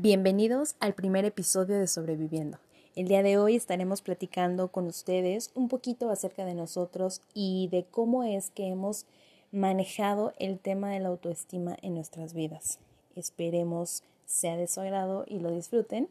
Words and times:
Bienvenidos 0.00 0.76
al 0.78 0.94
primer 0.94 1.24
episodio 1.24 1.76
de 1.76 1.88
Sobreviviendo. 1.88 2.58
El 2.94 3.08
día 3.08 3.24
de 3.24 3.36
hoy 3.36 3.56
estaremos 3.56 4.00
platicando 4.00 4.68
con 4.68 4.86
ustedes 4.86 5.50
un 5.56 5.66
poquito 5.66 6.08
acerca 6.08 6.44
de 6.44 6.54
nosotros 6.54 7.20
y 7.34 7.68
de 7.72 7.84
cómo 7.84 8.22
es 8.22 8.50
que 8.50 8.68
hemos 8.68 9.06
manejado 9.50 10.34
el 10.38 10.60
tema 10.60 10.90
de 10.90 11.00
la 11.00 11.08
autoestima 11.08 11.76
en 11.82 11.96
nuestras 11.96 12.32
vidas. 12.32 12.78
Esperemos 13.16 14.04
sea 14.24 14.56
de 14.56 14.68
su 14.68 14.80
agrado 14.80 15.24
y 15.26 15.40
lo 15.40 15.50
disfruten. 15.50 16.08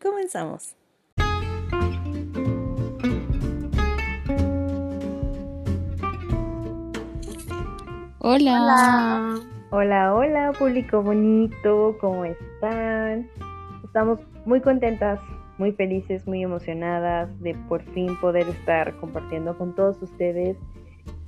Comenzamos. 0.00 0.74
Hola. 8.18 8.62
Hola, 8.62 9.55
hola, 9.70 10.52
público 10.58 11.02
bonito, 11.02 11.96
¿cómo 12.00 12.24
están? 12.24 13.28
Estamos 13.84 14.20
muy 14.44 14.60
contentas, 14.60 15.18
muy 15.58 15.72
felices, 15.72 16.26
muy 16.26 16.42
emocionadas 16.42 17.28
de 17.40 17.54
por 17.68 17.82
fin 17.92 18.16
poder 18.20 18.48
estar 18.48 18.94
compartiendo 18.98 19.58
con 19.58 19.74
todos 19.74 20.00
ustedes 20.02 20.56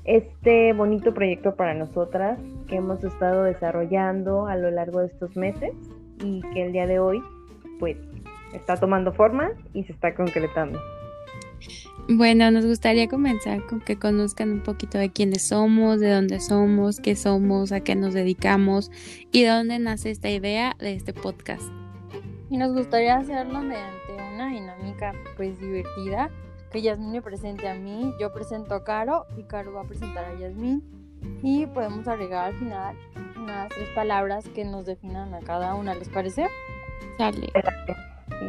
este 0.05 0.73
bonito 0.73 1.13
proyecto 1.13 1.57
para 1.57 1.75
nosotras 1.75 2.39
que 2.69 2.77
hemos 2.77 3.03
estado 3.03 3.43
desarrollando 3.43 4.47
a 4.47 4.57
lo 4.57 4.71
largo 4.71 5.01
de 5.01 5.07
estos 5.07 5.37
meses 5.37 5.73
y 6.23 6.41
que 6.53 6.67
el 6.67 6.73
día 6.73 6.87
de 6.87 7.01
hoy 7.01 7.21
pues 7.81 7.97
está 8.53 8.77
tomando 8.77 9.13
forma 9.13 9.51
y 9.75 9.85
se 9.85 9.93
está 9.93 10.15
concretando. 10.15 10.79
Bueno, 12.11 12.51
nos 12.51 12.65
gustaría 12.65 13.07
comenzar 13.07 13.67
con 13.67 13.81
que 13.81 13.99
conozcan 13.99 14.51
un 14.51 14.63
poquito 14.63 14.97
de 14.97 15.11
quiénes 15.11 15.49
somos, 15.49 16.01
de 16.01 16.11
dónde 16.11 16.41
somos, 16.41 17.01
qué 17.01 17.15
somos, 17.15 17.71
a 17.71 17.81
qué 17.81 17.97
nos 17.97 18.15
dedicamos 18.15 18.91
y 19.31 19.43
de 19.43 19.51
dónde 19.51 19.79
nace 19.79 20.11
esta 20.11 20.31
idea 20.31 20.75
de 20.79 20.95
este 20.95 21.13
podcast. 21.13 21.65
Y 22.49 22.57
nos 22.57 22.73
gustaría 22.73 23.17
hacerlo 23.17 23.61
mediante 23.61 24.15
una 24.35 24.49
dinámica 24.49 25.13
pues 25.37 25.61
divertida, 25.61 26.31
que 26.73 26.81
Yasmin 26.81 27.13
me 27.13 27.21
presente 27.21 27.69
a 27.69 27.75
mí, 27.75 28.15
yo 28.19 28.33
presento 28.33 28.75
a 28.75 28.85
Caro 28.85 29.27
y 29.37 29.43
Caro 29.43 29.75
va 29.75 29.83
a 29.83 29.85
presentar 29.85 30.25
a 30.25 30.39
Yasmin 30.39 30.83
y 31.43 31.67
podemos 31.67 32.09
agregar 32.09 32.47
al 32.47 32.55
final 32.55 32.97
unas 33.37 33.69
tres 33.69 33.89
palabras 33.95 34.49
que 34.55 34.65
nos 34.65 34.87
definan 34.87 35.35
a 35.35 35.41
cada 35.41 35.75
una, 35.75 35.95
¿les 35.95 36.09
parece? 36.09 36.47
Sale. 37.19 37.53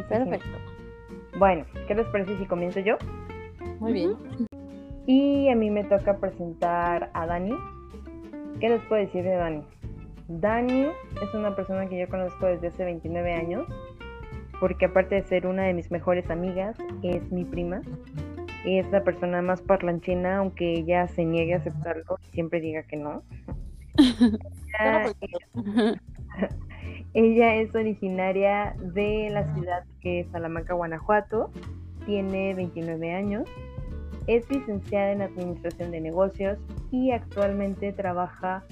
Perfecto. 0.08 0.58
Bueno, 1.38 1.66
¿qué 1.86 1.94
les 1.94 2.06
parece 2.06 2.38
si 2.38 2.46
comienzo 2.46 2.80
yo? 2.80 2.96
Muy 3.80 3.94
bien. 3.94 4.16
Y 5.06 5.48
a 5.48 5.56
mí 5.56 5.70
me 5.70 5.84
toca 5.84 6.18
presentar 6.18 7.10
a 7.14 7.26
Dani. 7.26 7.56
¿Qué 8.60 8.68
les 8.68 8.82
puedo 8.82 9.00
decir 9.00 9.24
de 9.24 9.34
Dani? 9.34 9.64
Dani 10.28 10.86
es 11.22 11.34
una 11.34 11.56
persona 11.56 11.88
que 11.88 11.98
yo 11.98 12.08
conozco 12.08 12.46
desde 12.46 12.68
hace 12.68 12.84
29 12.84 13.32
años, 13.32 13.66
porque 14.60 14.84
aparte 14.84 15.14
de 15.14 15.22
ser 15.22 15.46
una 15.46 15.64
de 15.64 15.72
mis 15.72 15.90
mejores 15.90 16.30
amigas, 16.30 16.76
es 17.02 17.32
mi 17.32 17.44
prima. 17.44 17.80
Es 18.66 18.88
la 18.90 19.02
persona 19.02 19.40
más 19.40 19.62
parlanchina, 19.62 20.36
aunque 20.36 20.74
ella 20.74 21.08
se 21.08 21.24
niegue 21.24 21.54
a 21.54 21.56
aceptarlo 21.56 22.18
y 22.28 22.32
siempre 22.32 22.60
diga 22.60 22.82
que 22.82 22.98
no. 22.98 23.22
ella, 24.78 25.14
ella 27.14 27.54
es 27.56 27.74
originaria 27.74 28.76
de 28.78 29.30
la 29.30 29.54
ciudad 29.54 29.84
que 30.02 30.20
es 30.20 30.28
Salamanca, 30.28 30.74
Guanajuato. 30.74 31.50
Tiene 32.04 32.54
29 32.54 33.12
años 33.14 33.48
es 34.36 34.48
licenciada 34.48 35.10
en 35.10 35.22
Administración 35.22 35.90
de 35.90 36.00
Negocios 36.00 36.58
y 36.92 37.10
actualmente 37.10 37.92
trabaja 37.92 38.62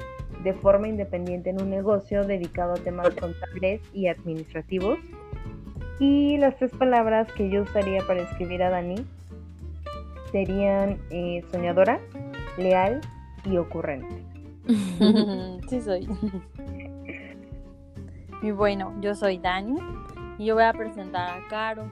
de 0.44 0.52
forma 0.54 0.86
independiente 0.86 1.50
en 1.50 1.60
un 1.60 1.68
negocio 1.68 2.24
dedicado 2.24 2.74
a 2.74 2.76
temas 2.76 3.10
contables 3.10 3.80
y 3.92 4.06
administrativos. 4.06 5.00
Y 5.98 6.36
las 6.38 6.56
tres 6.58 6.70
palabras 6.70 7.26
que 7.32 7.50
yo 7.50 7.62
usaría 7.62 8.06
para 8.06 8.22
escribir 8.22 8.62
a 8.62 8.70
Dani 8.70 9.04
serían 10.30 10.98
eh, 11.10 11.42
soñadora, 11.50 11.98
leal 12.56 13.00
y 13.44 13.56
ocurrente. 13.56 14.22
sí 15.68 15.80
soy. 15.80 16.08
Y 18.40 18.52
bueno, 18.52 18.94
yo 19.00 19.16
soy 19.16 19.38
Dani 19.38 19.80
y 20.38 20.44
yo 20.44 20.54
voy 20.54 20.62
a 20.62 20.72
presentar 20.72 21.28
a 21.28 21.48
Caro 21.48 21.90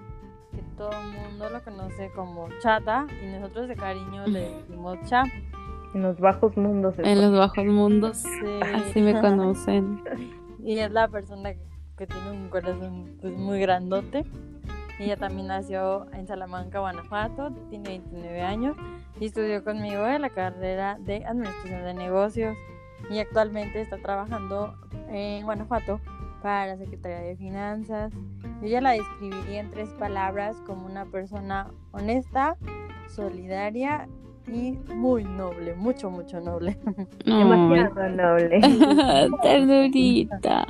todo 0.76 0.90
el 0.90 1.12
mundo 1.12 1.48
lo 1.48 1.62
conoce 1.62 2.10
como 2.14 2.48
Chata 2.60 3.06
y 3.22 3.26
nosotros 3.26 3.68
de 3.68 3.76
cariño 3.76 4.26
le 4.26 4.50
decimos 4.50 4.98
Cha. 5.06 5.24
En 5.94 6.02
los 6.02 6.18
bajos 6.18 6.56
mundos. 6.56 6.94
En 6.98 7.22
los 7.22 7.32
bajos 7.32 7.64
mundos. 7.64 8.24
Así 8.74 9.00
me 9.00 9.18
conocen. 9.20 10.02
y 10.62 10.78
es 10.78 10.90
la 10.90 11.08
persona 11.08 11.54
que, 11.96 12.06
tiene 12.06 12.30
un 12.30 12.48
corazón 12.48 13.16
pues, 13.20 13.34
muy 13.36 13.58
grandote. 13.60 14.24
Ella 14.98 15.16
también 15.16 15.48
nació 15.48 16.06
en 16.12 16.26
Salamanca, 16.26 16.80
Guanajuato, 16.80 17.52
tiene 17.70 17.88
29 17.88 18.42
años 18.42 18.76
y 19.20 19.26
estudió 19.26 19.62
conmigo 19.62 20.06
en 20.06 20.22
la 20.22 20.30
carrera 20.30 20.98
de 21.00 21.24
Administración 21.24 21.84
de 21.84 21.94
Negocios 21.94 22.56
y 23.10 23.18
actualmente 23.18 23.80
está 23.80 23.98
trabajando 23.98 24.74
en 25.08 25.44
Guanajuato 25.44 26.00
para 26.46 26.66
la 26.68 26.76
Secretaría 26.76 27.18
de 27.22 27.34
Finanzas. 27.34 28.12
Yo 28.62 28.68
ya 28.68 28.80
la 28.80 28.92
describiría 28.92 29.58
en 29.58 29.68
tres 29.68 29.88
palabras 29.98 30.56
como 30.64 30.86
una 30.86 31.04
persona 31.04 31.72
honesta, 31.90 32.56
solidaria 33.08 34.06
y 34.46 34.78
muy 34.94 35.24
noble, 35.24 35.74
mucho, 35.74 36.08
mucho 36.08 36.40
noble. 36.40 36.78
Demasiado 37.24 38.08
noble. 38.10 38.60
Ternurita. 39.42 40.66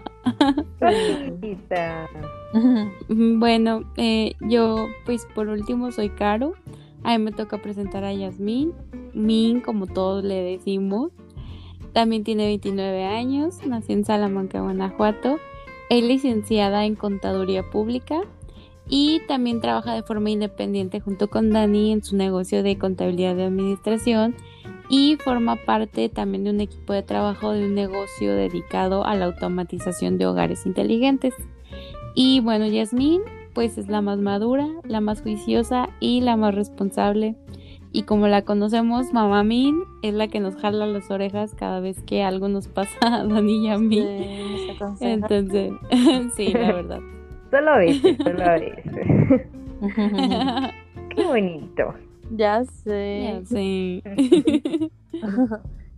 Ternurita. 0.78 2.08
bueno, 3.10 3.82
eh, 3.98 4.32
yo 4.40 4.88
pues 5.04 5.28
por 5.34 5.48
último 5.48 5.92
soy 5.92 6.08
Caro. 6.08 6.54
A 7.04 7.18
mí 7.18 7.22
me 7.22 7.32
toca 7.32 7.58
presentar 7.58 8.02
a 8.02 8.14
Yasmín. 8.14 8.72
Min, 9.12 9.60
como 9.60 9.86
todos 9.86 10.24
le 10.24 10.36
decimos. 10.36 11.12
También 11.92 12.24
tiene 12.24 12.46
29 12.46 13.04
años, 13.04 13.58
nació 13.66 13.94
en 13.94 14.06
Salamanca, 14.06 14.62
Guanajuato. 14.62 15.36
Es 15.88 16.02
licenciada 16.02 16.84
en 16.84 16.96
Contaduría 16.96 17.62
Pública 17.70 18.20
y 18.88 19.20
también 19.26 19.60
trabaja 19.60 19.94
de 19.94 20.02
forma 20.02 20.30
independiente 20.30 21.00
junto 21.00 21.28
con 21.28 21.50
Dani 21.50 21.92
en 21.92 22.04
su 22.04 22.16
negocio 22.16 22.62
de 22.62 22.78
contabilidad 22.78 23.36
de 23.36 23.44
administración 23.44 24.34
y 24.88 25.16
forma 25.16 25.56
parte 25.64 26.08
también 26.08 26.44
de 26.44 26.50
un 26.50 26.60
equipo 26.60 26.92
de 26.92 27.02
trabajo 27.02 27.52
de 27.52 27.66
un 27.66 27.74
negocio 27.74 28.34
dedicado 28.34 29.04
a 29.04 29.14
la 29.14 29.26
automatización 29.26 30.18
de 30.18 30.26
hogares 30.26 30.66
inteligentes. 30.66 31.34
Y 32.14 32.40
bueno, 32.40 32.66
Yasmín 32.66 33.22
pues 33.56 33.78
es 33.78 33.88
la 33.88 34.02
más 34.02 34.18
madura, 34.18 34.68
la 34.84 35.00
más 35.00 35.22
juiciosa 35.22 35.88
y 35.98 36.20
la 36.20 36.36
más 36.36 36.54
responsable. 36.54 37.36
Y 37.92 38.02
como 38.02 38.28
la 38.28 38.42
conocemos, 38.42 39.12
Mamá 39.12 39.42
Min 39.44 39.82
es 40.02 40.14
la 40.14 40.28
que 40.28 40.40
nos 40.40 40.56
jala 40.56 40.86
las 40.86 41.10
orejas 41.10 41.54
cada 41.54 41.80
vez 41.80 42.02
que 42.02 42.22
algo 42.22 42.48
nos 42.48 42.68
pasa 42.68 42.98
a 43.00 43.24
Dani 43.24 43.66
y 43.66 43.70
a 43.70 43.78
mí. 43.78 44.04
Entonces, 45.00 45.72
sí, 46.36 46.52
la 46.52 46.72
verdad. 46.72 47.00
Solo 47.50 47.70
a 47.70 47.78
veces, 47.78 48.16
solo 48.22 48.44
a 48.44 48.54
veces. 48.54 48.84
Qué 51.14 51.24
bonito. 51.24 51.94
Ya 52.30 52.64
sé. 52.64 53.40
Ya 53.40 53.44
sé. 53.46 54.02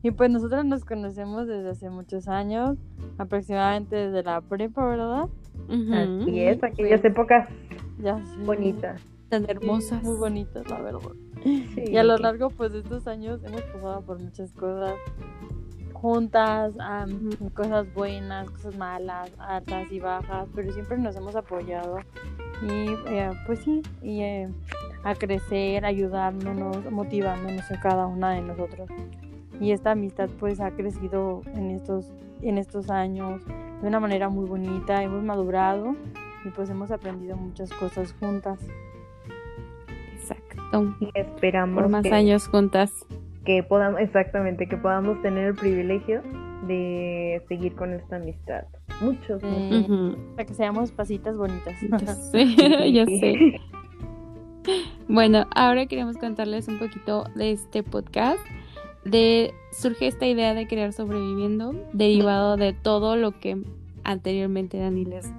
y 0.03 0.11
pues 0.11 0.31
nosotros 0.31 0.65
nos 0.65 0.85
conocemos 0.85 1.47
desde 1.47 1.71
hace 1.71 1.91
muchos 1.91 2.29
años, 2.29 2.77
aproximadamente 3.17 3.97
desde 3.97 4.23
la 4.23 4.41
prepa, 4.41 4.87
¿verdad? 4.87 5.29
Así 5.69 6.41
es, 6.41 6.63
aquellas 6.63 7.05
épocas 7.05 7.49
ya 7.99 8.23
bonitas. 8.45 9.01
Tan 9.29 9.49
hermosas. 9.49 10.03
Muy 10.03 10.17
bonitas, 10.17 10.69
la 10.71 10.81
verdad. 10.81 11.11
Y 11.77 11.97
a 11.97 12.05
lo 12.05 12.17
largo 12.19 12.51
pues 12.51 12.73
de 12.73 12.81
estos 12.81 13.07
años 13.07 13.41
hemos 13.45 13.63
pasado 13.63 14.03
por 14.03 14.19
muchas 14.21 14.53
cosas 14.53 14.95
juntas, 15.93 16.75
cosas 17.55 17.93
buenas, 17.93 18.49
cosas 18.51 18.77
malas, 18.77 19.31
altas 19.39 19.91
y 19.91 19.99
bajas, 19.99 20.49
pero 20.55 20.73
siempre 20.73 20.97
nos 20.99 21.17
hemos 21.17 21.35
apoyado 21.35 21.99
y 22.63 22.91
eh, 23.07 23.31
pues 23.47 23.61
sí, 23.61 23.83
y 24.03 24.23
eh, 24.23 24.49
a 25.05 25.15
crecer, 25.15 25.85
ayudándonos, 25.85 26.91
motivándonos 26.91 27.71
a 27.71 27.81
cada 27.81 28.07
una 28.07 28.31
de 28.31 28.43
nosotros. 28.43 28.89
Y 29.61 29.73
esta 29.73 29.93
amistad 29.93 30.29
pues 30.39 30.61
ha 30.61 30.71
crecido 30.71 31.43
en 31.55 31.71
estos, 31.71 32.13
en 32.43 32.59
estos 32.59 32.91
años 32.91 33.43
de 33.83 33.89
una 33.89 34.01
manera 34.01 34.29
muy 34.29 34.47
bonita, 34.47 35.03
hemos 35.03 35.23
madurado 35.23 35.97
y 36.45 36.51
pues 36.51 36.71
hemos 36.71 36.91
aprendido 36.91 37.37
muchas 37.37 37.73
cosas 37.73 38.15
juntas. 38.21 38.59
Y 41.01 41.11
esperamos 41.15 41.83
por 41.83 41.91
más 41.91 42.07
años 42.07 42.49
juntas. 42.49 42.93
Que 43.45 43.63
podamos, 43.63 44.01
exactamente, 44.01 44.69
que 44.69 44.77
podamos 44.77 45.21
tener 45.23 45.49
el 45.49 45.55
privilegio 45.55 46.23
de 46.67 47.43
seguir 47.49 47.75
con 47.75 47.93
esta 47.93 48.17
amistad. 48.17 48.65
Muchos. 49.01 49.41
Para 49.41 50.47
que 50.47 50.55
seamos 50.55 50.93
pasitas 50.93 51.37
bonitas. 51.37 51.75
Sí, 52.33 52.57
ya 52.93 53.07
sé. 53.07 53.61
Bueno, 55.09 55.47
ahora 55.55 55.87
queremos 55.87 56.17
contarles 56.19 56.69
un 56.69 56.79
poquito 56.79 57.25
de 57.35 57.53
este 57.53 57.83
podcast. 57.83 58.41
De 59.05 59.55
surge 59.73 60.09
esta 60.09 60.27
idea 60.27 60.53
de 60.53 60.67
crear 60.67 60.93
sobreviviendo, 60.93 61.73
derivado 61.95 62.57
de 62.57 62.75
todo 62.75 63.17
lo 63.17 63.39
que 63.39 63.57
anteriormente 64.05 64.79
Dani 64.79 65.05
les 65.07 65.33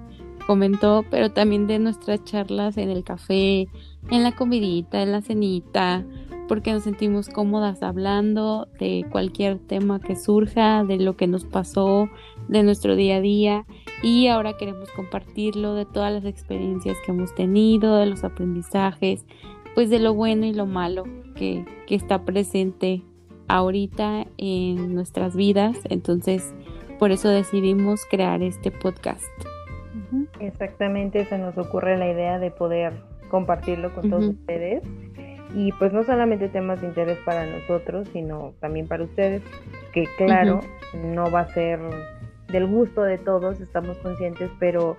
comentó, 0.46 1.04
pero 1.10 1.30
también 1.30 1.68
de 1.68 1.78
nuestras 1.78 2.24
charlas 2.24 2.76
en 2.78 2.90
el 2.90 3.04
café, 3.04 3.68
en 4.10 4.22
la 4.22 4.32
comidita, 4.32 5.02
en 5.02 5.12
la 5.12 5.22
cenita, 5.22 6.04
porque 6.48 6.72
nos 6.72 6.82
sentimos 6.82 7.28
cómodas 7.28 7.82
hablando 7.82 8.66
de 8.78 9.06
cualquier 9.10 9.58
tema 9.58 10.00
que 10.00 10.16
surja, 10.16 10.82
de 10.84 10.98
lo 10.98 11.16
que 11.16 11.28
nos 11.28 11.44
pasó, 11.44 12.08
de 12.48 12.64
nuestro 12.64 12.96
día 12.96 13.16
a 13.16 13.20
día 13.20 13.66
y 14.02 14.28
ahora 14.28 14.56
queremos 14.56 14.90
compartirlo 14.90 15.74
de 15.74 15.84
todas 15.84 16.12
las 16.12 16.24
experiencias 16.24 16.96
que 17.04 17.12
hemos 17.12 17.34
tenido, 17.34 17.96
de 17.96 18.06
los 18.06 18.24
aprendizajes, 18.24 19.24
pues 19.74 19.90
de 19.90 19.98
lo 19.98 20.14
bueno 20.14 20.46
y 20.46 20.52
lo 20.52 20.66
malo 20.66 21.04
que, 21.36 21.64
que 21.86 21.94
está 21.94 22.24
presente 22.24 23.02
ahorita 23.48 24.26
en 24.38 24.94
nuestras 24.94 25.36
vidas. 25.36 25.78
Entonces, 25.84 26.54
por 26.98 27.12
eso 27.12 27.28
decidimos 27.28 28.04
crear 28.10 28.42
este 28.42 28.70
podcast. 28.70 29.24
Exactamente, 30.40 31.24
se 31.26 31.38
nos 31.38 31.56
ocurre 31.58 31.96
la 31.96 32.10
idea 32.10 32.38
de 32.38 32.50
poder 32.50 33.09
compartirlo 33.30 33.94
con 33.94 34.10
todos 34.10 34.24
ustedes 34.26 34.82
y 35.54 35.72
pues 35.72 35.92
no 35.92 36.04
solamente 36.04 36.48
temas 36.48 36.80
de 36.80 36.88
interés 36.88 37.18
para 37.24 37.46
nosotros, 37.46 38.08
sino 38.12 38.52
también 38.60 38.86
para 38.86 39.04
ustedes, 39.04 39.42
que 39.92 40.06
claro, 40.16 40.60
no 40.94 41.30
va 41.30 41.40
a 41.40 41.48
ser 41.48 41.80
del 42.48 42.66
gusto 42.66 43.02
de 43.02 43.18
todos, 43.18 43.60
estamos 43.60 43.96
conscientes, 43.98 44.50
pero 44.58 44.96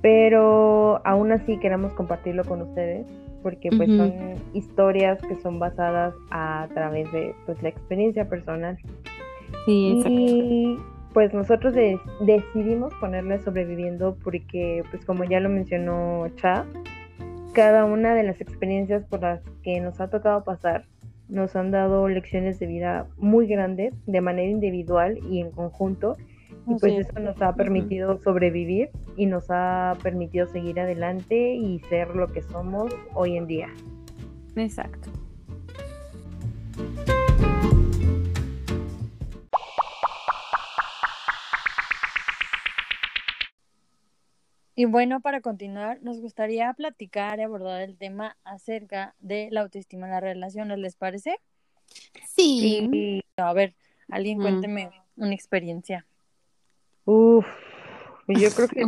pero 0.00 1.00
aún 1.06 1.30
así 1.30 1.58
queremos 1.58 1.92
compartirlo 1.92 2.44
con 2.44 2.62
ustedes 2.62 3.06
porque 3.42 3.70
pues 3.70 3.88
son 3.88 4.34
historias 4.52 5.20
que 5.22 5.36
son 5.36 5.58
basadas 5.58 6.14
a 6.30 6.68
través 6.74 7.10
de 7.12 7.34
pues 7.44 7.60
la 7.62 7.68
experiencia 7.68 8.28
personal. 8.28 8.78
Sí, 9.66 9.94
exacto. 9.96 10.10
Y 10.10 10.78
pues 11.12 11.34
nosotros 11.34 11.74
decidimos 12.20 12.94
ponerle 12.94 13.40
sobreviviendo 13.40 14.16
porque 14.22 14.82
pues 14.90 15.04
como 15.04 15.24
ya 15.24 15.40
lo 15.40 15.48
mencionó 15.48 16.28
Cha, 16.36 16.64
cada 17.52 17.84
una 17.84 18.14
de 18.14 18.22
las 18.22 18.40
experiencias 18.40 19.04
por 19.04 19.22
las 19.22 19.42
que 19.62 19.80
nos 19.80 20.00
ha 20.00 20.08
tocado 20.08 20.44
pasar 20.44 20.86
nos 21.28 21.56
han 21.56 21.70
dado 21.70 22.08
lecciones 22.08 22.58
de 22.58 22.66
vida 22.66 23.06
muy 23.16 23.46
grandes 23.46 23.94
de 24.06 24.20
manera 24.20 24.50
individual 24.50 25.18
y 25.30 25.40
en 25.40 25.50
conjunto 25.50 26.16
y 26.66 26.74
pues 26.78 27.08
eso 27.08 27.18
nos 27.18 27.40
ha 27.42 27.54
permitido 27.54 28.18
sobrevivir 28.18 28.90
y 29.16 29.26
nos 29.26 29.46
ha 29.48 29.96
permitido 30.02 30.46
seguir 30.46 30.78
adelante 30.78 31.54
y 31.54 31.80
ser 31.88 32.14
lo 32.14 32.28
que 32.28 32.42
somos 32.42 32.94
hoy 33.14 33.36
en 33.36 33.46
día. 33.46 33.68
Exacto. 34.54 35.10
Y 44.82 44.84
bueno, 44.84 45.20
para 45.20 45.40
continuar, 45.40 46.00
nos 46.02 46.20
gustaría 46.20 46.72
platicar 46.72 47.38
y 47.38 47.42
abordar 47.42 47.82
el 47.82 47.96
tema 47.96 48.36
acerca 48.42 49.14
de 49.20 49.46
la 49.52 49.60
autoestima 49.60 50.06
en 50.06 50.12
las 50.12 50.20
relaciones, 50.20 50.76
¿les 50.76 50.96
parece? 50.96 51.36
Sí. 52.26 53.22
A 53.36 53.52
ver, 53.52 53.76
alguien 54.08 54.40
cuénteme 54.40 54.90
una 55.16 55.34
experiencia. 55.34 56.04
Uf, 57.04 57.46
yo 58.26 58.48
creo 58.56 58.66
que 58.66 58.82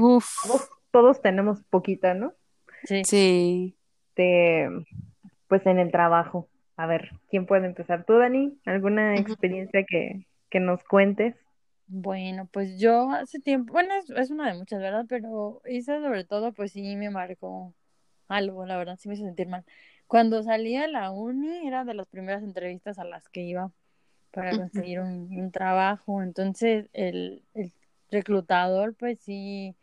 Todos, 0.91 1.23
tenemos 1.23 1.63
poquita, 1.71 2.13
¿no? 2.13 2.33
Sí. 2.83 3.05
Sí. 3.05 3.77
De, 4.17 4.85
pues 5.47 5.65
en 5.65 5.79
el 5.79 5.93
trabajo. 5.93 6.49
A 6.77 6.87
ver, 6.89 7.13
¿quién 7.31 7.47
puede 7.47 7.67
empezar? 7.67 8.05
¿Tú, 8.05 8.15
Dani? 8.15 8.59
¿Alguna 8.65 9.15
experiencia 9.15 9.85
que, 9.89 10.27
que 10.51 10.59
nos 10.59 10.83
cuentes? 10.83 11.37
Bueno, 11.87 12.49
pues 12.51 12.79
yo 12.79 13.11
hace 13.11 13.41
tiempo, 13.41 13.73
bueno, 13.73 13.95
es, 14.17 14.31
una 14.31 14.49
de 14.51 14.59
muchas, 14.59 14.81
¿verdad? 14.81 15.05
Pero 15.09 15.61
esa 15.65 16.01
sobre 16.01 16.25
todo, 16.25 16.53
pues 16.53 16.73
sí 16.73 16.97
me 16.97 17.11
marcó 17.11 17.75
algo, 18.29 18.67
la 18.67 18.77
verdad, 18.79 18.97
sí 18.99 19.09
me 19.09 19.15
hizo 19.15 19.25
sentir 19.25 19.49
mal. 19.49 19.65
Cuando 20.07 20.43
salí 20.43 20.77
a 20.77 20.89
la 20.89 21.11
uni, 21.11 21.67
era 21.67 21.85
de 21.85 21.95
las 21.95 22.07
primeras 22.09 22.43
entrevistas 22.43 22.99
a 22.99 23.05
las 23.05 23.29
que 23.29 23.43
iba 23.43 23.71
para 24.31 24.57
conseguir 24.57 25.01
un, 25.01 25.51
trabajo, 25.53 26.23
entonces 26.23 26.89
el, 26.93 27.45
el 27.55 27.73
reclutador, 28.11 28.95
pues 28.95 29.21
sí, 29.21 29.77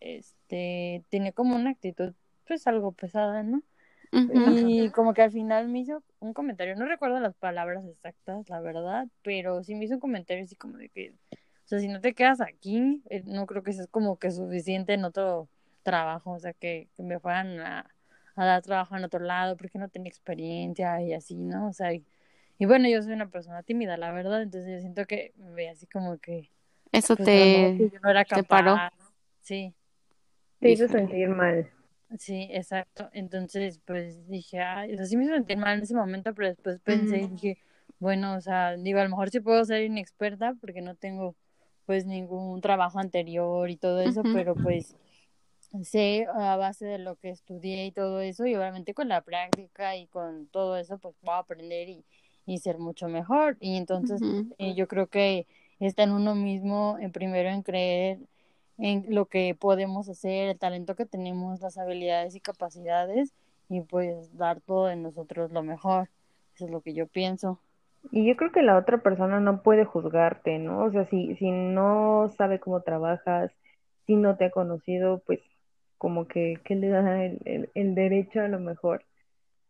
este, 0.00 1.04
tiene 1.08 1.32
como 1.32 1.56
una 1.56 1.70
actitud, 1.70 2.14
pues 2.46 2.66
algo 2.66 2.92
pesada, 2.92 3.42
¿no? 3.42 3.62
Y 4.12 4.90
como 4.90 5.14
que 5.14 5.22
al 5.22 5.30
final 5.30 5.68
me 5.68 5.80
hizo 5.80 6.02
un 6.20 6.32
comentario, 6.32 6.76
no 6.76 6.86
recuerdo 6.86 7.20
las 7.20 7.34
palabras 7.34 7.84
exactas, 7.86 8.48
la 8.48 8.60
verdad, 8.60 9.06
pero 9.22 9.62
sí 9.62 9.74
me 9.74 9.84
hizo 9.84 9.94
un 9.94 10.00
comentario 10.00 10.44
así 10.44 10.56
como 10.56 10.78
de 10.78 10.88
que, 10.88 11.12
o 11.32 11.66
sea, 11.66 11.78
si 11.78 11.88
no 11.88 12.00
te 12.00 12.14
quedas 12.14 12.40
aquí, 12.40 13.02
eh, 13.10 13.22
no 13.26 13.46
creo 13.46 13.62
que 13.62 13.72
sea 13.72 13.86
como 13.86 14.18
que 14.18 14.30
suficiente 14.30 14.94
en 14.94 15.04
otro 15.04 15.48
trabajo, 15.82 16.32
o 16.32 16.38
sea, 16.38 16.54
que, 16.54 16.88
me 16.96 17.18
fueran 17.18 17.60
a, 17.60 17.86
dar 18.36 18.62
trabajo 18.62 18.96
en 18.96 19.04
otro 19.04 19.20
lado 19.20 19.56
porque 19.56 19.78
no 19.78 19.88
tenía 19.88 20.08
experiencia 20.08 21.02
y 21.02 21.12
así, 21.12 21.34
¿no? 21.36 21.68
O 21.68 21.72
sea, 21.72 21.92
y, 21.92 22.04
bueno, 22.60 22.88
yo 22.88 23.02
soy 23.02 23.12
una 23.12 23.28
persona 23.28 23.62
tímida, 23.62 23.96
la 23.96 24.12
verdad, 24.12 24.42
entonces 24.42 24.70
yo 24.70 24.80
siento 24.80 25.04
que 25.06 25.32
me 25.36 25.50
ve 25.52 25.68
así 25.68 25.86
como 25.86 26.18
que... 26.18 26.50
Eso 26.92 27.16
pues, 27.16 27.26
te, 27.26 27.90
no 28.02 28.10
era 28.10 28.24
te 28.24 28.42
paró. 28.44 28.76
Sí. 29.42 29.74
Te 30.60 30.70
hizo 30.70 30.88
sentir 30.88 31.28
mal. 31.28 31.70
Sí, 32.16 32.48
exacto. 32.50 33.10
Entonces, 33.12 33.80
pues 33.84 34.26
dije, 34.28 34.60
ay, 34.60 34.94
o 34.94 34.96
sea, 34.96 35.04
sí 35.04 35.16
me 35.16 35.26
sentir 35.26 35.58
mal 35.58 35.76
en 35.76 35.82
ese 35.82 35.94
momento, 35.94 36.32
pero 36.34 36.48
después 36.48 36.80
pensé 36.80 37.20
y 37.22 37.28
dije, 37.28 37.58
bueno, 37.98 38.34
o 38.34 38.40
sea, 38.40 38.76
digo, 38.76 38.98
a 39.00 39.04
lo 39.04 39.10
mejor 39.10 39.30
sí 39.30 39.40
puedo 39.40 39.64
ser 39.64 39.82
inexperta 39.82 40.54
porque 40.60 40.80
no 40.80 40.94
tengo 40.94 41.34
pues 41.84 42.06
ningún 42.06 42.60
trabajo 42.60 42.98
anterior 42.98 43.70
y 43.70 43.76
todo 43.76 44.00
eso, 44.00 44.22
pero 44.32 44.54
pues 44.54 44.94
sé 45.82 46.26
a 46.34 46.56
base 46.56 46.86
de 46.86 46.98
lo 46.98 47.16
que 47.16 47.30
estudié 47.30 47.86
y 47.86 47.92
todo 47.92 48.20
eso 48.20 48.46
y 48.46 48.54
obviamente 48.54 48.94
con 48.94 49.08
la 49.08 49.20
práctica 49.20 49.96
y 49.96 50.06
con 50.06 50.46
todo 50.48 50.76
eso 50.76 50.98
pues 50.98 51.14
puedo 51.20 51.36
aprender 51.36 51.88
y, 51.88 52.04
y 52.46 52.58
ser 52.58 52.78
mucho 52.78 53.08
mejor 53.08 53.56
y 53.60 53.76
entonces 53.76 54.22
eh, 54.58 54.74
yo 54.74 54.88
creo 54.88 55.08
que 55.08 55.46
está 55.78 56.02
en 56.04 56.12
uno 56.12 56.34
mismo 56.34 56.96
en 57.00 57.12
primero 57.12 57.48
en 57.50 57.62
creer 57.62 58.18
en 58.78 59.04
lo 59.08 59.26
que 59.26 59.56
podemos 59.58 60.08
hacer, 60.08 60.48
el 60.48 60.58
talento 60.58 60.94
que 60.94 61.06
tenemos, 61.06 61.60
las 61.60 61.78
habilidades 61.78 62.34
y 62.34 62.40
capacidades 62.40 63.34
y 63.68 63.80
pues 63.82 64.36
dar 64.36 64.60
todo 64.60 64.86
de 64.86 64.96
nosotros 64.96 65.50
lo 65.52 65.62
mejor. 65.62 66.08
Eso 66.54 66.64
es 66.66 66.70
lo 66.70 66.80
que 66.80 66.94
yo 66.94 67.06
pienso. 67.06 67.60
Y 68.10 68.26
yo 68.26 68.36
creo 68.36 68.52
que 68.52 68.62
la 68.62 68.78
otra 68.78 68.98
persona 68.98 69.40
no 69.40 69.62
puede 69.62 69.84
juzgarte, 69.84 70.58
¿no? 70.58 70.84
O 70.84 70.90
sea, 70.92 71.06
si, 71.08 71.34
si 71.36 71.50
no 71.50 72.32
sabe 72.36 72.60
cómo 72.60 72.80
trabajas, 72.82 73.50
si 74.06 74.14
no 74.16 74.36
te 74.36 74.46
ha 74.46 74.50
conocido, 74.50 75.20
pues 75.26 75.40
como 75.98 76.28
que, 76.28 76.60
que 76.64 76.76
le 76.76 76.88
da 76.88 77.24
el, 77.24 77.70
el, 77.74 77.94
derecho 77.94 78.40
a 78.40 78.48
lo 78.48 78.60
mejor 78.60 79.04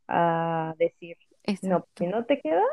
a 0.06 0.74
decir, 0.78 1.16
no, 1.62 1.86
si 1.96 2.06
no 2.06 2.24
te 2.26 2.40
quedas, 2.40 2.64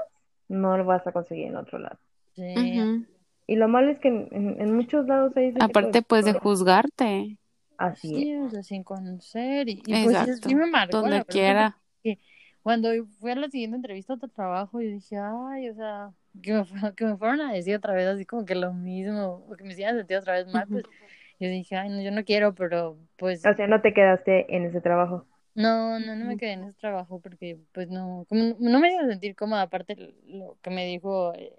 no 0.50 0.78
lo 0.78 0.86
vas 0.86 1.08
a 1.08 1.14
conseguir 1.14 1.48
en 1.48 1.56
otro 1.56 1.80
lado. 1.80 1.98
Sí. 2.36 3.06
Y 3.48 3.56
lo 3.56 3.68
malo 3.68 3.92
es 3.92 4.00
que 4.00 4.08
en, 4.08 4.76
muchos 4.76 5.06
lados 5.06 5.36
hay 5.36 5.54
Aparte, 5.60 6.02
pues, 6.02 6.26
de 6.26 6.34
juzgarte. 6.34 7.38
Así 7.78 8.32
es. 8.32 8.66
sin 8.66 8.84
conocer. 8.84 9.70
Y, 9.70 9.82
pues 9.82 10.40
sí 10.42 10.56
me 10.56 10.66
marcó. 10.66 11.02
Donde 11.02 11.24
quiera. 11.26 11.78
Que 12.02 12.20
cuando 12.64 12.90
fui 13.20 13.32
a 13.32 13.36
la 13.36 13.50
siguiente 13.50 13.76
entrevista 13.76 14.14
a 14.14 14.16
otro 14.16 14.30
trabajo, 14.30 14.82
yo 14.82 14.90
dije, 14.90 15.18
ay, 15.18 15.70
o 15.70 15.76
sea, 15.76 16.12
que 16.42 16.54
me, 16.54 16.94
que 16.96 17.06
me 17.06 17.18
fueron 17.18 17.42
a 17.42 17.54
decir 17.54 17.76
otra 17.76 17.94
vez 17.94 18.08
así 18.08 18.26
como 18.26 18.46
que 18.46 18.56
lo 18.56 18.74
mismo, 18.74 19.46
o 19.48 19.56
que 19.56 19.64
me 19.64 19.74
hicieran 19.74 19.98
sentir 19.98 20.18
otra 20.18 20.34
vez 20.34 20.52
mal, 20.52 20.66
pues 20.68 20.84
yo 21.40 21.48
dije, 21.48 21.76
ay, 21.76 21.90
no, 21.90 22.02
yo 22.02 22.12
no 22.12 22.24
quiero, 22.24 22.56
pero 22.56 22.98
pues... 23.18 23.46
O 23.46 23.54
sea, 23.54 23.68
no 23.68 23.82
te 23.82 23.94
quedaste 23.94 24.56
en 24.56 24.66
ese 24.66 24.82
trabajo. 24.82 25.28
No, 25.54 26.00
no, 26.00 26.16
no 26.16 26.26
me 26.26 26.38
quedé 26.38 26.54
en 26.54 26.64
ese 26.64 26.74
trabajo 26.74 27.22
porque 27.22 27.58
pues 27.72 27.88
no, 27.90 28.26
como 28.28 28.56
no 28.60 28.80
me 28.80 28.90
hizo 28.90 29.08
sentir 29.08 29.36
cómoda, 29.36 29.62
aparte 29.62 29.96
lo 30.26 30.58
que 30.62 30.70
me 30.70 30.86
dijo 30.86 31.34
eh, 31.34 31.54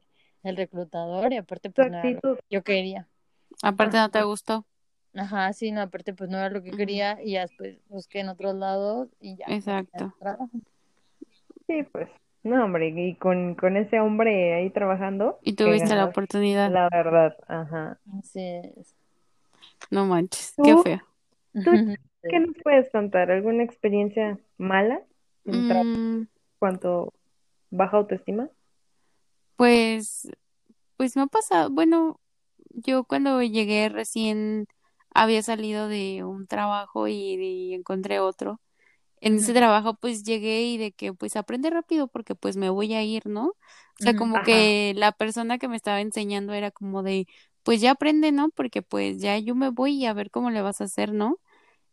el 0.47 0.57
reclutador 0.57 1.33
y 1.33 1.37
aparte 1.37 1.71
pues 1.71 1.91
no 1.91 2.00
yo 2.50 2.62
quería. 2.62 3.07
Aparte 3.62 3.97
no 3.97 4.11
te 4.11 4.23
gustó. 4.23 4.67
Ajá, 5.15 5.53
sí, 5.53 5.73
no, 5.73 5.81
aparte 5.81 6.12
pues 6.12 6.29
no 6.29 6.38
era 6.38 6.50
lo 6.50 6.62
que 6.62 6.71
quería 6.71 7.23
y 7.23 7.33
ya 7.33 7.43
después 7.43 7.79
busqué 7.88 8.21
en 8.21 8.29
otros 8.29 8.55
lados 8.55 9.09
y 9.21 9.37
ya. 9.37 9.47
Exacto. 9.49 10.15
Sí, 11.67 11.83
pues, 11.91 12.09
no, 12.43 12.65
hombre, 12.65 12.88
y 12.88 13.15
con, 13.17 13.55
con 13.55 13.76
ese 13.76 13.99
hombre 13.99 14.55
ahí 14.55 14.71
trabajando. 14.71 15.38
Y 15.43 15.55
tuviste 15.55 15.95
la 15.97 16.05
oportunidad. 16.05 16.71
La 16.71 16.88
verdad, 16.91 17.37
ajá. 17.49 17.99
Así 18.19 18.41
es. 18.41 18.95
No 19.91 20.05
manches, 20.07 20.55
qué 20.62 20.76
feo. 20.76 21.00
qué 22.23 22.41
nos 22.41 22.55
puedes 22.62 22.91
contar? 22.91 23.31
¿Alguna 23.31 23.62
experiencia 23.62 24.38
mala 24.59 25.00
en 25.45 26.21
mm. 26.21 26.29
cuanto 26.59 27.12
baja 27.71 27.97
autoestima? 27.97 28.49
Pues, 29.57 30.29
pues 30.97 31.17
me 31.17 31.23
ha 31.23 31.27
pasado, 31.27 31.71
bueno, 31.71 32.21
yo 32.71 33.05
cuando 33.05 33.43
llegué 33.43 33.89
recién 33.89 34.67
había 35.11 35.43
salido 35.43 35.89
de 35.89 36.25
un 36.25 36.47
trabajo 36.47 37.09
y, 37.09 37.75
encontré 37.75 38.21
otro. 38.21 38.61
En 39.21 39.37
ese 39.37 39.55
trabajo 39.55 39.95
pues 39.95 40.25
llegué 40.25 40.63
y 40.65 40.77
de 40.77 40.93
que 40.93 41.13
pues 41.15 41.37
aprende 41.37 41.71
rápido 41.71 42.07
porque 42.07 42.35
pues 42.35 42.57
me 42.57 42.69
voy 42.69 42.93
a 42.95 43.03
ir, 43.03 43.27
¿no? 43.27 43.47
O 43.47 43.55
sea, 43.99 44.15
como 44.15 44.43
que 44.45 44.93
la 44.95 45.11
persona 45.13 45.59
que 45.59 45.69
me 45.69 45.77
estaba 45.77 46.03
enseñando 46.03 46.53
era 46.53 46.71
como 46.71 47.03
de, 47.03 47.27
pues 47.63 47.81
ya 47.81 47.93
aprende, 47.93 48.31
¿no? 48.31 48.51
Porque 48.51 48.83
pues 48.83 49.19
ya 49.21 49.39
yo 49.39 49.55
me 49.55 49.71
voy 49.71 49.95
y 49.95 50.07
a 50.07 50.13
ver 50.13 50.31
cómo 50.31 50.51
le 50.51 50.61
vas 50.61 50.83
a 50.83 50.85
hacer, 50.85 51.13
¿no? 51.13 51.39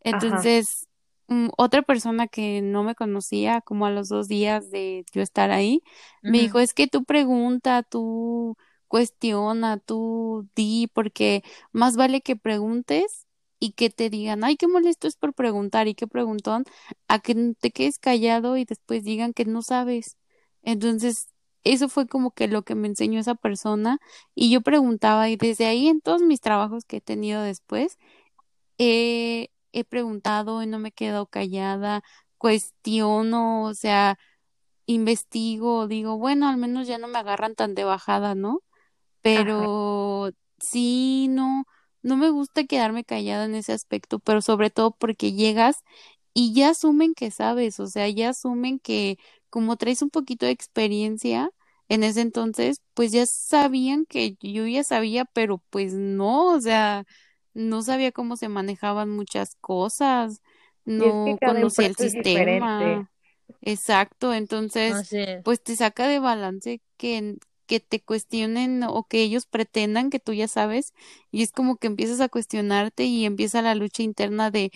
Entonces, 0.02 0.88
mm, 1.28 1.50
otra 1.58 1.82
persona 1.84 2.28
que 2.28 2.62
no 2.62 2.84
me 2.84 2.96
conocía, 2.96 3.62
como 3.62 3.86
a 3.86 3.92
los 3.92 4.10
dos 4.10 4.28
días 4.28 4.70
de 4.72 5.06
yo 5.14 5.22
estar 5.22 5.52
ahí, 5.52 5.82
me 6.26 6.40
dijo, 6.40 6.60
es 6.60 6.74
que 6.74 6.88
tú 6.88 7.04
pregunta, 7.06 7.84
tú 7.84 8.56
cuestiona, 8.88 9.80
tú 9.80 10.48
di, 10.56 10.88
porque 10.94 11.44
más 11.72 11.96
vale 11.98 12.22
que 12.22 12.36
preguntes 12.36 13.28
y 13.60 13.72
que 13.74 13.90
te 13.90 14.10
digan, 14.10 14.44
ay, 14.44 14.58
qué 14.58 14.68
molesto 14.68 15.08
es 15.08 15.16
por 15.16 15.34
preguntar 15.34 15.88
y 15.88 15.96
qué 15.96 16.08
preguntón, 16.08 16.66
a 17.08 17.20
que 17.20 17.56
te 17.60 17.72
quedes 17.72 17.98
callado 18.00 18.58
y 18.58 18.66
después 18.66 19.04
digan 19.04 19.34
que 19.34 19.46
no 19.46 19.62
sabes. 19.62 20.18
Entonces, 20.64 21.28
eso 21.64 21.90
fue 21.90 22.08
como 22.08 22.32
que 22.32 22.48
lo 22.48 22.64
que 22.64 22.76
me 22.76 22.88
enseñó 22.88 23.20
esa 23.20 23.36
persona 23.36 24.00
y 24.36 24.52
yo 24.52 24.62
preguntaba 24.62 25.30
y 25.30 25.38
desde 25.38 25.66
ahí 25.66 25.88
en 25.88 26.02
todos 26.02 26.22
mis 26.22 26.42
trabajos 26.42 26.86
que 26.86 26.98
he 26.98 27.02
tenido 27.02 27.42
después, 27.42 27.98
he 29.74 29.84
preguntado 29.86 30.64
y 30.64 30.68
no 30.68 30.80
me 30.80 30.90
he 30.90 30.92
quedado 30.94 31.28
callada, 31.28 32.04
cuestiono, 32.40 33.66
o 33.66 33.74
sea, 33.76 34.18
investigo, 34.86 35.88
digo, 35.88 36.18
bueno, 36.18 36.48
al 36.50 36.58
menos 36.58 36.88
ya 36.88 36.98
no 36.98 37.08
me 37.08 37.20
agarran 37.20 37.56
tan 37.56 37.76
de 37.76 37.84
bajada, 37.86 38.36
¿no? 38.36 38.62
Pero 39.22 40.32
sí, 40.60 41.28
no, 41.30 41.66
no 42.02 42.18
me 42.18 42.30
gusta 42.30 42.66
quedarme 42.66 43.04
callada 43.06 43.46
en 43.46 43.56
ese 43.56 43.74
aspecto, 43.74 44.20
pero 44.20 44.42
sobre 44.42 44.70
todo 44.70 44.92
porque 44.98 45.34
llegas 45.34 45.80
y 46.34 46.54
ya 46.54 46.70
asumen 46.72 47.14
que 47.16 47.32
sabes, 47.32 47.80
o 47.80 47.88
sea, 47.88 48.10
ya 48.10 48.30
asumen 48.30 48.80
que 48.80 49.18
como 49.50 49.78
traes 49.78 50.02
un 50.02 50.10
poquito 50.10 50.46
de 50.46 50.52
experiencia 50.54 51.52
en 51.90 52.04
ese 52.04 52.22
entonces, 52.22 52.82
pues 52.94 53.12
ya 53.12 53.26
sabían 53.28 54.06
que 54.06 54.36
yo 54.42 54.66
ya 54.68 54.84
sabía, 54.84 55.26
pero 55.26 55.60
pues 55.70 55.94
no, 55.94 56.48
o 56.56 56.62
sea, 56.62 57.06
no 57.54 57.82
sabía 57.82 58.12
cómo 58.12 58.38
se 58.38 58.50
manejaban 58.50 59.10
muchas 59.10 59.56
cosas, 59.62 60.42
no 60.86 61.38
conocía 61.44 61.88
el 61.88 61.96
sistema. 61.96 63.10
Exacto, 63.62 64.34
entonces, 64.34 65.16
pues 65.44 65.62
te 65.64 65.76
saca 65.76 66.08
de 66.08 66.20
balance 66.20 66.82
que, 66.98 67.36
que 67.66 67.80
te 67.80 68.02
cuestionen 68.02 68.84
o 68.84 69.04
que 69.04 69.22
ellos 69.22 69.46
pretendan 69.46 70.10
que 70.10 70.20
tú 70.20 70.34
ya 70.34 70.48
sabes 70.48 70.94
y 71.32 71.44
es 71.44 71.52
como 71.52 71.78
que 71.78 71.88
empiezas 71.88 72.20
a 72.22 72.30
cuestionarte 72.30 73.06
y 73.06 73.26
empieza 73.26 73.62
la 73.62 73.76
lucha 73.76 74.04
interna 74.04 74.52
de 74.52 74.72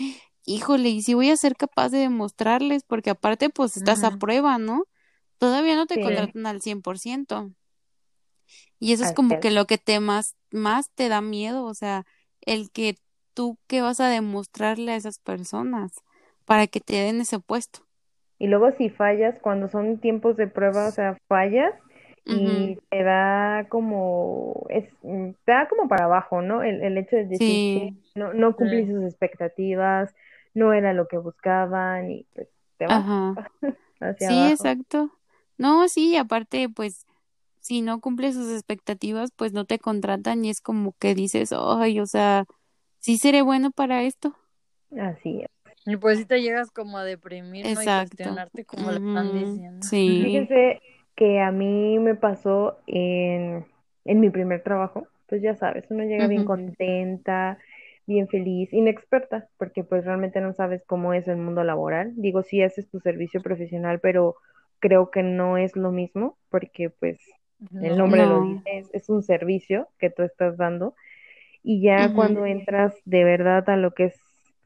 híjole, 0.48 0.90
y 0.90 1.02
si 1.02 1.14
voy 1.14 1.30
a 1.30 1.38
ser 1.38 1.58
capaz 1.58 1.90
de 1.90 2.00
demostrarles, 2.00 2.84
porque 2.84 3.10
aparte 3.10 3.50
pues 3.50 3.76
estás 3.76 4.04
a 4.06 4.18
prueba, 4.18 4.58
¿no? 4.58 4.86
Todavía 5.40 5.76
no 5.76 5.86
te 5.86 6.00
contratan 6.02 6.46
al 6.48 6.62
100%. 6.62 7.52
Y 8.80 8.94
eso 8.94 9.04
es 9.04 9.12
como 9.12 9.40
que 9.40 9.52
lo 9.52 9.66
que 9.66 9.78
te 9.78 10.00
más, 10.00 10.36
más 10.52 10.90
te 10.96 11.10
da 11.10 11.20
miedo, 11.20 11.66
o 11.66 11.74
sea, 11.74 12.06
el 12.48 12.72
que 12.72 12.96
tú 13.36 13.58
qué 13.68 13.82
vas 13.82 14.00
a 14.00 14.10
demostrarle 14.10 14.94
a 14.94 14.96
esas 14.96 15.20
personas 15.20 15.92
para 16.46 16.66
que 16.66 16.80
te 16.80 16.96
den 16.96 17.22
ese 17.22 17.40
puesto. 17.40 17.82
Y 18.40 18.48
luego 18.48 18.72
si 18.72 18.90
fallas, 18.90 19.38
cuando 19.40 19.68
son 19.68 20.00
tiempos 20.00 20.38
de 20.38 20.48
prueba, 20.48 20.88
o 20.88 20.92
sea, 20.92 21.18
fallas 21.28 21.74
y 22.26 22.78
te 22.90 23.04
da 23.04 23.68
como, 23.70 24.66
es, 24.70 24.86
te 25.02 25.52
da 25.52 25.68
como 25.70 25.88
para 25.88 26.06
abajo, 26.06 26.42
¿no? 26.42 26.64
El, 26.64 26.82
el 26.84 26.98
hecho 26.98 27.16
de 27.16 27.26
decir 27.26 27.74
que 27.74 27.94
no, 28.16 28.34
no 28.34 28.56
cumplí 28.56 28.86
sus 28.86 29.04
expectativas, 29.04 30.14
no 30.54 30.74
era 30.74 30.94
lo 30.94 31.08
que 31.08 31.18
buscaban 31.18 32.12
y 32.12 32.26
pues 32.34 32.48
te 32.78 32.86
va 32.88 33.34
hacia 34.02 34.30
sí, 34.30 34.50
exacto. 34.50 35.12
No, 35.58 35.88
sí, 35.88 36.16
aparte, 36.18 36.70
pues, 36.70 37.06
si 37.68 37.82
no 37.82 38.00
cumple 38.00 38.32
sus 38.32 38.50
expectativas, 38.50 39.32
pues 39.36 39.52
no 39.52 39.66
te 39.66 39.78
contratan 39.78 40.46
y 40.46 40.50
es 40.50 40.62
como 40.62 40.94
que 41.00 41.14
dices, 41.16 41.54
ay, 41.54 42.00
o 42.00 42.06
sea, 42.06 42.46
sí 43.00 43.18
seré 43.18 43.42
bueno 43.42 43.72
para 43.72 44.04
esto. 44.04 44.34
Así 44.98 45.42
es. 45.42 45.50
Y 45.86 45.98
pues 45.98 46.20
si 46.20 46.26
te 46.26 46.42
llegas 46.42 46.72
como 46.72 46.98
a 46.98 47.04
deprimir 47.04 47.66
¿no? 47.66 47.72
y 47.72 47.76
cuestionarte 47.76 48.64
como 48.64 48.92
lo 48.92 48.98
están 48.98 49.34
diciendo. 49.34 49.86
Sí. 49.86 50.22
Fíjense 50.24 50.80
que 51.16 51.42
a 51.42 51.52
mí 51.52 52.00
me 52.00 52.16
pasó 52.16 52.78
en, 52.88 53.66
en 54.06 54.20
mi 54.22 54.30
primer 54.30 54.64
trabajo, 54.64 55.06
pues 55.28 55.42
ya 55.42 55.56
sabes, 55.56 55.84
uno 55.90 56.06
llega 56.06 56.28
bien 56.28 56.46
contenta, 56.46 57.58
bien 58.06 58.30
feliz, 58.30 58.72
inexperta, 58.72 59.50
porque 59.58 59.84
pues 59.84 60.06
realmente 60.06 60.40
no 60.40 60.54
sabes 60.54 60.86
cómo 60.86 61.14
es 61.14 61.28
el 61.28 61.36
mundo 61.36 61.66
laboral. 61.66 62.14
Digo, 62.16 62.44
sí 62.44 62.62
haces 62.62 62.90
tu 62.90 63.02
servicio 63.02 63.42
profesional, 63.42 64.00
pero 64.00 64.38
creo 64.80 65.12
que 65.12 65.24
no 65.24 65.58
es 65.58 65.76
lo 65.76 65.92
mismo, 65.92 66.38
porque 66.50 66.90
pues 66.90 67.20
el 67.82 67.98
nombre 67.98 68.26
lo 68.26 68.42
dice, 68.42 68.86
es, 68.94 69.10
un 69.10 69.24
servicio 69.24 69.88
que 69.98 70.10
tú 70.10 70.24
estás 70.24 70.58
dando. 70.58 70.96
Y 71.64 71.82
ya 71.82 72.14
cuando 72.14 72.46
entras 72.46 72.96
de 73.06 73.24
verdad 73.24 73.70
a 73.70 73.76
lo 73.76 73.94
que 73.94 74.06
es 74.06 74.20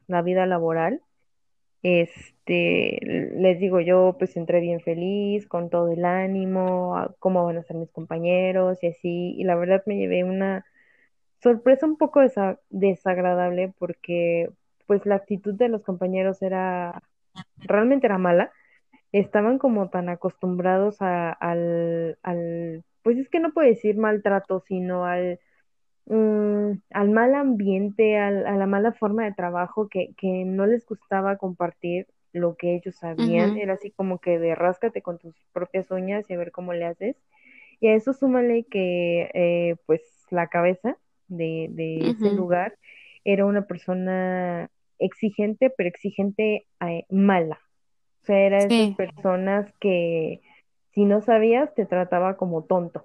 la 0.06 0.22
vida 0.22 0.46
laboral, 0.46 1.00
este, 1.82 2.98
les 3.36 3.58
digo, 3.58 3.80
yo 3.80 4.16
pues 4.18 4.36
entré 4.36 4.60
bien 4.60 4.80
feliz, 4.80 5.46
con 5.48 5.68
todo 5.68 5.90
el 5.90 6.04
ánimo, 6.04 7.14
cómo 7.18 7.44
van 7.44 7.58
a 7.58 7.62
ser 7.64 7.76
mis 7.76 7.90
compañeros 7.90 8.82
y 8.82 8.88
así, 8.88 9.34
y 9.36 9.44
la 9.44 9.56
verdad 9.56 9.82
me 9.86 9.96
llevé 9.96 10.22
una 10.22 10.64
sorpresa 11.42 11.86
un 11.86 11.96
poco 11.96 12.20
desagradable 12.70 13.72
porque 13.78 14.50
pues 14.86 15.04
la 15.06 15.16
actitud 15.16 15.54
de 15.54 15.68
los 15.68 15.82
compañeros 15.82 16.40
era, 16.42 17.02
realmente 17.58 18.06
era 18.06 18.18
mala, 18.18 18.52
estaban 19.12 19.58
como 19.58 19.90
tan 19.90 20.08
acostumbrados 20.08 20.96
al, 21.00 22.18
al, 22.22 22.84
pues 23.02 23.18
es 23.18 23.28
que 23.30 23.40
no 23.40 23.52
puedo 23.52 23.68
decir 23.68 23.96
maltrato, 23.96 24.60
sino 24.66 25.04
al 25.06 25.40
Mm, 26.06 26.80
al 26.90 27.10
mal 27.10 27.34
ambiente, 27.34 28.18
a 28.18 28.30
la 28.30 28.66
mala 28.66 28.92
forma 28.92 29.24
de 29.24 29.32
trabajo, 29.34 29.88
que, 29.88 30.14
que 30.16 30.44
no 30.44 30.66
les 30.66 30.84
gustaba 30.86 31.36
compartir 31.38 32.08
lo 32.32 32.56
que 32.56 32.74
ellos 32.76 32.96
sabían. 32.96 33.56
Era 33.56 33.74
así 33.74 33.90
como 33.92 34.18
que 34.20 34.38
de 34.38 34.54
ráscate 34.54 35.02
con 35.02 35.18
tus 35.18 35.34
propias 35.52 35.90
uñas 35.90 36.28
y 36.30 36.34
a 36.34 36.38
ver 36.38 36.52
cómo 36.52 36.72
le 36.74 36.86
haces. 36.86 37.16
Y 37.80 37.88
a 37.88 37.94
eso 37.94 38.12
súmale 38.12 38.64
que, 38.70 39.30
eh, 39.34 39.76
pues, 39.86 40.02
la 40.30 40.48
cabeza 40.48 40.96
de, 41.28 41.68
de 41.70 42.10
ese 42.10 42.30
lugar 42.30 42.78
era 43.24 43.46
una 43.46 43.66
persona 43.66 44.70
exigente, 44.98 45.70
pero 45.76 45.88
exigente 45.88 46.66
eh, 46.80 47.06
mala. 47.10 47.60
O 48.22 48.24
sea, 48.24 48.38
era 48.40 48.64
esas 48.64 48.94
personas 48.96 49.72
que 49.80 50.40
si 50.92 51.04
no 51.04 51.20
sabías 51.22 51.74
te 51.74 51.86
trataba 51.86 52.36
como 52.36 52.62
tonto. 52.62 53.04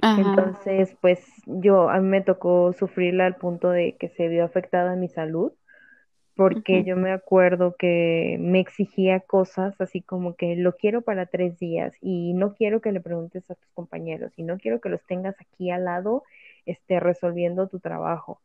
Entonces, 0.00 0.96
pues 1.00 1.24
yo, 1.46 1.88
a 1.88 2.00
mí 2.00 2.08
me 2.08 2.20
tocó 2.20 2.72
sufrirla 2.72 3.26
al 3.26 3.36
punto 3.36 3.70
de 3.70 3.96
que 3.96 4.08
se 4.10 4.28
vio 4.28 4.44
afectada 4.44 4.96
mi 4.96 5.08
salud, 5.08 5.52
porque 6.36 6.82
yo 6.84 6.96
me 6.96 7.12
acuerdo 7.12 7.76
que 7.78 8.36
me 8.40 8.60
exigía 8.60 9.20
cosas 9.20 9.80
así 9.80 10.02
como 10.02 10.34
que 10.34 10.56
lo 10.56 10.74
quiero 10.76 11.02
para 11.02 11.26
tres 11.26 11.58
días 11.58 11.94
y 12.00 12.34
no 12.34 12.54
quiero 12.54 12.80
que 12.80 12.92
le 12.92 13.00
preguntes 13.00 13.48
a 13.50 13.54
tus 13.54 13.70
compañeros 13.72 14.32
y 14.36 14.42
no 14.42 14.58
quiero 14.58 14.80
que 14.80 14.88
los 14.88 15.04
tengas 15.06 15.36
aquí 15.40 15.70
al 15.70 15.84
lado, 15.84 16.24
este, 16.66 16.98
resolviendo 17.00 17.68
tu 17.68 17.78
trabajo. 17.78 18.40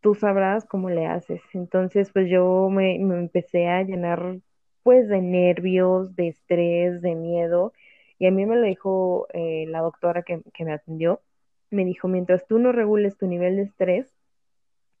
Tú 0.00 0.14
sabrás 0.14 0.66
cómo 0.66 0.90
le 0.90 1.06
haces. 1.06 1.40
Entonces, 1.54 2.10
pues 2.12 2.28
yo 2.30 2.68
me, 2.70 2.98
me 2.98 3.16
empecé 3.18 3.68
a 3.68 3.82
llenar 3.82 4.38
pues 4.82 5.08
de 5.08 5.20
nervios, 5.20 6.14
de 6.16 6.28
estrés, 6.28 7.02
de 7.02 7.14
miedo 7.14 7.72
y 8.20 8.26
a 8.26 8.30
mí 8.30 8.44
me 8.44 8.54
lo 8.54 8.62
dijo 8.62 9.26
eh, 9.32 9.64
la 9.68 9.80
doctora 9.80 10.22
que, 10.22 10.42
me 10.58 10.72
atendió. 10.74 11.22
Me 11.70 11.86
dijo, 11.86 12.06
mientras 12.06 12.46
tú 12.46 12.58
no 12.58 12.70
regules 12.70 13.16
tu 13.16 13.26
nivel 13.26 13.56
de 13.56 13.62
estrés, 13.62 14.14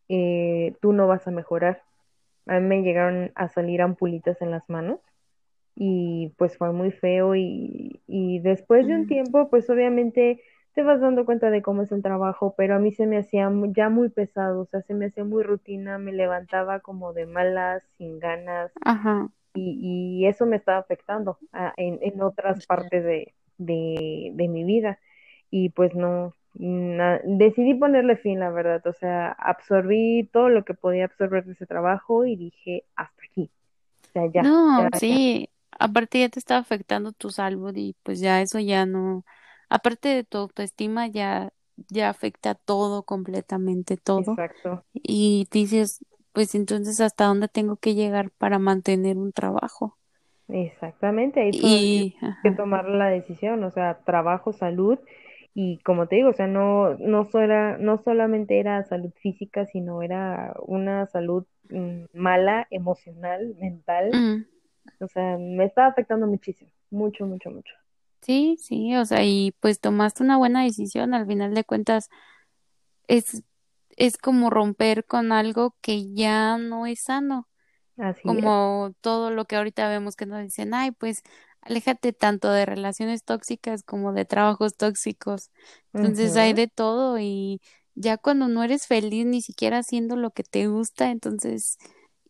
eh, 0.08 0.74
tú 0.80 0.94
no 0.94 1.06
vas 1.06 1.28
a 1.28 1.30
mejorar. 1.30 1.82
A 2.46 2.58
mí 2.58 2.66
me 2.66 2.82
llegaron 2.82 3.30
a 3.34 3.48
salir 3.48 3.82
ampulitas 3.82 4.40
en 4.40 4.50
las 4.50 4.68
manos 4.70 5.00
y 5.76 6.32
pues 6.38 6.56
fue 6.56 6.72
muy 6.72 6.92
feo 6.92 7.36
y, 7.36 8.00
y 8.06 8.38
después 8.38 8.86
de 8.86 8.94
un 8.94 9.06
tiempo 9.06 9.50
pues 9.50 9.68
obviamente 9.68 10.42
te 10.74 10.82
vas 10.82 11.00
dando 11.00 11.26
cuenta 11.26 11.50
de 11.50 11.62
cómo 11.62 11.82
es 11.82 11.92
el 11.92 12.02
trabajo, 12.02 12.54
pero 12.56 12.74
a 12.74 12.78
mí 12.78 12.90
se 12.90 13.06
me 13.06 13.18
hacía 13.18 13.50
ya 13.68 13.88
muy 13.88 14.08
pesado, 14.08 14.62
o 14.62 14.66
sea, 14.66 14.82
se 14.82 14.94
me 14.94 15.06
hacía 15.06 15.24
muy 15.24 15.42
rutina, 15.42 15.98
me 15.98 16.12
levantaba 16.12 16.80
como 16.80 17.12
de 17.12 17.26
malas, 17.26 17.84
sin 17.98 18.18
ganas, 18.18 18.72
Ajá 18.82 19.30
y, 19.54 20.26
eso 20.26 20.46
me 20.46 20.56
estaba 20.56 20.78
afectando 20.78 21.38
ah, 21.52 21.72
en, 21.76 21.98
en, 22.02 22.20
otras 22.22 22.66
partes 22.66 23.04
de, 23.04 23.34
de, 23.58 24.30
de, 24.34 24.48
mi 24.48 24.64
vida. 24.64 24.98
Y 25.50 25.70
pues 25.70 25.94
no, 25.94 26.34
decidí 26.54 27.74
ponerle 27.74 28.16
fin, 28.16 28.40
la 28.40 28.50
verdad. 28.50 28.86
O 28.86 28.92
sea, 28.92 29.32
absorbí 29.32 30.28
todo 30.32 30.48
lo 30.48 30.64
que 30.64 30.74
podía 30.74 31.06
absorber 31.06 31.44
de 31.44 31.52
ese 31.52 31.66
trabajo 31.66 32.24
y 32.26 32.36
dije, 32.36 32.84
hasta 32.96 33.22
aquí. 33.30 33.50
O 34.08 34.12
sea, 34.12 34.26
ya. 34.32 34.42
No, 34.42 34.88
sí. 34.98 35.48
Aparte 35.78 36.20
ya 36.20 36.28
te 36.28 36.38
está 36.38 36.58
afectando 36.58 37.12
tu 37.12 37.30
salud 37.30 37.74
y 37.74 37.96
pues 38.02 38.20
ya 38.20 38.42
eso 38.42 38.58
ya 38.58 38.86
no. 38.86 39.24
Aparte 39.68 40.08
de 40.08 40.24
tu 40.24 40.38
autoestima, 40.38 41.06
ya 41.06 41.52
ya 41.88 42.08
afecta 42.08 42.54
todo 42.54 43.02
completamente 43.04 43.96
todo. 43.96 44.32
Exacto. 44.32 44.84
Y 44.92 45.48
dices, 45.50 46.04
pues 46.32 46.54
entonces 46.54 47.00
hasta 47.00 47.24
dónde 47.24 47.48
tengo 47.48 47.76
que 47.76 47.94
llegar 47.94 48.30
para 48.30 48.58
mantener 48.58 49.16
un 49.18 49.32
trabajo. 49.32 49.96
Exactamente, 50.48 51.40
ahí 51.40 51.50
y, 51.52 52.16
que 52.42 52.50
tomar 52.50 52.88
la 52.88 53.08
decisión, 53.08 53.62
o 53.62 53.70
sea, 53.70 54.00
trabajo, 54.04 54.52
salud 54.52 54.98
Y 55.54 55.78
como 55.78 56.06
te 56.06 56.16
digo, 56.16 56.30
o 56.30 56.32
sea, 56.32 56.46
no, 56.46 56.96
no, 56.98 57.24
sola, 57.30 57.76
no 57.78 57.98
solamente 58.02 58.58
era 58.58 58.84
salud 58.84 59.12
física, 59.20 59.66
sino 59.66 60.02
era 60.02 60.54
una 60.66 61.06
salud 61.06 61.44
mm, 61.70 62.04
mala, 62.12 62.66
emocional, 62.70 63.54
mental. 63.60 64.10
Mm. 64.12 65.04
O 65.04 65.08
sea, 65.08 65.38
me 65.38 65.64
estaba 65.64 65.88
afectando 65.88 66.26
muchísimo, 66.26 66.70
mucho, 66.90 67.26
mucho, 67.26 67.50
mucho. 67.50 67.74
Sí, 68.20 68.56
sí, 68.58 68.94
o 68.96 69.04
sea, 69.04 69.24
y 69.24 69.54
pues 69.60 69.80
tomaste 69.80 70.22
una 70.22 70.36
buena 70.36 70.62
decisión, 70.62 71.14
al 71.14 71.26
final 71.26 71.54
de 71.54 71.64
cuentas 71.64 72.10
es, 73.08 73.42
es 74.00 74.16
como 74.16 74.48
romper 74.48 75.04
con 75.04 75.30
algo 75.30 75.76
que 75.82 76.12
ya 76.14 76.56
no 76.56 76.86
es 76.86 77.02
sano, 77.02 77.48
Así 77.98 78.20
es. 78.20 78.24
como 78.24 78.94
todo 79.02 79.30
lo 79.30 79.44
que 79.44 79.56
ahorita 79.56 79.90
vemos 79.90 80.16
que 80.16 80.24
nos 80.24 80.40
dicen, 80.40 80.72
ay, 80.72 80.90
pues 80.92 81.22
aléjate 81.60 82.14
tanto 82.14 82.50
de 82.50 82.64
relaciones 82.64 83.24
tóxicas 83.24 83.82
como 83.82 84.14
de 84.14 84.24
trabajos 84.24 84.74
tóxicos. 84.76 85.50
Entonces 85.92 86.34
hay 86.36 86.54
de 86.54 86.66
todo 86.66 87.18
y 87.18 87.60
ya 87.94 88.16
cuando 88.16 88.48
no 88.48 88.64
eres 88.64 88.86
feliz 88.86 89.26
ni 89.26 89.42
siquiera 89.42 89.78
haciendo 89.78 90.16
lo 90.16 90.30
que 90.30 90.44
te 90.44 90.66
gusta, 90.66 91.10
entonces, 91.10 91.76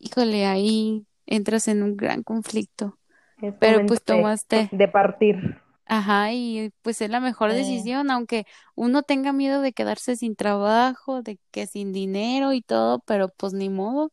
híjole, 0.00 0.46
ahí 0.46 1.06
entras 1.24 1.68
en 1.68 1.84
un 1.84 1.96
gran 1.96 2.24
conflicto. 2.24 2.98
Es 3.40 3.54
Pero 3.60 3.86
pues 3.86 4.02
tomaste, 4.02 4.70
de 4.72 4.88
partir. 4.88 5.60
Ajá, 5.90 6.32
y 6.32 6.72
pues 6.82 7.00
es 7.02 7.10
la 7.10 7.20
mejor 7.20 7.52
Sí. 7.52 7.54
decisión, 7.54 8.10
aunque 8.12 8.46
uno 8.76 9.02
tenga 9.04 9.32
miedo 9.34 9.62
de 9.62 9.72
quedarse 9.74 10.16
sin 10.16 10.36
trabajo, 10.36 11.22
de 11.22 11.38
que 11.52 11.66
sin 11.68 11.92
dinero 11.92 12.52
y 12.54 12.62
todo, 12.62 13.00
pero 13.06 13.28
pues 13.30 13.54
ni 13.54 13.70
modo, 13.70 14.12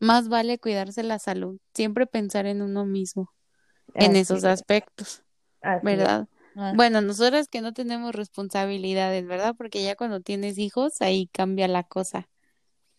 más 0.00 0.28
vale 0.28 0.58
cuidarse 0.60 1.02
la 1.04 1.18
salud, 1.20 1.58
siempre 1.74 2.06
pensar 2.06 2.46
en 2.46 2.62
uno 2.62 2.86
mismo, 2.86 3.32
en 3.94 4.16
Así 4.16 4.16
esos 4.16 4.44
es, 4.44 4.44
aspectos. 4.44 5.24
así 5.60 5.98
es. 6.00 6.10
¿verdad? 6.10 6.28
Ah, 6.56 6.76
Bueno, 6.76 7.00
nosotras 7.02 7.48
que 7.48 7.60
no 7.62 7.72
tenemos 7.74 8.14
responsabilidades, 8.14 9.26
¿verdad? 9.26 9.54
Porque 9.58 9.82
ya 9.84 9.96
cuando 9.96 10.20
tienes 10.20 10.58
hijos, 10.58 11.00
ahí 11.02 11.28
cambia 11.32 11.68
la 11.68 11.84
cosa. 11.84 12.28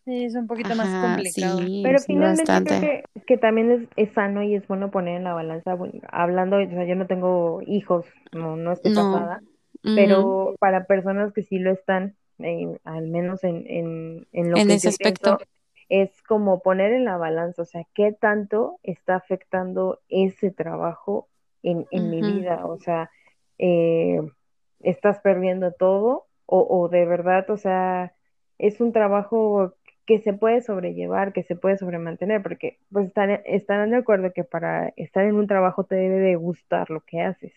Sí, 0.05 0.25
es 0.25 0.35
un 0.35 0.47
poquito 0.47 0.75
más 0.75 0.95
complicado. 0.95 1.65
sí, 1.65 1.81
Pero 1.81 2.03
sí, 2.05 2.07
finalmente 2.07 2.61
creo 2.61 2.77
que, 2.79 3.03
que 3.27 3.37
también 3.37 3.71
es, 3.71 3.89
es 3.95 4.13
sano 4.13 4.43
y 4.43 4.55
es 4.55 4.67
bueno 4.67 4.91
poner 4.91 5.17
en 5.17 5.23
la 5.23 5.33
balanza, 5.33 5.73
bueno, 5.75 5.99
hablando, 6.09 6.57
o 6.57 6.67
sea, 6.69 6.85
yo 6.85 6.95
no 6.95 7.07
tengo 7.07 7.61
hijos, 7.65 8.05
no, 8.31 8.55
no 8.55 8.71
estoy 8.71 8.91
No, 8.91 8.91
casada, 8.91 9.43
pero 9.93 10.55
para 10.59 10.85
personas 10.85 11.33
que 11.33 11.43
sí 11.43 11.59
lo 11.59 11.71
están, 11.71 12.15
eh, 12.39 12.77
al 12.83 13.07
menos 13.07 13.43
en, 13.43 13.65
en, 13.67 14.27
en 14.31 14.51
lo 14.51 14.63
En 14.63 14.65
que 14.65 14.79
ese 14.79 14.91
yo 14.91 14.95
pienso, 14.97 15.43
es 15.89 16.21
como 16.23 16.61
poner 16.61 16.93
en 16.93 17.05
la 17.05 17.17
balanza, 17.17 17.61
o 17.63 17.65
sea, 17.65 17.83
qué 17.93 18.11
tanto 18.11 18.79
está 18.83 19.15
afectando 19.15 20.01
ese 20.09 20.51
trabajo 20.51 21.29
en, 21.63 21.85
en 21.91 22.09
mi 22.09 22.23
vida, 22.23 22.65
o 22.65 22.77
sea, 22.77 23.11
eh, 23.59 24.21
estás 24.81 25.19
perdiendo 25.21 25.71
todo 25.73 26.27
o, 26.45 26.61
o 26.69 26.89
de 26.89 27.05
verdad, 27.05 27.49
o 27.49 27.57
sea, 27.57 28.13
es 28.57 28.79
un 28.81 28.93
trabajo 28.93 29.73
que 30.05 30.19
se 30.19 30.33
puede 30.33 30.61
sobrellevar, 30.61 31.33
que 31.33 31.43
se 31.43 31.55
puede 31.55 31.77
sobremantener, 31.77 32.43
porque 32.43 32.79
pues 32.91 33.07
están, 33.07 33.41
estarán 33.45 33.91
de 33.91 33.97
acuerdo 33.97 34.33
que 34.33 34.43
para 34.43 34.89
estar 34.97 35.25
en 35.25 35.35
un 35.35 35.47
trabajo 35.47 35.83
te 35.83 35.95
debe 35.95 36.19
de 36.19 36.35
gustar 36.35 36.89
lo 36.89 37.01
que 37.01 37.21
haces. 37.21 37.53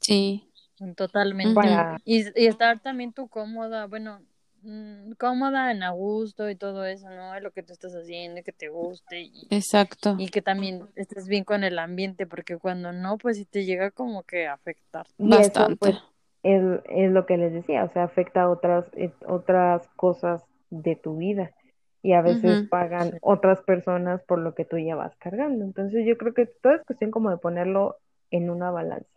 Sí, 0.00 0.48
Totalmente. 0.96 1.54
Para, 1.54 2.00
Y, 2.04 2.22
y 2.40 2.46
estar 2.46 2.78
también 2.80 3.12
tú 3.12 3.28
cómoda, 3.28 3.86
bueno, 3.86 4.20
mm, 4.62 5.12
cómoda, 5.12 5.72
en 5.72 5.82
a 5.82 5.90
gusto 5.90 6.48
y 6.48 6.56
todo 6.56 6.84
eso, 6.84 7.08
¿no? 7.10 7.34
Es 7.34 7.42
lo 7.42 7.50
que 7.50 7.62
tú 7.62 7.72
estás 7.72 7.94
haciendo 7.94 8.40
y 8.40 8.42
que 8.44 8.52
te 8.52 8.68
guste 8.68 9.22
y, 9.22 9.46
exacto, 9.50 10.14
y 10.18 10.28
que 10.28 10.42
también 10.42 10.88
estés 10.94 11.26
bien 11.26 11.44
con 11.44 11.64
el 11.64 11.78
ambiente, 11.78 12.26
porque 12.26 12.58
cuando 12.58 12.92
no, 12.92 13.18
pues 13.18 13.38
sí 13.38 13.44
te 13.44 13.64
llega 13.64 13.90
como 13.90 14.22
que 14.22 14.46
a 14.46 14.52
afectar. 14.52 15.06
y 15.18 15.36
eso 15.36 15.52
pues 15.78 15.94
bastante. 15.94 15.98
es, 16.42 16.62
es 16.90 17.10
lo 17.10 17.26
que 17.26 17.36
les 17.36 17.52
decía, 17.52 17.84
o 17.84 17.92
sea, 17.92 18.04
afecta 18.04 18.42
a 18.42 18.50
otras, 18.50 18.84
eh, 18.94 19.12
otras 19.26 19.88
cosas 19.96 20.44
de 20.70 20.94
tu 20.96 21.16
vida 21.16 21.52
y 22.02 22.12
a 22.12 22.22
veces 22.22 22.68
pagan 22.68 23.18
otras 23.22 23.60
personas 23.62 24.22
por 24.22 24.38
lo 24.38 24.54
que 24.54 24.64
tú 24.64 24.78
ya 24.78 24.94
vas 24.94 25.14
cargando. 25.16 25.64
Entonces 25.64 26.06
yo 26.06 26.16
creo 26.16 26.34
que 26.34 26.46
todo 26.46 26.74
es 26.74 26.84
cuestión 26.84 27.10
como 27.10 27.30
de 27.30 27.38
ponerlo 27.38 27.96
en 28.30 28.50
una 28.50 28.70
balanza. 28.70 29.08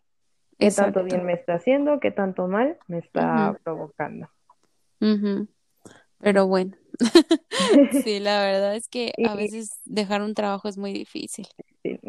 ¿Qué 0.57 0.71
tanto 0.71 1.03
bien 1.03 1.25
me 1.25 1.33
está 1.33 1.55
haciendo? 1.55 1.99
¿Qué 1.99 2.11
tanto 2.11 2.47
mal 2.47 2.77
me 2.87 2.99
está 2.99 3.57
provocando? 3.63 4.27
Pero 6.19 6.47
bueno, 6.47 6.75
sí, 8.03 8.19
la 8.19 8.43
verdad 8.43 8.75
es 8.75 8.87
que 8.87 9.11
a 9.27 9.35
veces 9.35 9.79
dejar 9.85 10.21
un 10.21 10.33
trabajo 10.33 10.67
es 10.67 10.77
muy 10.77 10.93
difícil. 10.93 11.47
sí. 11.83 11.99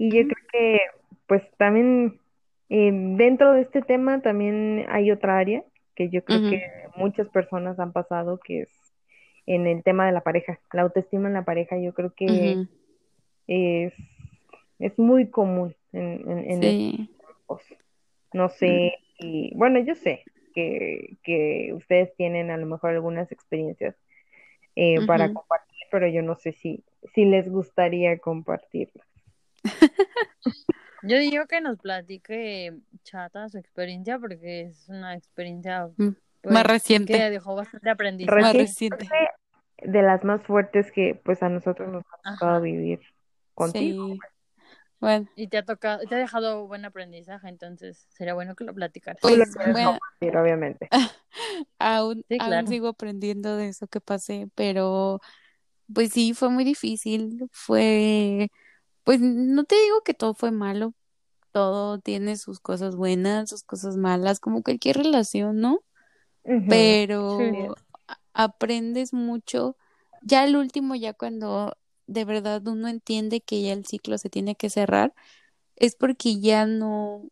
Y 0.00 0.10
yo 0.10 0.22
creo 0.28 0.46
que 0.52 0.78
pues 1.26 1.42
también 1.56 2.20
eh, 2.70 2.90
dentro 2.92 3.52
de 3.52 3.62
este 3.62 3.82
tema 3.82 4.20
también 4.20 4.86
hay 4.88 5.10
otra 5.10 5.38
área 5.38 5.64
que 5.94 6.08
yo 6.10 6.22
creo 6.22 6.48
que 6.48 6.62
muchas 6.96 7.28
personas 7.28 7.80
han 7.80 7.92
pasado, 7.92 8.38
que 8.38 8.62
es 8.62 8.77
en 9.48 9.66
el 9.66 9.82
tema 9.82 10.06
de 10.06 10.12
la 10.12 10.20
pareja. 10.20 10.60
La 10.72 10.82
autoestima 10.82 11.28
en 11.28 11.34
la 11.34 11.44
pareja 11.44 11.78
yo 11.78 11.94
creo 11.94 12.12
que 12.14 12.66
es, 13.46 13.94
es 14.78 14.98
muy 14.98 15.30
común 15.30 15.74
en, 15.92 16.30
en, 16.30 16.38
en 16.50 16.62
Sí. 16.62 17.10
No 18.34 18.50
sé, 18.50 18.92
y 19.18 19.54
bueno, 19.54 19.80
yo 19.80 19.94
sé 19.94 20.22
que, 20.54 21.16
que 21.22 21.72
ustedes 21.74 22.14
tienen 22.16 22.50
a 22.50 22.58
lo 22.58 22.66
mejor 22.66 22.90
algunas 22.90 23.32
experiencias 23.32 23.96
eh, 24.76 25.04
para 25.06 25.32
compartir, 25.32 25.78
pero 25.90 26.06
yo 26.08 26.20
no 26.22 26.36
sé 26.36 26.52
si, 26.52 26.84
si 27.14 27.24
les 27.24 27.50
gustaría 27.50 28.18
compartirlas. 28.18 29.06
Yo 31.02 31.16
digo 31.18 31.46
que 31.46 31.60
nos 31.60 31.78
platique 31.78 32.74
Chata 33.02 33.48
su 33.48 33.56
experiencia, 33.56 34.18
porque 34.18 34.62
es 34.62 34.88
una 34.88 35.14
experiencia, 35.14 35.88
Mm, 35.96 36.08
Más 36.08 36.16
pues, 36.42 36.62
que 36.62 36.72
reciente, 36.72 37.30
dejó 37.30 37.56
bastante 37.56 37.88
aprendizaje. 37.88 38.40
más 38.40 38.54
reciente. 38.54 39.08
De 39.82 40.02
las 40.02 40.24
más 40.24 40.42
fuertes 40.44 40.92
que 40.92 41.20
pues 41.24 41.42
a 41.42 41.48
nosotros 41.48 41.88
nos 41.90 42.04
ha 42.12 42.18
tocado 42.32 42.52
Ajá. 42.56 42.60
vivir 42.62 43.00
contigo. 43.54 43.98
Sí. 44.08 44.18
Bueno, 45.00 45.28
Y 45.36 45.48
te 45.48 45.58
ha 45.58 45.64
tocado, 45.64 46.04
te 46.06 46.14
ha 46.16 46.18
dejado 46.18 46.66
buen 46.66 46.84
aprendizaje, 46.84 47.48
entonces 47.48 48.06
sería 48.10 48.34
bueno 48.34 48.56
que 48.56 48.64
lo 48.64 48.74
platicaras. 48.74 49.22
Pues 49.22 49.54
bueno, 49.54 49.92
compartir, 49.92 50.36
obviamente. 50.36 50.90
aún, 51.78 52.24
Sí, 52.28 52.38
aún 52.38 52.44
claro. 52.46 52.68
sigo 52.68 52.88
aprendiendo 52.88 53.56
de 53.56 53.68
eso 53.68 53.86
que 53.88 54.00
pasé, 54.00 54.48
pero 54.54 55.20
pues 55.94 56.12
sí, 56.12 56.34
fue 56.34 56.50
muy 56.50 56.64
difícil. 56.64 57.48
Fue, 57.52 58.50
pues 59.04 59.20
no 59.20 59.64
te 59.64 59.76
digo 59.76 60.02
que 60.04 60.14
todo 60.14 60.34
fue 60.34 60.52
malo, 60.52 60.94
todo 61.52 62.00
tiene 62.00 62.36
sus 62.36 62.60
cosas 62.60 62.96
buenas, 62.96 63.50
sus 63.50 63.64
cosas 63.64 63.96
malas, 63.96 64.40
como 64.40 64.62
cualquier 64.62 64.98
relación, 64.98 65.60
¿no? 65.60 65.80
Pero 66.68 67.74
aprendes 68.38 69.12
mucho. 69.12 69.76
Ya 70.22 70.44
el 70.44 70.56
último, 70.56 70.94
ya 70.94 71.12
cuando 71.14 71.76
de 72.06 72.24
verdad 72.24 72.66
uno 72.66 72.88
entiende 72.88 73.42
que 73.42 73.62
ya 73.62 73.72
el 73.74 73.84
ciclo 73.86 74.16
se 74.18 74.30
tiene 74.30 74.56
que 74.56 74.70
cerrar, 74.70 75.14
es 75.76 75.96
porque 75.96 76.40
ya 76.40 76.66
no, 76.66 77.24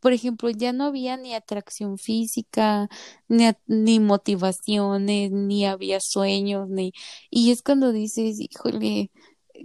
por 0.00 0.12
ejemplo, 0.12 0.50
ya 0.50 0.72
no 0.72 0.84
había 0.86 1.16
ni 1.18 1.34
atracción 1.34 1.98
física, 1.98 2.88
ni, 3.28 4.00
motivaciones, 4.00 5.32
ni 5.32 5.66
había 5.66 6.00
sueños, 6.00 6.68
ni, 6.68 6.92
y 7.30 7.52
es 7.52 7.62
cuando 7.62 7.92
dices, 7.92 8.40
híjole, 8.40 9.10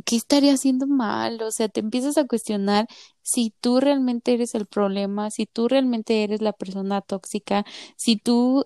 ¿qué 0.05 0.15
estaría 0.15 0.53
haciendo 0.53 0.87
mal? 0.87 1.41
O 1.43 1.51
sea, 1.51 1.69
te 1.69 1.81
empiezas 1.81 2.17
a 2.17 2.25
cuestionar 2.27 2.87
si 3.21 3.53
tú 3.61 3.79
realmente 3.79 4.33
eres 4.33 4.55
el 4.55 4.65
problema, 4.67 5.31
si 5.31 5.45
tú 5.47 5.67
realmente 5.67 6.23
eres 6.23 6.41
la 6.41 6.53
persona 6.53 7.01
tóxica, 7.01 7.65
si 7.97 8.17
tú, 8.17 8.65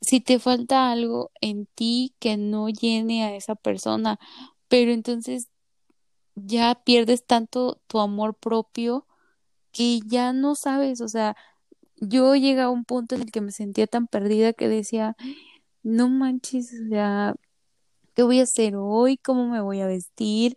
si 0.00 0.20
te 0.20 0.38
falta 0.38 0.90
algo 0.90 1.30
en 1.40 1.66
ti 1.66 2.14
que 2.18 2.36
no 2.36 2.68
llene 2.68 3.24
a 3.24 3.36
esa 3.36 3.54
persona, 3.54 4.18
pero 4.68 4.92
entonces 4.92 5.48
ya 6.34 6.74
pierdes 6.84 7.24
tanto 7.26 7.80
tu 7.86 8.00
amor 8.00 8.34
propio 8.34 9.06
que 9.72 10.00
ya 10.06 10.32
no 10.32 10.54
sabes, 10.56 11.00
o 11.00 11.08
sea, 11.08 11.36
yo 11.96 12.34
llegué 12.36 12.62
a 12.62 12.70
un 12.70 12.84
punto 12.84 13.14
en 13.14 13.22
el 13.22 13.32
que 13.32 13.40
me 13.40 13.52
sentía 13.52 13.86
tan 13.86 14.06
perdida 14.08 14.52
que 14.52 14.68
decía, 14.68 15.16
no 15.82 16.08
manches, 16.08 16.72
o 16.86 16.88
sea, 16.90 17.34
¿qué 18.14 18.22
voy 18.22 18.40
a 18.40 18.44
hacer 18.44 18.76
hoy? 18.76 19.18
¿Cómo 19.18 19.48
me 19.48 19.60
voy 19.60 19.80
a 19.80 19.86
vestir? 19.86 20.56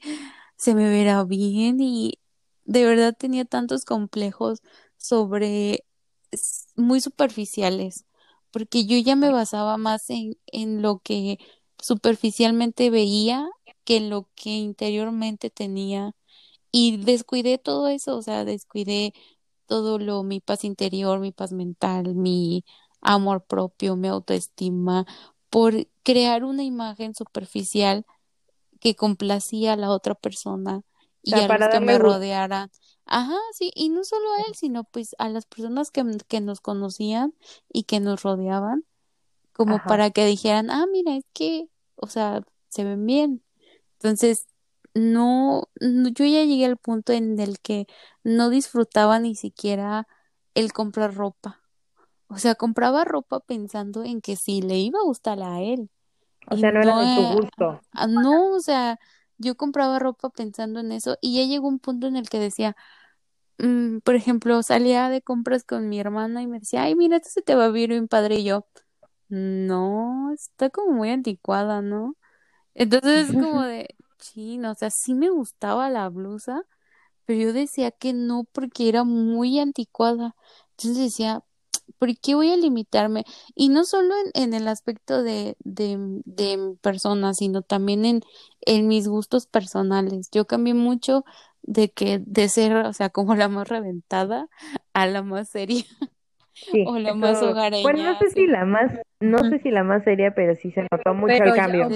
¿Se 0.58 0.76
me 0.76 0.90
verá 0.90 1.24
bien? 1.26 1.80
Y 1.82 2.20
de 2.66 2.86
verdad 2.86 3.16
tenía 3.18 3.46
tantos 3.46 3.86
complejos 3.86 4.62
sobre 4.98 5.86
muy 6.76 7.02
superficiales, 7.02 8.06
porque 8.54 8.86
yo 8.88 8.98
ya 9.00 9.18
me 9.18 9.32
basaba 9.32 9.78
más 9.80 10.10
en, 10.12 10.38
en 10.48 10.84
lo 10.84 11.00
que 11.02 11.40
superficialmente 11.80 12.92
veía 12.92 13.50
que 13.86 13.98
en 14.00 14.12
lo 14.12 14.30
que 14.36 14.52
interiormente 14.52 15.52
tenía. 15.52 16.14
Y 16.72 16.98
descuidé 16.98 17.58
todo 17.60 17.88
eso, 17.88 18.18
o 18.18 18.22
sea, 18.24 18.46
descuidé 18.46 19.14
todo 19.68 20.00
lo, 20.00 20.24
mi 20.24 20.40
paz 20.42 20.64
interior, 20.66 21.20
mi 21.20 21.32
paz 21.32 21.54
mental, 21.54 22.16
mi 22.16 22.66
amor 23.02 23.46
propio, 23.46 23.96
mi 23.98 24.08
autoestima, 24.10 25.06
por 25.50 25.88
crear 26.04 26.44
una 26.46 26.64
imagen 26.64 27.16
superficial 27.16 28.06
que 28.80 28.96
complacía 28.96 29.74
a 29.74 29.78
la 29.78 29.90
otra 29.92 30.16
persona 30.16 30.82
O 31.26 31.26
y 31.26 31.40
sea, 31.40 31.46
a 31.46 31.50
los 31.50 31.68
que 31.68 31.80
me 31.80 31.98
rodearan. 32.00 32.70
Ajá, 33.06 33.38
sí, 33.54 33.72
y 33.76 33.90
no 33.90 34.04
solo 34.04 34.26
a 34.34 34.48
él, 34.48 34.56
sino 34.56 34.84
pues 34.86 35.16
a 35.20 35.30
las 35.30 35.46
personas 35.46 35.92
que, 35.92 36.04
que 36.28 36.42
nos 36.42 36.62
conocían 36.62 37.34
y 37.72 37.84
que 37.84 38.00
nos 38.00 38.24
rodeaban, 38.24 38.86
como 39.54 39.80
para 39.84 40.10
que 40.10 40.26
dijeran, 40.26 40.72
ah, 40.72 40.86
mira, 40.92 41.16
es 41.16 41.26
que, 41.34 41.70
o 41.96 42.08
sea, 42.08 42.44
se 42.70 42.84
ven 42.84 43.06
bien. 43.06 43.44
Entonces, 43.94 44.48
no, 44.94 45.70
yo 45.80 46.26
ya 46.26 46.44
llegué 46.44 46.66
al 46.66 46.78
punto 46.78 47.14
en 47.14 47.40
el 47.40 47.60
que 47.60 47.88
no 48.24 48.50
disfrutaba 48.50 49.20
ni 49.20 49.36
siquiera 49.36 50.08
el 50.54 50.74
comprar 50.74 51.16
ropa. 51.16 51.62
O 52.28 52.38
sea, 52.38 52.56
compraba 52.56 53.06
ropa 53.06 53.40
pensando 53.42 54.04
en 54.04 54.22
que 54.22 54.36
sí 54.36 54.62
le 54.62 54.78
iba 54.80 55.00
a 55.00 55.04
gustar 55.04 55.42
a 55.42 55.62
él. 55.62 55.90
O 56.48 56.58
sea, 56.58 56.72
no, 56.72 56.82
era 56.82 57.00
de 57.00 57.16
tu 57.16 57.36
gusto. 57.42 57.82
No, 58.08 58.54
o 58.56 58.60
sea, 58.60 59.00
yo 59.38 59.56
compraba 59.56 60.00
ropa 60.00 60.30
pensando 60.30 60.80
en 60.80 60.92
eso 60.92 61.18
y 61.22 61.36
ya 61.38 61.46
llegó 61.48 61.68
un 61.68 61.80
punto 61.80 62.08
en 62.08 62.18
el 62.18 62.30
que 62.30 62.40
decía, 62.40 62.76
mm, 63.60 64.00
por 64.00 64.16
ejemplo, 64.16 64.64
salía 64.64 65.10
de 65.10 65.22
compras 65.22 65.64
con 65.66 65.90
mi 65.90 66.00
hermana 66.00 66.42
y 66.42 66.48
me 66.48 66.60
decía, 66.60 66.84
ay, 66.84 66.96
mira, 66.96 67.18
esto 67.18 67.30
se 67.30 67.42
te 67.42 67.56
va 67.56 67.66
a 67.66 67.70
ver 67.70 67.90
bien 67.90 68.08
padre 68.08 68.38
y 68.38 68.46
yo, 68.46 68.68
no, 69.30 70.32
está 70.34 70.70
como 70.70 70.94
muy 70.94 71.10
anticuada, 71.12 71.82
¿no? 71.82 72.16
Entonces 72.76 73.32
es 73.32 73.38
como 73.38 73.62
de, 73.64 73.96
chino, 74.20 74.72
o 74.72 74.76
sea, 74.76 74.90
sí 74.90 75.14
me 75.14 75.30
gustaba 75.30 75.90
la 75.90 76.10
blusa, 76.10 76.64
pero 77.26 77.40
yo 77.42 77.54
decía 77.54 77.92
que 77.92 78.14
no 78.14 78.46
porque 78.52 78.90
era 78.90 79.04
muy 79.04 79.60
anticuada. 79.60 80.36
Entonces 80.72 80.98
decía, 81.06 81.44
¿por 82.00 82.18
qué 82.18 82.36
voy 82.36 82.52
a 82.52 82.58
limitarme? 82.58 83.24
Y 83.56 83.70
no 83.70 83.86
solo 83.86 84.14
en, 84.34 84.54
el 84.54 84.68
aspecto 84.68 85.24
de, 85.24 85.56
de, 85.60 85.98
de 86.26 86.76
persona, 86.82 87.34
sino 87.34 87.62
también 87.62 88.06
en, 88.06 88.22
en 88.62 88.88
mis 88.88 89.08
gustos 89.08 89.48
personales. 89.48 90.30
Yo 90.32 90.46
cambié 90.46 90.74
mucho 90.74 91.24
de 91.62 91.92
que 91.92 92.20
de 92.26 92.50
ser, 92.50 92.76
o 92.76 92.94
sea, 92.94 93.10
como 93.10 93.36
la 93.36 93.48
más 93.48 93.68
reventada 93.68 94.48
a 94.94 95.08
la 95.08 95.24
más 95.24 95.50
seria. 95.50 95.84
o 96.88 97.00
la 97.00 97.14
más 97.14 97.42
hogareña. 97.42 97.84
Bueno, 97.84 98.04
no 98.04 98.20
sé 98.20 98.30
si 98.30 98.48
la 98.48 98.66
más, 98.66 98.92
no 99.20 99.40
sé 99.40 99.60
si 99.60 99.72
la 99.72 99.84
más 99.84 100.04
seria, 100.04 100.36
pero 100.36 100.56
sí 100.56 100.72
se 100.72 100.86
notó 100.92 101.14
mucho 101.14 101.34
el 101.34 101.54
cambio. 101.54 101.88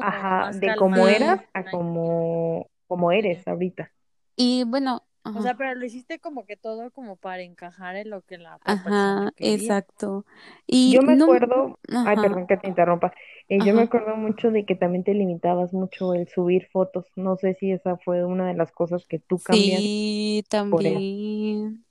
Ajá, 0.00 0.50
de 0.52 0.74
cómo 0.76 1.08
eras 1.08 1.40
a 1.52 1.64
como, 1.70 2.66
como 2.86 3.12
eres 3.12 3.46
ahorita. 3.46 3.90
Y 4.36 4.64
bueno, 4.64 5.02
o 5.24 5.42
sea, 5.42 5.54
pero 5.54 5.74
lo 5.74 5.84
hiciste 5.84 6.18
como 6.18 6.44
que 6.44 6.56
todo 6.56 6.90
como 6.90 7.16
para 7.16 7.42
encajar 7.42 7.96
en 7.96 8.10
lo 8.10 8.22
que 8.22 8.38
la 8.38 8.58
Ajá, 8.64 9.32
exacto. 9.36 10.26
Y 10.66 10.92
yo 10.92 11.02
me 11.02 11.14
acuerdo, 11.14 11.78
ay, 11.88 12.16
perdón 12.16 12.46
que 12.46 12.56
te 12.56 12.68
interrumpa. 12.68 13.12
Eh, 13.48 13.58
yo 13.64 13.74
me 13.74 13.82
acuerdo 13.82 14.16
mucho 14.16 14.50
de 14.50 14.64
que 14.64 14.74
también 14.74 15.04
te 15.04 15.14
limitabas 15.14 15.72
mucho 15.72 16.14
el 16.14 16.28
subir 16.28 16.68
fotos. 16.72 17.06
No 17.16 17.36
sé 17.36 17.54
si 17.54 17.70
esa 17.70 17.96
fue 17.98 18.24
una 18.24 18.48
de 18.48 18.54
las 18.54 18.72
cosas 18.72 19.06
que 19.06 19.18
tú 19.18 19.38
cambiaste. 19.38 19.82
Sí, 19.82 20.44
también. 20.48 21.84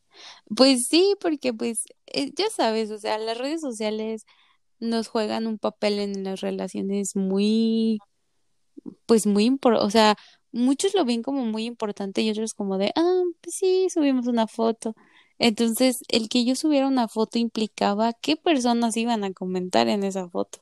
Pues 0.56 0.88
sí, 0.88 1.16
porque 1.22 1.54
pues 1.54 1.86
eh, 2.08 2.32
ya 2.36 2.50
sabes, 2.50 2.92
o 2.92 2.98
sea, 2.98 3.18
las 3.18 3.38
redes 3.38 3.62
sociales 3.62 4.26
nos 4.80 5.08
juegan 5.08 5.48
un 5.48 5.58
papel 5.58 6.00
en 6.00 6.24
las 6.24 6.42
relaciones 6.42 7.16
muy, 7.16 8.00
pues 9.06 9.26
muy 9.28 9.46
importante, 9.46 9.86
o 9.86 9.90
sea, 9.90 10.16
muchos 10.52 10.94
lo 10.94 11.06
ven 11.06 11.24
como 11.24 11.46
muy 11.46 11.66
importante 11.66 12.22
y 12.22 12.30
otros 12.30 12.54
como 12.54 12.78
de, 12.78 12.92
ah, 12.96 13.24
pues 13.42 13.56
sí, 13.56 13.88
subimos 13.90 14.28
una 14.28 14.48
foto. 14.48 14.96
Entonces, 15.40 16.04
el 16.08 16.30
que 16.30 16.46
yo 16.46 16.56
subiera 16.56 16.88
una 16.88 17.08
foto 17.08 17.40
implicaba 17.40 18.14
qué 18.14 18.36
personas 18.36 18.96
iban 18.98 19.24
a 19.24 19.34
comentar 19.34 19.88
en 19.88 20.04
esa 20.04 20.30
foto. 20.30 20.60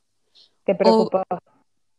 Te 0.63 0.75
preocupaba. 0.75 1.43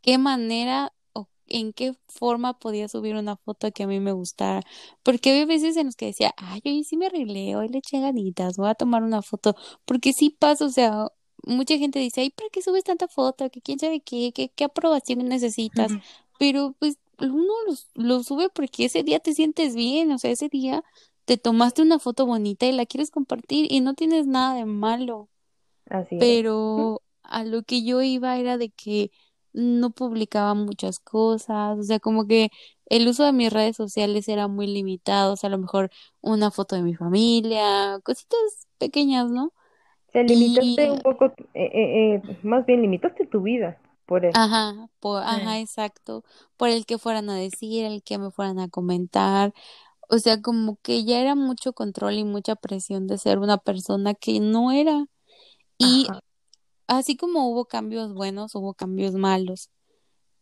qué 0.00 0.16
manera 0.16 0.92
o 1.12 1.28
en 1.46 1.72
qué 1.72 1.94
forma 2.08 2.58
podía 2.58 2.88
subir 2.88 3.16
una 3.16 3.36
foto 3.36 3.70
que 3.72 3.82
a 3.82 3.86
mí 3.86 4.00
me 4.00 4.12
gustara. 4.12 4.62
Porque 5.02 5.30
había 5.30 5.44
veces 5.44 5.76
en 5.76 5.86
los 5.86 5.96
que 5.96 6.06
decía, 6.06 6.32
ay, 6.38 6.62
hoy 6.64 6.84
sí 6.84 6.96
me 6.96 7.06
arreglé, 7.06 7.54
hoy 7.56 7.68
le 7.68 7.78
eché 7.78 8.00
ganitas, 8.00 8.56
voy 8.56 8.70
a 8.70 8.74
tomar 8.74 9.02
una 9.02 9.20
foto. 9.20 9.54
Porque 9.84 10.12
sí 10.12 10.30
pasa, 10.30 10.64
o 10.64 10.70
sea, 10.70 11.08
mucha 11.44 11.76
gente 11.76 11.98
dice, 11.98 12.22
ay, 12.22 12.30
¿para 12.30 12.48
qué 12.50 12.62
subes 12.62 12.84
tanta 12.84 13.08
foto? 13.08 13.50
Que 13.50 13.60
quién 13.60 13.78
sabe 13.78 14.00
qué, 14.00 14.32
qué, 14.32 14.50
qué 14.50 14.64
aprobación 14.64 15.18
necesitas. 15.28 15.92
Pero 16.38 16.74
pues 16.78 16.96
uno 17.20 17.52
lo, 17.94 18.22
sube 18.22 18.48
porque 18.50 18.86
ese 18.86 19.02
día 19.02 19.20
te 19.20 19.34
sientes 19.34 19.74
bien, 19.74 20.12
o 20.12 20.18
sea, 20.18 20.30
ese 20.30 20.48
día 20.48 20.82
te 21.24 21.36
tomaste 21.36 21.82
una 21.82 21.98
foto 21.98 22.26
bonita 22.26 22.66
y 22.66 22.72
la 22.72 22.86
quieres 22.86 23.10
compartir 23.10 23.66
y 23.70 23.80
no 23.80 23.94
tienes 23.94 24.26
nada 24.26 24.54
de 24.54 24.64
malo. 24.64 25.28
Así 25.88 26.16
Pero 26.18 27.02
a 27.22 27.44
lo 27.44 27.62
que 27.62 27.84
yo 27.84 28.02
iba 28.02 28.36
era 28.38 28.58
de 28.58 28.70
que 28.70 29.10
no 29.52 29.90
publicaba 29.90 30.54
muchas 30.54 30.98
cosas, 31.00 31.78
o 31.78 31.82
sea, 31.82 31.98
como 31.98 32.26
que 32.26 32.50
el 32.86 33.06
uso 33.08 33.24
de 33.24 33.32
mis 33.32 33.52
redes 33.52 33.76
sociales 33.76 34.28
era 34.28 34.48
muy 34.48 34.66
limitado, 34.66 35.32
o 35.32 35.36
sea, 35.36 35.48
a 35.48 35.50
lo 35.50 35.58
mejor 35.58 35.90
una 36.20 36.50
foto 36.50 36.76
de 36.76 36.82
mi 36.82 36.94
familia, 36.94 38.00
cositas 38.02 38.68
pequeñas, 38.78 39.30
¿no? 39.30 39.52
Se 40.12 40.24
limitaste 40.24 40.90
un 40.90 41.00
poco, 41.00 41.26
eh, 41.26 41.70
eh, 41.72 42.14
eh, 42.14 42.22
más 42.42 42.66
bien 42.66 42.82
limitaste 42.82 43.26
tu 43.26 43.42
vida. 43.42 43.78
Ajá, 44.32 44.88
por, 45.00 45.22
ajá, 45.22 45.58
exacto. 45.60 46.24
Por 46.56 46.68
el 46.68 46.86
que 46.86 46.98
fueran 46.98 47.30
a 47.30 47.36
decir, 47.36 47.84
el 47.84 48.02
que 48.02 48.18
me 48.18 48.30
fueran 48.30 48.58
a 48.58 48.68
comentar. 48.68 49.52
O 50.08 50.18
sea, 50.18 50.42
como 50.42 50.76
que 50.82 51.04
ya 51.04 51.20
era 51.20 51.34
mucho 51.34 51.72
control 51.72 52.14
y 52.14 52.24
mucha 52.24 52.56
presión 52.56 53.06
de 53.06 53.18
ser 53.18 53.38
una 53.38 53.58
persona 53.58 54.14
que 54.14 54.40
no 54.40 54.72
era. 54.72 55.06
Y 55.78 56.06
así 56.86 57.16
como 57.16 57.48
hubo 57.50 57.66
cambios 57.66 58.14
buenos, 58.14 58.54
hubo 58.54 58.74
cambios 58.74 59.14
malos. 59.14 59.70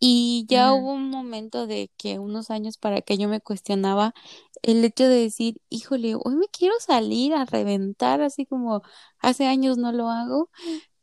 Y 0.01 0.47
ya 0.49 0.73
hubo 0.75 0.93
un 0.93 1.11
momento 1.11 1.67
de 1.67 1.91
que 1.97 2.19
unos 2.21 2.51
años 2.51 2.79
para 2.79 3.03
que 3.03 3.19
yo 3.19 3.29
me 3.29 3.41
cuestionaba 3.41 4.15
el 4.63 4.85
hecho 4.85 5.05
de 5.09 5.17
decir, 5.23 5.61
híjole, 5.71 6.15
hoy 6.17 6.37
me 6.37 6.47
quiero 6.49 6.75
salir 6.81 7.35
a 7.35 7.45
reventar, 7.45 8.21
así 8.23 8.47
como 8.47 8.83
hace 9.19 9.47
años 9.47 9.79
no 9.79 9.93
lo 9.93 10.09
hago, 10.11 10.51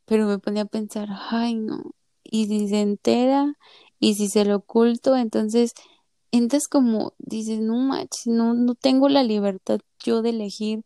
pero 0.05 0.27
me 0.27 0.39
ponía 0.39 0.63
a 0.63 0.65
pensar, 0.65 1.09
ay 1.31 1.55
no, 1.55 1.83
y 2.25 2.47
si 2.47 2.67
se 2.67 2.81
entera 2.81 3.57
y 3.99 4.15
si 4.15 4.27
se 4.27 4.45
lo 4.45 4.57
oculto, 4.57 5.15
entonces 5.15 5.73
entras 6.31 6.67
como, 6.67 7.13
dices, 7.17 7.59
no 7.59 7.77
manches, 7.77 8.27
no, 8.27 8.53
no 8.53 8.75
tengo 8.75 9.09
la 9.09 9.23
libertad 9.23 9.79
yo 10.03 10.21
de 10.21 10.31
elegir 10.31 10.83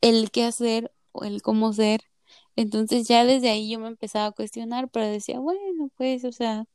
el 0.00 0.30
qué 0.30 0.44
hacer 0.44 0.92
o 1.12 1.24
el 1.24 1.42
cómo 1.42 1.72
ser. 1.72 2.02
Entonces 2.56 3.06
ya 3.08 3.24
desde 3.24 3.50
ahí 3.50 3.70
yo 3.70 3.78
me 3.78 3.88
empezaba 3.88 4.26
a 4.26 4.32
cuestionar, 4.32 4.88
pero 4.90 5.06
decía, 5.06 5.40
bueno, 5.40 5.90
pues, 5.96 6.24
o 6.24 6.32
sea, 6.32 6.66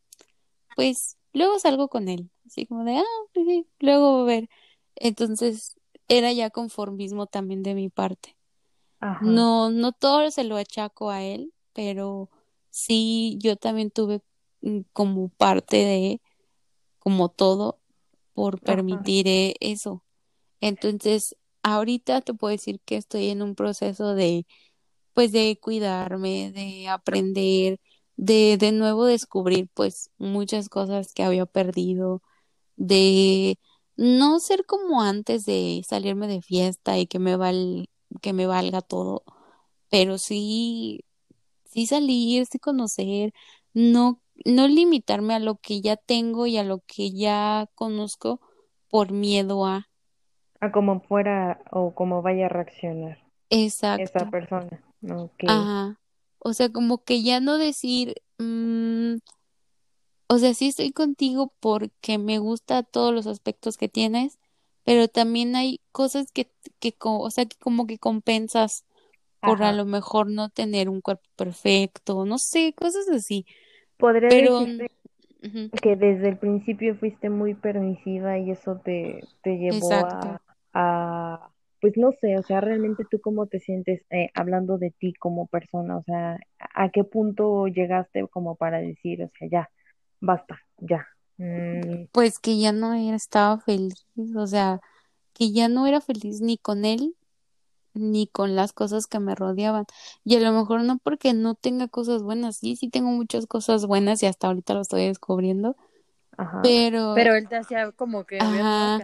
pues 0.76 1.18
luego 1.34 1.60
salgo 1.60 1.88
con 1.88 2.08
él, 2.08 2.30
así 2.46 2.66
como 2.66 2.84
de, 2.84 2.98
ah, 2.98 3.04
pues 3.34 3.46
sí, 3.48 3.68
luego 3.80 4.26
ver. 4.26 4.50
Entonces 4.96 5.76
era 6.08 6.32
ya 6.32 6.50
conformismo 6.50 7.28
también 7.28 7.64
de 7.64 7.76
mi 7.76 7.90
parte. 7.90 8.36
No, 9.22 9.70
no 9.70 9.92
todo 9.92 10.30
se 10.32 10.44
lo 10.44 10.58
achaco 10.58 11.10
a 11.10 11.24
él, 11.24 11.54
pero 11.74 12.30
sí, 12.78 13.38
yo 13.42 13.56
también 13.58 13.92
tuve 13.92 14.22
mm, 14.62 14.82
como 14.94 15.30
parte 15.30 15.78
de, 15.78 16.22
como 17.00 17.30
todo, 17.30 17.80
por 18.34 18.62
permitir 18.62 19.28
e, 19.28 19.56
eso. 19.62 20.04
Entonces, 20.62 21.36
ahorita 21.64 22.22
te 22.22 22.34
puedo 22.34 22.52
decir 22.54 22.82
que 22.86 22.98
estoy 22.98 23.30
en 23.30 23.42
un 23.44 23.56
proceso 23.56 24.16
de, 24.16 24.46
pues, 25.14 25.32
de 25.32 25.60
cuidarme, 25.62 26.52
de 26.54 26.88
aprender, 26.90 27.80
de 28.18 28.58
de 28.58 28.72
nuevo 28.74 29.06
descubrir, 29.06 29.70
pues, 29.74 30.12
muchas 30.18 30.70
cosas 30.70 31.14
que 31.14 31.24
había 31.24 31.46
perdido, 31.46 32.22
de 32.78 33.60
no 33.98 34.40
ser 34.40 34.66
como 34.66 35.02
antes 35.02 35.46
de 35.46 35.84
salirme 35.88 36.28
de 36.28 36.42
fiesta 36.42 36.98
y 37.00 37.08
que 37.08 37.20
me 37.20 37.36
val 37.38 37.90
que 38.22 38.34
me 38.34 38.48
valga 38.48 38.82
todo, 38.82 39.24
pero 39.90 40.18
sí 40.18 41.06
sí 41.78 41.86
salir, 41.86 42.48
sí 42.48 42.58
conocer, 42.58 43.36
no, 43.76 44.20
no 44.46 44.68
limitarme 44.68 45.36
a 45.36 45.40
lo 45.40 45.58
que 45.58 45.80
ya 45.80 45.96
tengo 45.96 46.48
y 46.48 46.58
a 46.58 46.64
lo 46.64 46.80
que 46.88 47.12
ya 47.12 47.70
conozco 47.76 48.42
por 48.90 49.12
miedo 49.12 49.64
a. 49.64 49.88
A 50.60 50.72
cómo 50.72 51.02
fuera 51.02 51.62
o 51.70 51.94
cómo 51.94 52.24
vaya 52.24 52.48
a 52.48 52.50
reaccionar. 52.50 53.20
Exacto. 53.52 54.04
Esa 54.06 54.32
persona. 54.32 54.84
Ajá. 55.48 56.00
O 56.40 56.54
sea, 56.54 56.70
como 56.70 57.04
que 57.04 57.22
ya 57.22 57.42
no 57.42 57.60
decir, 57.60 58.16
mm, 58.40 59.18
o 60.30 60.38
sea, 60.40 60.56
sí 60.56 60.70
estoy 60.70 60.92
contigo 60.94 61.54
porque 61.60 62.18
me 62.18 62.40
gusta 62.40 62.82
todos 62.82 63.14
los 63.14 63.28
aspectos 63.28 63.78
que 63.78 63.88
tienes, 63.88 64.40
pero 64.84 65.08
también 65.08 65.56
hay 65.56 65.80
cosas 65.92 66.32
que, 66.32 66.50
que 66.80 66.96
o 67.02 67.30
sea, 67.30 67.46
que 67.46 67.58
como 67.58 67.86
que 67.86 68.00
compensas 68.00 68.84
por 69.42 69.64
a 69.64 69.72
lo 69.72 69.86
mejor 69.86 70.30
no 70.30 70.50
tener 70.50 70.90
un 70.90 71.02
cuerpo 71.02 71.28
perfecto, 71.36 72.26
no 72.26 72.38
sé, 72.38 72.74
cosas 72.76 73.08
así. 73.10 73.46
Podría 73.98 74.30
Pero, 74.30 74.66
que 75.82 75.96
desde 75.96 76.30
el 76.30 76.38
principio 76.38 76.96
fuiste 76.96 77.30
muy 77.30 77.54
permisiva 77.54 78.38
y 78.38 78.52
eso 78.52 78.82
te, 78.84 79.24
te 79.44 79.58
llevó 79.58 79.94
a, 79.94 80.42
a, 80.74 81.50
pues 81.82 81.94
no 81.98 82.12
sé, 82.20 82.38
o 82.38 82.44
sea, 82.44 82.62
realmente 82.62 83.06
tú 83.10 83.20
cómo 83.22 83.48
te 83.48 83.60
sientes 83.60 84.04
eh, 84.10 84.30
hablando 84.34 84.78
de 84.78 84.92
ti 84.92 85.14
como 85.14 85.48
persona, 85.48 85.98
o 85.98 86.04
sea, 86.04 86.38
a 86.74 86.90
qué 86.90 87.04
punto 87.04 87.68
llegaste 87.68 88.28
como 88.28 88.56
para 88.56 88.80
decir, 88.80 89.24
o 89.24 89.32
sea, 89.38 89.48
ya, 89.50 89.70
basta, 90.20 90.60
ya. 90.78 91.08
Mm. 91.38 92.06
Pues 92.12 92.40
que 92.40 92.60
ya 92.60 92.72
no 92.72 92.94
estaba 92.94 93.60
feliz, 93.60 94.08
o 94.36 94.48
sea, 94.48 94.80
que 95.34 95.52
ya 95.52 95.70
no 95.70 95.86
era 95.86 96.02
feliz 96.02 96.42
ni 96.42 96.58
con 96.58 96.84
él 96.84 97.16
ni 98.00 98.28
con 98.28 98.56
las 98.56 98.74
cosas 98.74 99.08
que 99.08 99.20
me 99.20 99.36
rodeaban. 99.36 99.86
Y 100.24 100.36
a 100.36 100.40
lo 100.40 100.52
mejor 100.52 100.82
no 100.84 100.98
porque 100.98 101.34
no 101.34 101.56
tenga 101.56 101.88
cosas 101.88 102.24
buenas, 102.24 102.58
sí, 102.58 102.76
sí 102.76 102.90
tengo 102.90 103.10
muchas 103.10 103.48
cosas 103.48 103.86
buenas 103.86 104.22
y 104.24 104.26
hasta 104.26 104.48
ahorita 104.48 104.74
lo 104.74 104.82
estoy 104.82 105.06
descubriendo. 105.08 105.76
Pero 106.62 107.14
pero 107.16 107.36
él 107.36 107.48
te 107.50 107.56
hacía 107.56 107.92
como 107.94 108.26
que, 108.26 108.38
ajá, 108.40 109.00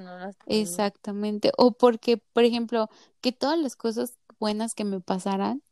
exactamente, 0.46 1.52
o 1.58 1.72
porque, 1.72 2.18
por 2.18 2.44
ejemplo, 2.44 2.90
que 3.22 3.32
todas 3.32 3.58
las 3.58 3.76
cosas 3.76 4.20
buenas 4.40 4.76
que 4.76 4.84
me 4.84 5.00
pasaran 5.02 5.64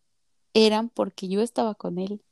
eran 0.55 0.89
porque 0.89 1.27
yo 1.27 1.41
estaba 1.41 1.75
con 1.75 1.99
él. 1.99 2.23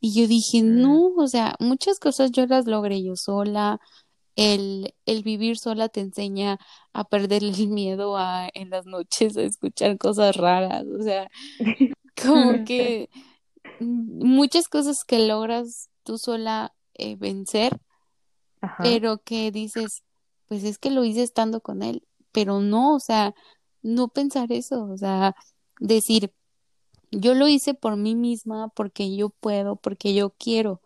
Y 0.00 0.14
yo 0.14 0.26
dije, 0.26 0.62
mm. 0.62 0.80
no, 0.80 1.08
o 1.16 1.28
sea, 1.28 1.54
muchas 1.60 2.00
cosas 2.00 2.30
yo 2.32 2.46
las 2.46 2.66
logré 2.66 3.02
yo 3.02 3.14
sola, 3.16 3.80
el, 4.36 4.94
el 5.06 5.22
vivir 5.22 5.58
sola 5.58 5.88
te 5.88 6.00
enseña 6.00 6.58
a 6.92 7.04
perder 7.04 7.44
el 7.44 7.68
miedo 7.68 8.16
a 8.16 8.48
en 8.54 8.70
las 8.70 8.86
noches 8.86 9.36
a 9.36 9.42
escuchar 9.42 9.98
cosas 9.98 10.36
raras, 10.36 10.84
o 10.86 11.02
sea, 11.02 11.28
como 12.22 12.64
que 12.66 13.10
muchas 13.78 14.68
cosas 14.68 15.04
que 15.04 15.26
logras 15.26 15.90
tú 16.02 16.18
sola 16.18 16.74
eh, 16.94 17.16
vencer, 17.16 17.78
pero 18.78 19.18
que 19.18 19.50
dices, 19.50 20.02
pues 20.46 20.64
es 20.64 20.78
que 20.78 20.90
lo 20.90 21.04
hice 21.04 21.22
estando 21.22 21.60
con 21.60 21.82
él, 21.82 22.06
pero 22.30 22.60
no, 22.60 22.94
o 22.94 23.00
sea, 23.00 23.34
no 23.82 24.08
pensar 24.08 24.52
eso, 24.52 24.84
o 24.84 24.96
sea, 24.96 25.34
decir, 25.80 26.32
yo 27.10 27.34
lo 27.34 27.48
hice 27.48 27.74
por 27.74 27.96
mí 27.96 28.14
misma, 28.14 28.68
porque 28.68 29.14
yo 29.14 29.30
puedo, 29.30 29.76
porque 29.76 30.14
yo 30.14 30.30
quiero, 30.30 30.80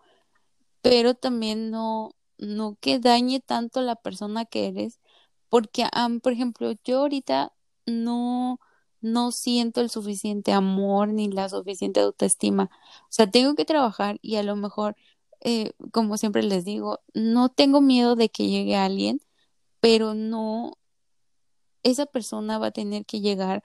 pero 0.80 1.14
también 1.14 1.70
no, 1.70 2.14
no 2.38 2.77
que 2.81 2.99
dañe 3.01 3.40
tanto 3.40 3.81
la 3.83 3.96
persona 3.96 4.44
que 4.44 4.68
eres, 4.68 5.01
porque, 5.49 5.87
por 6.22 6.33
ejemplo, 6.33 6.72
yo 6.85 7.01
ahorita 7.01 7.53
no, 7.87 8.59
no 9.01 9.33
siento 9.33 9.81
el 9.81 9.90
suficiente 9.90 10.53
amor 10.53 11.09
ni 11.09 11.29
la 11.31 11.49
suficiente 11.49 12.01
autoestima. 12.01 12.64
O 13.05 13.07
sea, 13.11 13.31
tengo 13.31 13.55
que 13.55 13.64
trabajar 13.64 14.18
y 14.22 14.37
a 14.37 14.42
lo 14.42 14.57
mejor, 14.57 14.96
eh, 15.40 15.72
como 15.92 16.16
siempre 16.18 16.42
les 16.42 16.64
digo, 16.64 17.01
no 17.14 17.49
tengo 17.51 17.81
miedo 17.81 18.16
de 18.16 18.29
que 18.31 18.49
llegue 18.49 18.77
alguien, 18.77 19.20
pero 19.81 20.14
no, 20.14 20.79
esa 21.83 22.07
persona 22.07 22.59
va 22.59 22.68
a 22.68 22.70
tener 22.72 23.07
que 23.07 23.20
llegar 23.20 23.62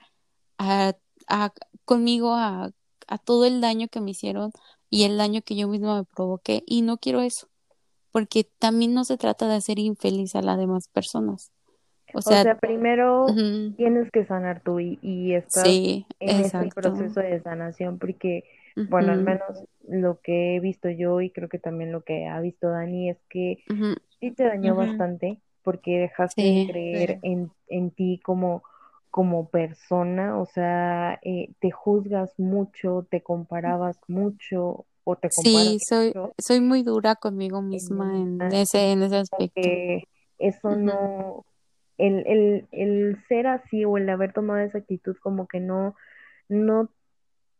a, 0.58 0.94
a 1.28 1.52
conmigo 1.86 2.34
a, 2.34 2.72
a 3.08 3.18
todo 3.18 3.46
el 3.46 3.62
daño 3.62 3.88
que 3.88 4.02
me 4.02 4.12
hicieron 4.12 4.52
y 4.90 5.04
el 5.04 5.18
daño 5.18 5.42
que 5.42 5.56
yo 5.56 5.68
misma 5.68 5.98
me 5.98 6.04
provoqué 6.06 6.64
y 6.66 6.82
no 6.82 6.98
quiero 6.98 7.22
eso 7.22 7.48
porque 8.12 8.46
también 8.58 8.94
no 8.94 9.04
se 9.04 9.16
trata 9.16 9.48
de 9.48 9.56
hacer 9.56 9.78
infeliz 9.78 10.36
a 10.36 10.42
las 10.42 10.58
demás 10.58 10.88
personas. 10.88 11.50
O 12.14 12.20
sea, 12.20 12.56
primero 12.58 13.26
tienes 13.76 14.10
que 14.10 14.24
sanar 14.26 14.60
tú 14.60 14.80
y, 14.80 14.98
y 15.02 15.34
estar 15.34 15.66
en 15.66 16.04
ese 16.20 16.68
proceso 16.74 17.20
de 17.20 17.40
sanación, 17.40 17.98
porque, 17.98 18.44
bueno, 18.90 19.12
al 19.12 19.22
menos 19.22 19.64
lo 19.88 20.20
que 20.20 20.56
he 20.56 20.60
visto 20.60 20.90
yo 20.90 21.20
y 21.20 21.30
creo 21.30 21.48
que 21.48 21.58
también 21.58 21.90
lo 21.90 22.02
que 22.02 22.26
ha 22.26 22.40
visto 22.40 22.68
Dani 22.68 23.10
es 23.10 23.18
que 23.28 23.64
sí 24.20 24.30
te 24.30 24.44
dañó 24.44 24.76
bastante 24.76 25.40
porque 25.62 25.98
dejaste 25.98 26.42
de 26.42 26.66
creer 26.66 27.18
en, 27.22 27.50
en 27.68 27.90
ti 27.90 28.20
como 28.22 28.62
como 29.10 29.50
persona, 29.50 30.40
o 30.40 30.46
sea, 30.46 31.20
eh, 31.22 31.50
te 31.60 31.70
juzgas 31.70 32.32
mucho, 32.38 33.06
te 33.10 33.22
comparabas 33.22 33.98
mucho, 34.08 34.86
o 35.04 35.16
te 35.16 35.28
Sí, 35.30 35.78
soy, 35.86 36.12
soy 36.38 36.60
muy 36.60 36.82
dura 36.82 37.16
conmigo 37.16 37.62
misma 37.62 38.16
en, 38.16 38.40
ese, 38.52 38.92
en 38.92 39.02
ese 39.02 39.16
aspecto. 39.18 39.60
eso 40.38 40.76
no, 40.76 41.44
el, 41.98 42.26
el, 42.26 42.66
el 42.72 43.24
ser 43.28 43.46
así 43.46 43.84
o 43.84 43.96
el 43.96 44.08
haber 44.08 44.32
tomado 44.32 44.60
esa 44.60 44.78
actitud 44.78 45.16
como 45.22 45.46
que 45.46 45.60
no, 45.60 45.94
no 46.48 46.90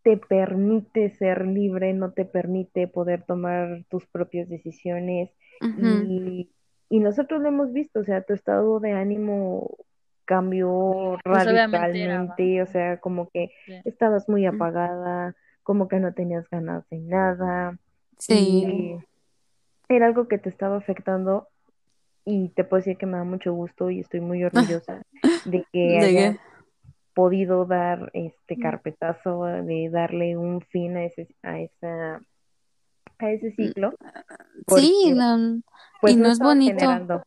te 0.03 0.17
permite 0.17 1.11
ser 1.11 1.47
libre, 1.47 1.93
no 1.93 2.13
te 2.13 2.25
permite 2.25 2.89
poder 2.89 3.23
tomar 3.23 3.85
tus 3.89 4.07
propias 4.07 4.49
decisiones 4.49 5.31
y, 5.79 6.51
y 6.89 6.99
nosotros 6.99 7.41
lo 7.41 7.49
hemos 7.49 7.73
visto, 7.73 8.01
o 8.01 8.05
sea, 8.05 8.23
tu 8.23 8.35
estado 8.35 8.81
de 8.81 8.93
ánimo 8.93 9.77
cambió 10.25 11.19
pues, 11.23 11.45
radicalmente, 11.45 12.63
o 12.63 12.67
sea, 12.67 12.99
como 12.99 13.29
que 13.31 13.51
estabas 13.85 14.29
muy 14.29 14.45
apagada, 14.47 15.37
como 15.63 15.89
que 15.89 16.01
no 16.01 16.13
tenías 16.13 16.49
ganas 16.51 16.89
de 16.91 16.99
nada. 16.99 17.79
Sí. 18.19 18.99
era 19.89 20.07
algo 20.07 20.29
que 20.29 20.39
te 20.39 20.49
estaba 20.49 20.77
afectando 20.77 21.49
y 22.25 22.51
te 22.51 22.65
puedo 22.65 22.81
decir 22.81 22.97
que 22.97 23.07
me 23.07 23.19
da 23.19 23.25
mucho 23.25 23.53
gusto 23.53 23.91
y 23.91 24.01
estoy 24.01 24.21
muy 24.21 24.45
orgullosa 24.45 25.03
de 25.45 25.67
que 25.73 25.99
haya 25.99 26.41
podido 27.15 27.67
dar 27.67 28.11
este 28.15 28.57
carpetazo, 28.57 29.45
de 29.45 29.91
darle 29.91 30.37
un 30.37 30.61
fin 30.61 30.97
a 30.97 31.05
ese, 31.05 31.35
a 31.43 31.61
esa 31.61 32.23
a 33.19 33.31
ese 33.31 33.51
mm, 33.51 33.57
ciclo. 33.57 33.91
sí, 34.77 35.15
pues, 36.01 36.15
y 36.15 36.17
no 36.17 36.29
es 36.29 36.39
bonito. 36.39 37.25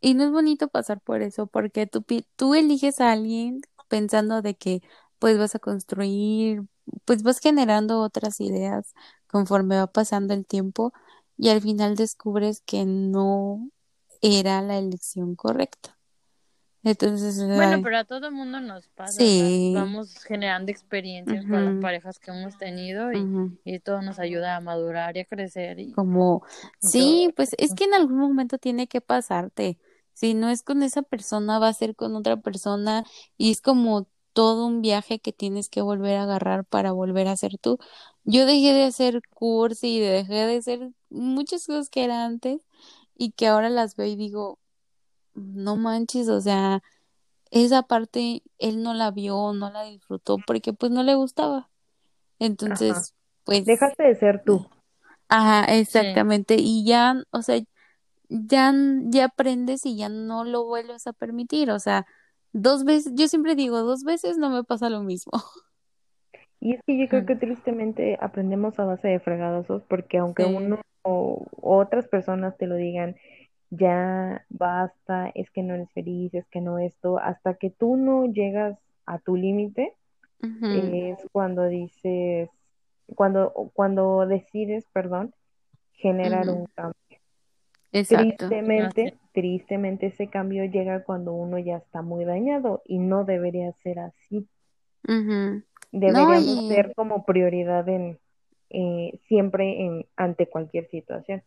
Y 0.00 0.14
no 0.14 0.24
es 0.24 0.30
bonito 0.30 0.68
pasar 0.68 1.00
por 1.00 1.22
eso, 1.22 1.48
porque 1.48 1.86
tú, 1.86 2.04
tú 2.36 2.54
eliges 2.54 3.00
a 3.00 3.12
alguien 3.12 3.60
pensando 3.88 4.42
de 4.42 4.54
que 4.54 4.80
pues 5.18 5.38
vas 5.38 5.54
a 5.56 5.58
construir 5.58 6.62
pues 7.04 7.22
vas 7.22 7.38
generando 7.38 8.00
otras 8.00 8.40
ideas 8.40 8.94
conforme 9.26 9.76
va 9.76 9.86
pasando 9.86 10.34
el 10.34 10.46
tiempo 10.46 10.92
y 11.36 11.48
al 11.50 11.60
final 11.60 11.96
descubres 11.96 12.62
que 12.64 12.84
no 12.84 13.70
era 14.20 14.60
la 14.62 14.78
elección 14.78 15.36
correcta. 15.36 15.98
Entonces, 16.84 17.44
bueno, 17.44 17.82
pero 17.82 17.98
a 17.98 18.04
todo 18.04 18.28
el 18.28 18.34
mundo 18.34 18.60
nos 18.60 18.88
pasa. 18.88 19.12
Sí. 19.12 19.72
Vamos 19.74 20.22
generando 20.24 20.70
experiencias 20.70 21.44
con 21.44 21.64
las 21.64 21.82
parejas 21.82 22.18
que 22.18 22.30
hemos 22.30 22.56
tenido 22.56 23.10
y, 23.12 23.80
todo 23.80 24.00
nos 24.00 24.18
ayuda 24.18 24.56
a 24.56 24.60
madurar 24.60 25.16
y 25.16 25.20
a 25.20 25.24
crecer. 25.24 25.80
Y, 25.80 25.92
Como, 25.92 26.44
sí, 26.80 27.32
pues 27.36 27.50
es 27.58 27.74
que 27.74 27.84
en 27.84 27.94
algún 27.94 28.18
momento 28.18 28.58
tiene 28.58 28.86
que 28.86 29.00
pasarte. 29.00 29.78
Si 30.14 30.34
no 30.34 30.48
es 30.48 30.62
con 30.62 30.82
esa 30.82 31.02
persona, 31.02 31.58
va 31.58 31.68
a 31.68 31.72
ser 31.72 31.94
con 31.94 32.16
otra 32.16 32.38
persona 32.38 33.04
y 33.36 33.50
es 33.50 33.60
como 33.60 34.08
todo 34.38 34.68
un 34.68 34.82
viaje 34.82 35.18
que 35.18 35.32
tienes 35.32 35.68
que 35.68 35.82
volver 35.82 36.16
a 36.16 36.22
agarrar 36.22 36.64
para 36.64 36.92
volver 36.92 37.26
a 37.26 37.36
ser 37.36 37.58
tú. 37.58 37.76
Yo 38.22 38.46
dejé 38.46 38.72
de 38.72 38.84
hacer 38.84 39.20
curso 39.34 39.84
y 39.84 39.98
dejé 39.98 40.32
de 40.32 40.58
hacer 40.58 40.92
muchas 41.10 41.66
cosas 41.66 41.90
que 41.90 42.04
era 42.04 42.24
antes 42.24 42.60
y 43.16 43.32
que 43.32 43.48
ahora 43.48 43.68
las 43.68 43.96
veo 43.96 44.06
y 44.06 44.14
digo, 44.14 44.60
no 45.34 45.74
manches, 45.74 46.28
o 46.28 46.40
sea, 46.40 46.84
esa 47.50 47.82
parte 47.82 48.44
él 48.58 48.80
no 48.84 48.94
la 48.94 49.10
vio, 49.10 49.54
no 49.54 49.72
la 49.72 49.82
disfrutó 49.82 50.38
porque 50.46 50.72
pues 50.72 50.92
no 50.92 51.02
le 51.02 51.16
gustaba. 51.16 51.68
Entonces, 52.38 53.16
pues... 53.42 53.64
Dejaste 53.64 54.04
de 54.04 54.14
ser 54.14 54.44
tú. 54.46 54.68
Ajá, 55.26 55.64
exactamente. 55.64 56.54
Y 56.60 56.84
ya, 56.84 57.24
o 57.32 57.42
sea, 57.42 57.60
ya, 58.28 58.72
ya 59.06 59.24
aprendes 59.24 59.84
y 59.84 59.96
ya 59.96 60.08
no 60.08 60.44
lo 60.44 60.64
vuelves 60.64 61.08
a 61.08 61.12
permitir. 61.12 61.72
O 61.72 61.80
sea, 61.80 62.06
dos 62.52 62.84
veces, 62.84 63.12
yo 63.14 63.28
siempre 63.28 63.54
digo, 63.54 63.78
dos 63.78 64.04
veces 64.04 64.38
no 64.38 64.50
me 64.50 64.64
pasa 64.64 64.90
lo 64.90 65.02
mismo. 65.02 65.32
Y 66.60 66.74
es 66.74 66.80
que 66.84 66.98
yo 66.98 67.06
creo 67.06 67.24
que 67.24 67.36
tristemente 67.36 68.18
aprendemos 68.20 68.80
a 68.80 68.84
base 68.84 69.06
de 69.06 69.20
fregadazos 69.20 69.84
porque 69.84 70.18
aunque 70.18 70.44
uno 70.44 70.80
o 71.02 71.46
otras 71.62 72.08
personas 72.08 72.56
te 72.58 72.66
lo 72.66 72.74
digan, 72.74 73.14
ya 73.70 74.44
basta, 74.48 75.30
es 75.34 75.50
que 75.50 75.62
no 75.62 75.74
eres 75.74 75.90
feliz, 75.92 76.34
es 76.34 76.48
que 76.48 76.60
no 76.60 76.78
esto, 76.78 77.18
hasta 77.18 77.54
que 77.54 77.70
tú 77.70 77.96
no 77.96 78.26
llegas 78.26 78.76
a 79.06 79.18
tu 79.18 79.36
límite, 79.36 79.94
es 80.40 81.18
cuando 81.32 81.66
dices, 81.66 82.48
cuando, 83.14 83.52
cuando 83.72 84.26
decides, 84.26 84.84
perdón, 84.92 85.34
generar 85.92 86.48
un 86.48 86.66
cambio. 86.74 86.94
Tristemente, 87.90 89.16
tristemente 89.38 90.06
ese 90.06 90.26
cambio 90.26 90.64
llega 90.64 91.04
cuando 91.04 91.32
uno 91.32 91.60
ya 91.60 91.76
está 91.76 92.02
muy 92.02 92.24
dañado 92.24 92.82
y 92.84 92.98
no 92.98 93.24
debería 93.24 93.72
ser 93.84 94.00
así. 94.00 94.48
Deberíamos 95.92 96.66
ser 96.66 96.92
como 96.96 97.24
prioridad 97.24 97.88
en 97.88 98.18
eh, 98.70 99.20
siempre 99.28 99.86
en 99.86 100.06
ante 100.16 100.48
cualquier 100.48 100.90
situación. 100.90 101.44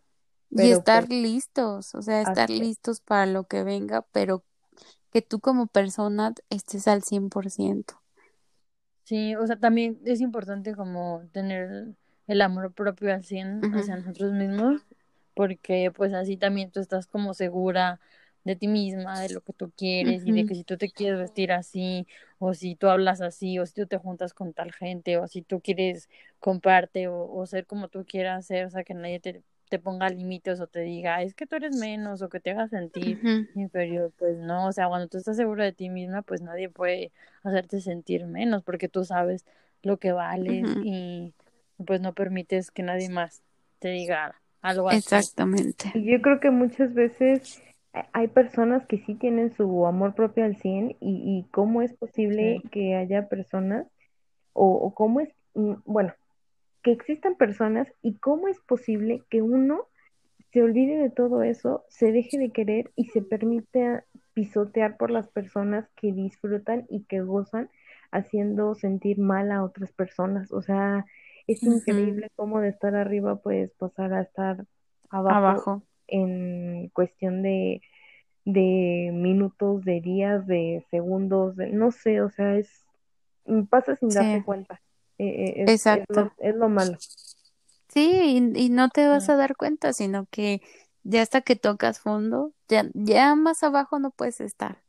y 0.51 0.71
estar 0.71 1.05
pues 1.05 1.21
listos, 1.21 1.93
o 1.93 2.01
sea, 2.01 2.21
estar 2.21 2.49
listos 2.49 3.01
para 3.01 3.25
lo 3.25 3.43
que 3.43 3.65
venga, 3.65 4.05
pero 4.13 4.45
que 5.11 5.21
tú 5.21 5.41
como 5.41 5.67
persona 5.67 6.33
estés 6.49 6.87
al 6.87 7.01
100%. 7.01 7.99
Sí, 9.03 9.35
o 9.35 9.45
sea, 9.45 9.59
también 9.59 9.99
es 10.05 10.21
importante 10.21 10.75
como 10.75 11.23
tener 11.33 11.89
el 12.27 12.41
amor 12.41 12.71
propio 12.71 13.13
al 13.13 13.25
100 13.25 13.75
hacia 13.75 13.97
nosotros 13.97 14.31
mismos 14.31 14.81
porque 15.41 15.91
pues 15.91 16.13
así 16.13 16.37
también 16.37 16.69
tú 16.69 16.79
estás 16.79 17.07
como 17.07 17.33
segura 17.33 17.99
de 18.43 18.55
ti 18.55 18.67
misma, 18.67 19.19
de 19.19 19.33
lo 19.33 19.41
que 19.41 19.53
tú 19.53 19.71
quieres 19.75 20.21
y 20.23 20.31
de 20.31 20.45
que 20.45 20.53
si 20.53 20.63
tú 20.63 20.77
te 20.77 20.91
quieres 20.91 21.17
vestir 21.17 21.51
así 21.51 22.05
o 22.37 22.53
si 22.53 22.75
tú 22.75 22.89
hablas 22.89 23.21
así 23.21 23.57
o 23.57 23.65
si 23.65 23.73
tú 23.73 23.87
te 23.87 23.97
juntas 23.97 24.35
con 24.35 24.53
tal 24.53 24.71
gente 24.71 25.17
o 25.17 25.27
si 25.27 25.41
tú 25.41 25.59
quieres 25.59 26.09
comprarte 26.39 27.07
o, 27.07 27.43
ser 27.47 27.65
como 27.65 27.87
tú 27.87 28.05
quieras 28.07 28.45
ser, 28.45 28.67
o 28.67 28.69
sea, 28.69 28.83
que 28.83 28.93
nadie 28.93 29.19
te, 29.19 29.41
te 29.67 29.79
ponga 29.79 30.09
límites 30.09 30.59
o 30.59 30.67
te 30.67 30.81
diga, 30.81 31.23
es 31.23 31.33
que 31.33 31.47
tú 31.47 31.55
eres 31.55 31.75
menos 31.75 32.21
o 32.21 32.29
que 32.29 32.39
te 32.39 32.51
haga 32.51 32.67
sentir 32.67 33.19
inferior, 33.55 34.13
pues 34.19 34.37
no, 34.37 34.67
o 34.67 34.71
sea, 34.71 34.89
cuando 34.89 35.07
tú 35.07 35.17
estás 35.17 35.37
seguro 35.37 35.63
de 35.63 35.73
ti 35.73 35.89
misma, 35.89 36.21
pues 36.21 36.41
nadie 36.43 36.69
puede 36.69 37.11
hacerte 37.41 37.81
sentir 37.81 38.27
menos 38.27 38.61
porque 38.61 38.89
tú 38.89 39.05
sabes 39.05 39.43
lo 39.81 39.97
que 39.97 40.11
vales 40.11 40.67
y 40.83 41.33
pues 41.83 41.99
no 41.99 42.13
permites 42.13 42.69
que 42.69 42.83
nadie 42.83 43.09
más 43.09 43.41
te 43.79 43.89
diga 43.89 44.35
algo 44.61 44.89
así. 44.89 44.97
Exactamente. 44.97 45.91
Y 45.93 46.11
yo 46.11 46.21
creo 46.21 46.39
que 46.39 46.51
muchas 46.51 46.93
veces 46.93 47.61
hay 48.13 48.27
personas 48.27 48.85
que 48.87 48.99
sí 48.99 49.15
tienen 49.15 49.53
su 49.55 49.85
amor 49.85 50.15
propio 50.15 50.45
al 50.45 50.55
100 50.55 50.91
y, 50.91 50.95
y 51.01 51.45
cómo 51.51 51.81
es 51.81 51.93
posible 51.93 52.61
que 52.71 52.95
haya 52.95 53.27
personas 53.27 53.87
o, 54.53 54.67
o 54.67 54.93
cómo 54.93 55.19
es, 55.19 55.29
mm, 55.55 55.73
bueno, 55.85 56.13
que 56.83 56.91
existan 56.91 57.35
personas 57.35 57.87
y 58.01 58.15
cómo 58.17 58.47
es 58.47 58.59
posible 58.61 59.23
que 59.29 59.41
uno 59.41 59.87
se 60.51 60.61
olvide 60.61 60.97
de 60.97 61.09
todo 61.09 61.43
eso, 61.43 61.85
se 61.89 62.11
deje 62.11 62.37
de 62.37 62.51
querer 62.51 62.91
y 62.95 63.05
se 63.05 63.21
permita 63.21 64.03
pisotear 64.33 64.97
por 64.97 65.09
las 65.11 65.27
personas 65.29 65.87
que 65.95 66.11
disfrutan 66.11 66.85
y 66.89 67.03
que 67.03 67.21
gozan 67.21 67.69
haciendo 68.11 68.75
sentir 68.75 69.17
mal 69.17 69.51
a 69.51 69.63
otras 69.63 69.91
personas. 69.93 70.51
O 70.51 70.61
sea, 70.61 71.05
es 71.53 71.63
increíble 71.63 72.29
cómo 72.35 72.59
de 72.59 72.69
estar 72.69 72.95
arriba 72.95 73.37
puedes 73.37 73.71
pasar 73.71 74.13
a 74.13 74.21
estar 74.21 74.65
abajo, 75.09 75.83
en 76.07 76.89
cuestión 76.89 77.41
de, 77.41 77.81
de 78.45 79.11
minutos, 79.13 79.83
de 79.83 80.01
días, 80.01 80.45
de 80.47 80.85
segundos, 80.91 81.55
de, 81.55 81.71
no 81.71 81.91
sé, 81.91 82.21
o 82.21 82.29
sea, 82.29 82.57
es 82.57 82.85
pasa 83.69 83.95
sin 83.95 84.09
darte 84.09 84.43
cuenta. 84.43 84.81
Eh, 85.17 85.53
eh, 85.57 85.65
Exacto. 85.67 86.31
Es 86.39 86.55
lo, 86.55 86.69
malo. 86.69 86.97
Sí, 87.89 88.51
y, 88.55 88.69
no 88.69 88.89
te 88.89 89.07
vas 89.07 89.29
a 89.29 89.35
dar 89.35 89.55
cuenta, 89.55 89.93
sino 89.93 90.25
que 90.31 90.61
ya 91.03 91.21
hasta 91.21 91.41
que 91.41 91.55
tocas 91.55 91.99
fondo, 91.99 92.53
ya, 92.67 92.85
ya 92.93 93.35
más 93.35 93.63
abajo 93.63 93.99
no 93.99 94.11
puedes 94.11 94.41
estar. 94.41 94.81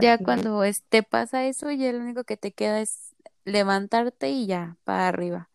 ya 0.00 0.18
cuando 0.18 0.62
te 0.88 1.02
pasa 1.02 1.46
eso, 1.46 1.70
ya 1.70 1.92
lo 1.92 2.00
único 2.00 2.24
que 2.24 2.36
te 2.36 2.52
queda 2.52 2.80
es 2.80 3.14
levantarte 3.44 4.30
y 4.30 4.46
ya, 4.46 4.76
para 4.84 5.08
arriba. 5.08 5.49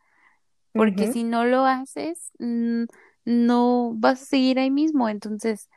Porque 0.76 1.12
si 1.12 1.24
no 1.24 1.46
lo 1.46 1.66
haces, 1.66 2.32
no 2.40 3.94
vas 3.96 4.22
a 4.22 4.26
seguir 4.26 4.60
ahí 4.60 4.72
mismo. 4.72 5.10
Entonces, 5.10 5.70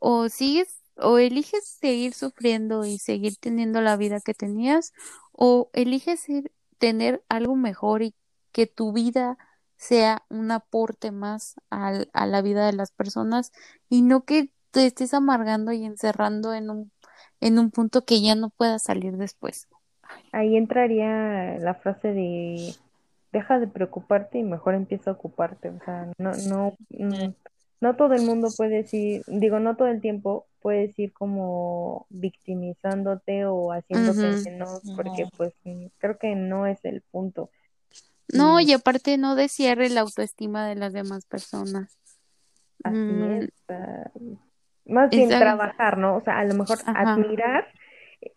o 0.00 0.28
sigues, 0.28 0.82
o 0.96 1.18
eliges 1.18 1.66
seguir 1.66 2.14
sufriendo 2.14 2.84
y 2.84 2.98
seguir 2.98 3.36
teniendo 3.36 3.80
la 3.80 3.96
vida 3.96 4.20
que 4.20 4.34
tenías, 4.34 4.92
o 5.32 5.70
eliges 5.72 6.28
ir, 6.28 6.52
tener 6.78 7.22
algo 7.28 7.56
mejor 7.56 8.02
y 8.02 8.14
que 8.52 8.66
tu 8.66 8.92
vida 8.92 9.36
sea 9.76 10.24
un 10.30 10.50
aporte 10.50 11.10
más 11.12 11.56
al, 11.70 12.08
a 12.12 12.26
la 12.26 12.40
vida 12.42 12.66
de 12.66 12.72
las 12.72 12.90
personas 12.90 13.52
y 13.88 14.02
no 14.02 14.24
que 14.24 14.50
te 14.70 14.86
estés 14.86 15.14
amargando 15.14 15.72
y 15.72 15.84
encerrando 15.84 16.54
en 16.54 16.70
un, 16.70 16.92
en 17.40 17.58
un 17.58 17.70
punto 17.70 18.04
que 18.04 18.20
ya 18.22 18.34
no 18.34 18.50
puedas 18.50 18.82
salir 18.82 19.16
después. 19.16 19.68
Ahí 20.32 20.56
entraría 20.56 21.58
la 21.58 21.74
frase 21.74 22.12
de 22.12 22.74
deja 23.32 23.58
de 23.58 23.66
preocuparte 23.66 24.38
y 24.38 24.42
mejor 24.42 24.74
empieza 24.74 25.10
a 25.10 25.14
ocuparte. 25.14 25.70
O 25.70 25.78
sea, 25.84 26.10
no, 26.18 26.32
no, 26.48 26.74
no, 26.90 27.34
no 27.80 27.96
todo 27.96 28.14
el 28.14 28.22
mundo 28.22 28.48
puede 28.56 28.76
decir, 28.76 29.22
digo, 29.26 29.60
no 29.60 29.76
todo 29.76 29.88
el 29.88 30.00
tiempo 30.00 30.46
puedes 30.60 30.98
ir 30.98 31.12
como 31.12 32.06
victimizándote 32.08 33.46
o 33.46 33.72
haciéndote 33.72 34.50
menos, 34.50 34.82
porque 34.96 35.28
pues 35.36 35.52
creo 35.98 36.18
que 36.18 36.34
no 36.34 36.66
es 36.66 36.84
el 36.84 37.02
punto. 37.02 37.50
No, 38.32 38.58
y 38.58 38.72
aparte 38.72 39.18
no 39.18 39.36
descierre 39.36 39.88
la 39.90 40.00
autoestima 40.00 40.66
de 40.66 40.74
las 40.74 40.92
demás 40.92 41.24
personas. 41.26 41.96
Así 42.82 42.96
mm. 42.96 43.32
es. 43.32 43.50
más 44.86 45.10
bien 45.10 45.28
trabajar, 45.28 45.98
¿no? 45.98 46.16
O 46.16 46.20
sea, 46.22 46.40
a 46.40 46.44
lo 46.44 46.54
mejor 46.54 46.78
admirar, 46.86 47.68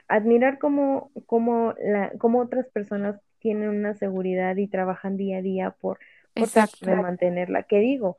admirar 0.08 0.60
cómo, 0.60 1.12
cómo, 1.26 1.74
la, 1.80 2.12
cómo 2.20 2.42
otras 2.42 2.68
personas 2.68 3.20
tienen 3.40 3.70
una 3.70 3.94
seguridad 3.96 4.56
y 4.58 4.68
trabajan 4.68 5.18
día 5.18 5.38
a 5.38 5.42
día 5.42 5.72
por, 5.72 6.00
por 6.34 7.02
mantenerla. 7.02 7.64
¿Qué 7.64 7.80
digo? 7.80 8.18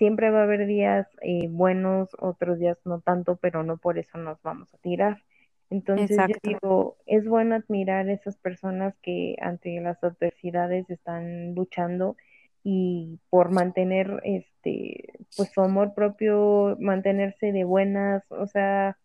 siempre 0.00 0.30
va 0.30 0.40
a 0.40 0.44
haber 0.44 0.66
días 0.66 1.06
eh, 1.20 1.46
buenos, 1.50 2.08
otros 2.18 2.58
días 2.58 2.78
no 2.86 3.02
tanto, 3.02 3.36
pero 3.36 3.62
no 3.64 3.76
por 3.76 3.98
eso 3.98 4.16
nos 4.16 4.40
vamos 4.40 4.72
a 4.72 4.78
tirar. 4.78 5.22
Entonces 5.68 6.16
yo 6.16 6.36
digo, 6.42 6.96
es 7.04 7.28
bueno 7.28 7.54
admirar 7.54 8.08
a 8.08 8.12
esas 8.14 8.38
personas 8.38 8.94
que 9.02 9.36
ante 9.42 9.78
las 9.82 10.02
adversidades 10.02 10.88
están 10.88 11.54
luchando 11.54 12.16
y 12.64 13.20
por 13.28 13.50
mantener 13.50 14.22
este 14.24 15.12
pues 15.36 15.52
su 15.52 15.60
amor 15.60 15.92
propio, 15.92 16.78
mantenerse 16.80 17.52
de 17.52 17.64
buenas, 17.64 18.24
o 18.30 18.46
sea, 18.46 18.96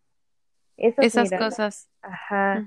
esas, 0.78 1.30
cosas. 1.38 1.90
Ajá. 2.00 2.64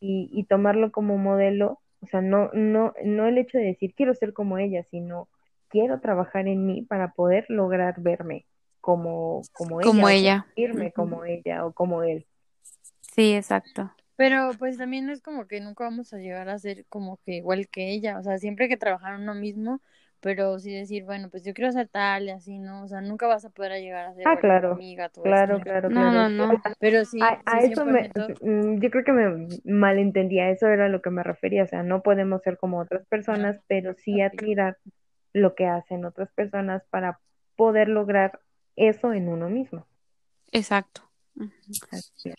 y, 0.00 0.30
y 0.32 0.44
tomarlo 0.44 0.90
como 0.90 1.18
modelo, 1.18 1.80
o 2.00 2.06
sea, 2.06 2.20
no 2.20 2.50
no 2.52 2.94
no 3.04 3.26
el 3.26 3.38
hecho 3.38 3.58
de 3.58 3.64
decir 3.64 3.94
quiero 3.94 4.14
ser 4.14 4.32
como 4.32 4.58
ella, 4.58 4.84
sino 4.84 5.28
quiero 5.68 6.00
trabajar 6.00 6.48
en 6.48 6.66
mí 6.66 6.82
para 6.82 7.12
poder 7.12 7.46
lograr 7.48 8.00
verme 8.00 8.46
como, 8.80 9.42
como, 9.52 9.80
como 9.80 10.08
ella, 10.08 10.46
irme 10.56 10.92
como 10.92 11.24
ella 11.24 11.66
o 11.66 11.72
como 11.72 12.02
él. 12.02 12.26
Sí, 13.00 13.34
exacto. 13.34 13.92
Pero 14.16 14.50
pues 14.58 14.78
también 14.78 15.06
no 15.06 15.12
es 15.12 15.20
como 15.20 15.46
que 15.46 15.60
nunca 15.60 15.84
vamos 15.84 16.12
a 16.12 16.18
llegar 16.18 16.48
a 16.48 16.58
ser 16.58 16.86
como 16.88 17.18
que 17.18 17.36
igual 17.36 17.68
que 17.68 17.90
ella, 17.90 18.18
o 18.18 18.22
sea, 18.22 18.38
siempre 18.38 18.64
hay 18.64 18.68
que 18.68 18.76
trabajar 18.76 19.16
uno 19.16 19.34
mismo, 19.34 19.80
pero 20.20 20.58
sí 20.58 20.72
decir, 20.72 21.04
bueno, 21.04 21.28
pues 21.30 21.44
yo 21.44 21.54
quiero 21.54 21.70
ser 21.72 21.88
tal 21.88 22.24
y 22.24 22.30
así, 22.30 22.58
¿no? 22.58 22.84
O 22.84 22.88
sea, 22.88 23.00
nunca 23.00 23.26
vas 23.26 23.44
a 23.44 23.50
poder 23.50 23.80
llegar 23.80 24.06
a 24.06 24.14
ser 24.14 24.26
ah, 24.26 24.38
claro. 24.38 24.72
amiga, 24.72 25.08
claro, 25.10 25.60
claro, 25.60 25.90
no, 25.90 26.10
No, 26.10 26.28
no, 26.28 26.62
Pero 26.80 27.04
sí, 27.04 27.20
a, 27.22 27.60
eso 27.60 27.84
me, 27.84 28.10
mm, 28.40 28.80
yo 28.80 28.90
creo 28.90 29.04
que 29.04 29.12
me 29.12 29.48
malentendía, 29.64 30.50
eso 30.50 30.66
era 30.68 30.88
lo 30.88 31.02
que 31.02 31.10
me 31.10 31.22
refería, 31.22 31.64
o 31.64 31.66
sea, 31.66 31.82
no 31.82 32.02
podemos 32.02 32.42
ser 32.42 32.58
como 32.58 32.80
otras 32.80 33.06
personas, 33.06 33.60
pero 33.66 33.94
sí 33.94 34.20
admirar 34.20 34.76
lo 35.32 35.54
que 35.54 35.66
hacen 35.66 36.04
otras 36.04 36.30
personas 36.32 36.82
para 36.90 37.20
poder 37.56 37.88
lograr 37.88 38.40
eso 38.76 39.12
en 39.12 39.28
uno 39.28 39.48
mismo. 39.48 39.86
Exacto. 40.52 41.02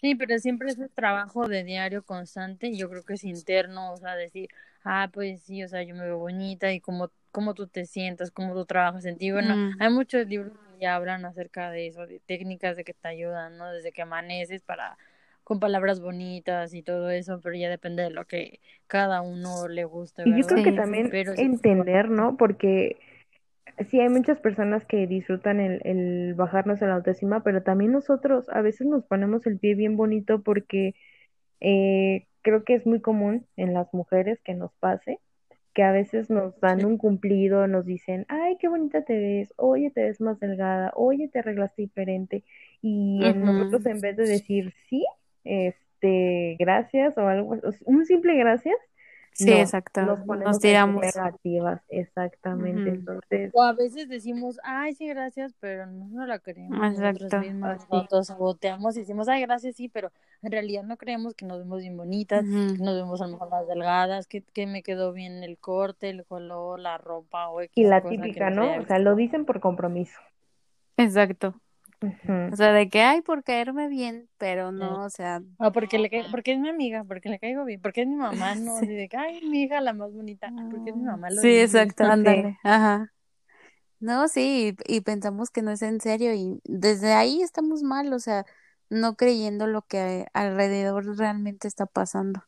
Sí, 0.02 0.16
pero 0.16 0.38
siempre 0.40 0.70
es 0.70 0.78
un 0.78 0.90
trabajo 0.90 1.48
de 1.48 1.64
diario 1.64 2.04
constante, 2.04 2.76
yo 2.76 2.90
creo 2.90 3.04
que 3.04 3.14
es 3.14 3.24
interno, 3.24 3.94
o 3.94 3.98
sea, 3.98 4.16
decir, 4.16 4.50
ah, 4.84 5.10
pues 5.14 5.44
sí, 5.44 5.64
o 5.64 5.68
sea, 5.68 5.84
yo 5.84 5.96
me 5.96 6.04
veo 6.04 6.18
bonita 6.18 6.72
y 6.74 6.82
cómo, 6.82 7.10
cómo 7.32 7.54
tú 7.54 7.68
te 7.68 7.86
sientas, 7.86 8.32
cómo 8.32 8.54
tú 8.54 8.66
trabajas 8.66 9.06
en 9.06 9.18
ti. 9.18 9.32
Bueno, 9.32 9.56
mm. 9.56 9.82
hay 9.82 9.90
muchos 9.92 10.28
libros 10.28 10.54
que 10.54 10.82
ya 10.82 10.96
hablan 10.96 11.26
acerca 11.26 11.72
de 11.72 11.88
eso, 11.88 12.08
de 12.08 12.20
técnicas 12.20 12.78
de 12.78 12.84
que 12.84 12.94
te 12.94 13.08
ayudan, 13.08 13.58
¿no? 13.58 13.72
Desde 13.72 13.92
que 13.92 14.02
amaneces 14.02 14.64
para 14.64 14.98
con 15.44 15.60
palabras 15.60 16.00
bonitas 16.00 16.76
y 16.76 16.84
todo 16.84 17.10
eso, 17.10 17.40
pero 17.42 17.56
ya 17.56 17.72
depende 17.72 18.04
de 18.04 18.12
lo 18.12 18.26
que 18.26 18.60
cada 18.86 19.22
uno 19.22 19.68
le 19.68 19.84
guste. 19.84 20.22
Y 20.24 20.40
yo 20.40 20.46
creo 20.46 20.64
que 20.64 20.74
también 20.74 21.10
entender, 21.12 22.10
¿no? 22.10 22.38
Porque 22.38 22.98
sí 23.90 24.00
hay 24.00 24.10
muchas 24.10 24.40
personas 24.40 24.86
que 24.86 25.08
disfrutan 25.08 25.60
el, 25.60 25.82
el 25.86 26.36
bajarnos 26.36 26.84
a 26.84 26.86
la 26.86 26.96
autoestima, 26.96 27.42
pero 27.44 27.64
también 27.64 27.92
nosotros 27.92 28.48
a 28.50 28.62
veces 28.62 28.86
nos 28.86 29.04
ponemos 29.06 29.48
el 29.48 29.58
pie 29.58 29.74
bien 29.74 29.98
bonito 29.98 30.44
porque 30.44 30.94
eh, 31.62 32.28
creo 32.44 32.64
que 32.64 32.76
es 32.76 32.86
muy 32.86 33.02
común 33.02 33.48
en 33.58 33.74
las 33.74 33.92
mujeres 33.94 34.40
que 34.44 34.54
nos 34.54 34.72
pase 34.76 35.20
que 35.80 35.84
a 35.84 35.94
veces 35.94 36.30
nos 36.30 36.60
dan 36.60 36.84
un 36.84 36.98
cumplido, 36.98 37.66
nos 37.66 37.86
dicen, 37.86 38.26
ay, 38.28 38.58
qué 38.60 38.68
bonita 38.68 39.06
te 39.06 39.18
ves, 39.18 39.54
oye, 39.56 39.90
te 39.92 40.04
ves 40.04 40.20
más 40.20 40.38
delgada, 40.38 40.92
oye, 40.94 41.30
te 41.30 41.40
arreglaste 41.40 41.84
diferente. 41.84 42.44
Y 42.82 43.22
nosotros 43.34 43.86
en 43.86 44.02
vez 44.02 44.18
de 44.18 44.28
decir, 44.28 44.74
sí, 44.90 45.06
este, 45.46 46.58
gracias 46.60 47.18
o 47.18 47.22
algo, 47.22 47.56
un 47.86 48.06
simple 48.06 48.36
gracias. 48.36 48.76
Sí, 49.46 49.52
exacto. 49.54 50.02
Nos, 50.02 50.60
tiramos. 50.60 51.02
Negativas, 51.02 51.82
exactamente. 51.88 52.90
Entonces. 52.90 53.52
O 53.54 53.64
a 53.64 53.72
veces 53.72 54.10
decimos, 54.10 54.60
ay, 54.64 54.94
sí, 54.96 55.08
gracias, 55.08 55.56
pero 55.62 55.86
no, 55.86 56.10
no 56.10 56.26
la 56.26 56.40
creemos. 56.40 56.78
Exacto. 56.92 57.42
Nosotros 57.42 58.28
saboteamos 58.28 58.98
y 58.98 59.02
decimos, 59.02 59.30
ay, 59.30 59.42
gracias, 59.42 59.78
sí, 59.78 59.88
pero 59.88 60.12
en 60.42 60.52
realidad 60.52 60.84
no 60.84 60.98
creemos 60.98 61.36
que 61.36 61.46
nos 61.46 61.60
vemos 61.60 61.80
bien 61.80 61.96
bonitas, 61.96 62.44
que 62.44 62.84
nos 62.84 62.96
vemos 62.96 63.22
a 63.22 63.28
lo 63.28 63.34
mejor 63.34 63.50
más 63.50 63.68
delgadas, 63.68 64.28
que, 64.28 64.42
que 64.42 64.68
me 64.68 64.84
quedó 64.84 65.14
bien 65.14 65.44
el 65.44 65.58
corte, 65.58 66.10
el 66.10 66.26
color, 66.26 66.80
la 66.80 66.98
ropa 66.98 67.50
o 67.50 67.62
Y 67.62 67.84
la 67.86 68.02
típica, 68.02 68.50
¿no? 68.50 68.78
O 68.78 68.86
sea, 68.86 69.00
lo 69.00 69.16
dicen 69.16 69.46
por 69.46 69.62
compromiso. 69.62 70.20
Exacto. 70.98 71.56
O 72.02 72.56
sea, 72.56 72.72
de 72.72 72.90
que, 72.90 73.02
hay 73.02 73.22
por 73.22 73.44
caerme 73.44 73.90
bien, 73.90 74.30
pero 74.38 74.72
no, 74.72 75.04
o 75.04 75.10
sea. 75.10 75.42
O 75.58 75.72
porque, 75.74 76.00
le 76.00 76.10
porque 76.32 76.54
es 76.54 76.60
mi 76.60 76.70
amiga, 76.70 77.04
porque 77.04 77.28
le 77.28 77.40
caigo 77.40 77.66
bien, 77.66 77.82
porque 77.82 78.02
es 78.02 78.08
mi 78.08 78.16
mamá, 78.16 78.56
no, 78.56 78.78
así 78.78 78.88
de 78.88 79.10
que, 79.10 79.18
ay, 79.18 79.42
mi 79.50 79.64
hija 79.64 79.82
la 79.82 79.94
más 79.94 80.14
bonita, 80.14 80.50
porque 80.72 80.92
es 80.92 80.96
mi 80.96 81.04
mamá. 81.04 81.30
Lo 81.30 81.42
sí, 81.42 81.60
exacto, 81.60 82.04
ándale, 82.06 82.58
ajá. 82.64 83.12
No, 84.00 84.30
sí, 84.30 84.78
y, 84.88 85.02
pensamos 85.02 85.50
que 85.50 85.62
no 85.62 85.72
es 85.72 85.82
en 85.82 86.00
serio, 86.00 86.34
y 86.34 86.62
desde 86.64 87.14
ahí 87.14 87.42
estamos 87.42 87.84
mal, 87.84 88.14
o 88.14 88.20
sea, 88.20 88.46
no 88.90 89.16
creyendo 89.16 89.68
lo 89.68 89.82
que 89.82 90.28
alrededor 90.34 91.18
realmente 91.18 91.68
está 91.68 91.86
pasando. 91.86 92.44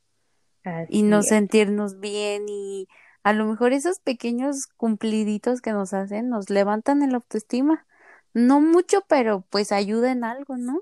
y 0.87 1.03
no 1.03 1.23
sentirnos 1.23 1.99
bien, 1.99 2.45
y 2.47 2.87
a 3.23 3.33
lo 3.33 3.45
mejor 3.45 3.73
esos 3.73 3.99
pequeños 3.99 4.67
cumpliditos 4.77 5.59
que 5.59 5.73
nos 5.73 5.93
hacen 5.93 6.29
nos 6.29 6.49
levantan 6.49 7.03
el 7.03 7.15
autoestima 7.15 7.85
no 8.33 8.61
mucho, 8.61 9.03
pero 9.07 9.45
pues 9.49 9.71
ayuda 9.71 10.11
en 10.11 10.23
algo, 10.23 10.57
¿no? 10.57 10.81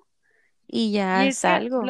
Y 0.67 0.91
ya 0.91 1.25
es, 1.25 1.43
algo. 1.45 1.83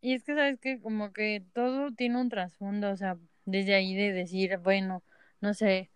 Y 0.00 0.14
es 0.14 0.24
que, 0.24 0.34
¿sabes 0.34 0.58
que 0.58 0.80
Como 0.80 1.12
que 1.12 1.44
todo 1.52 1.92
tiene 1.92 2.20
un 2.20 2.28
trasfondo, 2.28 2.90
o 2.90 2.96
sea, 2.96 3.18
desde 3.44 3.74
ahí 3.74 3.94
de 3.94 4.12
decir, 4.12 4.58
bueno, 4.58 5.02
no 5.40 5.54
sé, 5.54 5.90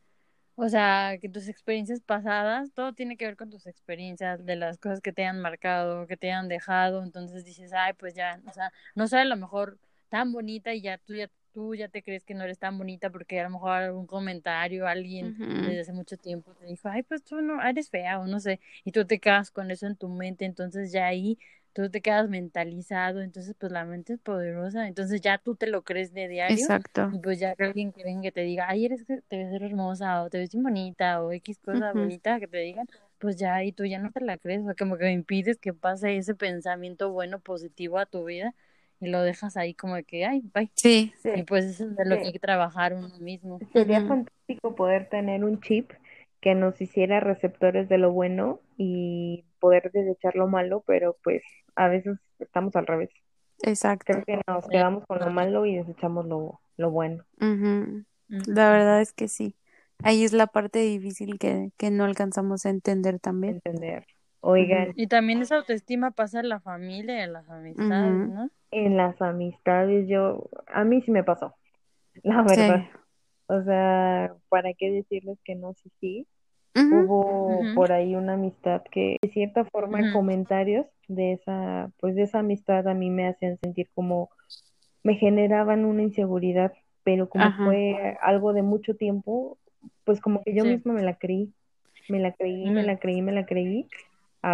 o 0.56 0.68
sea, 0.68 1.18
que 1.20 1.28
tus 1.28 1.48
experiencias 1.48 2.00
pasadas, 2.00 2.72
todo 2.72 2.94
tiene 2.94 3.16
que 3.16 3.26
ver 3.26 3.36
con 3.36 3.50
tus 3.50 3.66
experiencias, 3.66 4.44
de 4.44 4.56
las 4.56 4.78
cosas 4.78 5.00
que 5.00 5.12
te 5.12 5.24
han 5.24 5.40
marcado, 5.40 6.06
que 6.06 6.16
te 6.16 6.32
han 6.32 6.48
dejado, 6.48 7.02
entonces 7.02 7.44
dices, 7.44 7.72
ay, 7.74 7.92
pues 7.94 8.14
ya, 8.14 8.40
o 8.46 8.52
sea, 8.52 8.72
no 8.94 9.06
sé, 9.06 9.18
a 9.18 9.24
lo 9.24 9.36
mejor 9.36 9.78
tan 10.08 10.32
bonita 10.32 10.72
y 10.72 10.80
ya 10.80 10.98
tú 10.98 11.14
ya 11.14 11.28
tú 11.56 11.74
ya 11.74 11.88
te 11.88 12.02
crees 12.02 12.22
que 12.22 12.34
no 12.34 12.44
eres 12.44 12.58
tan 12.58 12.76
bonita 12.76 13.08
porque 13.08 13.40
a 13.40 13.44
lo 13.44 13.48
mejor 13.48 13.70
algún 13.70 14.06
comentario, 14.06 14.86
alguien 14.86 15.38
desde 15.38 15.80
hace 15.80 15.92
mucho 15.94 16.18
tiempo 16.18 16.52
te 16.52 16.66
dijo, 16.66 16.86
ay, 16.90 17.02
pues 17.02 17.24
tú 17.24 17.40
no 17.40 17.66
eres 17.66 17.88
fea 17.88 18.20
o 18.20 18.26
no 18.26 18.40
sé, 18.40 18.60
y 18.84 18.92
tú 18.92 19.06
te 19.06 19.20
quedas 19.20 19.50
con 19.50 19.70
eso 19.70 19.86
en 19.86 19.96
tu 19.96 20.10
mente, 20.10 20.44
entonces 20.44 20.92
ya 20.92 21.06
ahí 21.06 21.38
tú 21.72 21.88
te 21.88 22.02
quedas 22.02 22.28
mentalizado, 22.28 23.22
entonces 23.22 23.54
pues 23.58 23.72
la 23.72 23.86
mente 23.86 24.12
es 24.12 24.18
poderosa, 24.18 24.86
entonces 24.86 25.22
ya 25.22 25.38
tú 25.38 25.54
te 25.54 25.66
lo 25.66 25.82
crees 25.82 26.12
de 26.12 26.28
diario. 26.28 26.58
Exacto. 26.58 27.08
Y 27.10 27.20
pues 27.20 27.38
ya 27.40 27.54
que 27.54 27.64
alguien 27.64 27.90
que 27.90 28.04
venga 28.04 28.20
que 28.20 28.32
te 28.32 28.42
diga, 28.42 28.66
ay, 28.68 28.84
eres 28.84 29.04
que 29.04 29.22
te 29.22 29.38
ves 29.38 29.54
hermosa 29.54 30.24
o 30.24 30.28
te 30.28 30.36
ves 30.36 30.50
bien 30.50 30.62
bonita 30.62 31.22
o 31.22 31.32
X 31.32 31.58
cosa 31.64 31.94
bonita 31.94 32.38
que 32.38 32.48
te 32.48 32.58
digan, 32.58 32.86
pues 33.18 33.36
ya 33.36 33.54
ahí 33.54 33.72
tú 33.72 33.86
ya 33.86 33.98
no 33.98 34.10
te 34.10 34.20
la 34.20 34.36
crees, 34.36 34.60
o 34.60 34.64
sea, 34.66 34.74
como 34.74 34.98
que 34.98 35.10
impides 35.10 35.56
que 35.56 35.72
pase 35.72 36.18
ese 36.18 36.34
pensamiento 36.34 37.12
bueno, 37.12 37.40
positivo 37.40 37.98
a 37.98 38.04
tu 38.04 38.26
vida 38.26 38.54
y 39.00 39.08
lo 39.08 39.22
dejas 39.22 39.56
ahí 39.56 39.74
como 39.74 39.96
de 39.96 40.04
que, 40.04 40.24
ay, 40.24 40.42
bye. 40.54 40.70
Sí. 40.74 41.12
Y 41.34 41.42
pues 41.42 41.64
eso 41.64 41.84
es 41.84 41.96
de 41.96 42.04
lo 42.04 42.16
que 42.16 42.26
hay 42.26 42.32
que 42.32 42.38
trabajar 42.38 42.94
uno 42.94 43.08
mismo. 43.18 43.58
Sería 43.72 44.06
fantástico 44.06 44.74
poder 44.74 45.08
tener 45.08 45.44
un 45.44 45.60
chip 45.60 45.92
que 46.40 46.54
nos 46.54 46.80
hiciera 46.80 47.20
receptores 47.20 47.88
de 47.88 47.98
lo 47.98 48.12
bueno 48.12 48.60
y 48.76 49.44
poder 49.58 49.90
desechar 49.92 50.36
lo 50.36 50.46
malo, 50.46 50.82
pero 50.86 51.16
pues 51.22 51.42
a 51.74 51.88
veces 51.88 52.18
estamos 52.38 52.76
al 52.76 52.86
revés. 52.86 53.10
Exacto. 53.62 54.12
Creo 54.12 54.24
que 54.24 54.40
nos 54.46 54.68
quedamos 54.68 55.04
con 55.06 55.18
lo 55.18 55.30
malo 55.30 55.66
y 55.66 55.76
desechamos 55.76 56.26
lo, 56.26 56.60
lo 56.76 56.90
bueno. 56.90 57.24
La 57.38 58.70
verdad 58.70 59.00
es 59.00 59.12
que 59.12 59.28
sí. 59.28 59.56
Ahí 60.02 60.24
es 60.24 60.32
la 60.32 60.46
parte 60.46 60.78
difícil 60.80 61.38
que, 61.38 61.70
que 61.76 61.90
no 61.90 62.04
alcanzamos 62.04 62.66
a 62.66 62.70
entender 62.70 63.18
también. 63.18 63.60
Entender. 63.64 64.06
Oigan. 64.40 64.92
Y 64.96 65.06
también 65.06 65.42
esa 65.42 65.56
autoestima 65.56 66.10
pasa 66.10 66.40
en 66.40 66.48
la 66.48 66.60
familia, 66.60 67.24
en 67.24 67.32
las 67.32 67.48
amistades, 67.48 68.28
¿no? 68.28 68.50
En 68.70 68.96
las 68.96 69.20
amistades, 69.22 70.08
yo, 70.08 70.48
a 70.66 70.84
mí 70.84 71.02
sí 71.02 71.10
me 71.10 71.24
pasó, 71.24 71.54
la 72.22 72.42
verdad. 72.42 72.84
O 73.46 73.62
sea, 73.62 74.34
¿para 74.48 74.72
qué 74.74 74.90
decirles 74.90 75.38
que 75.44 75.54
no? 75.54 75.74
Sí, 75.74 75.90
sí. 76.00 76.26
Hubo 76.74 77.64
por 77.74 77.90
ahí 77.90 78.14
una 78.14 78.34
amistad 78.34 78.82
que, 78.90 79.16
de 79.22 79.28
cierta 79.30 79.64
forma, 79.64 80.12
comentarios 80.12 80.86
de 81.08 81.32
esa, 81.32 81.90
pues 81.98 82.14
de 82.14 82.24
esa 82.24 82.40
amistad 82.40 82.86
a 82.86 82.94
mí 82.94 83.08
me 83.08 83.28
hacían 83.28 83.58
sentir 83.62 83.88
como, 83.94 84.30
me 85.02 85.14
generaban 85.14 85.84
una 85.84 86.02
inseguridad, 86.02 86.72
pero 87.02 87.28
como 87.28 87.50
fue 87.64 88.18
algo 88.20 88.52
de 88.52 88.62
mucho 88.62 88.94
tiempo, 88.94 89.58
pues 90.04 90.20
como 90.20 90.42
que 90.42 90.54
yo 90.54 90.64
misma 90.64 90.92
me 90.92 91.02
la 91.02 91.14
creí, 91.14 91.52
me 92.08 92.20
la 92.20 92.32
creí, 92.32 92.70
me 92.70 92.82
la 92.82 92.98
creí, 92.98 93.22
me 93.22 93.32
la 93.32 93.46
creí, 93.46 93.88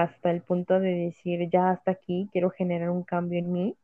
hasta 0.01 0.31
el 0.31 0.41
punto 0.41 0.81
de 0.81 0.95
decir, 0.95 1.51
ya 1.51 1.69
hasta 1.69 1.91
aquí, 1.91 2.27
quiero 2.33 2.49
generar 2.49 2.89
un 2.89 3.03
cambio 3.03 3.39
en 3.39 3.53
mí, 3.53 3.77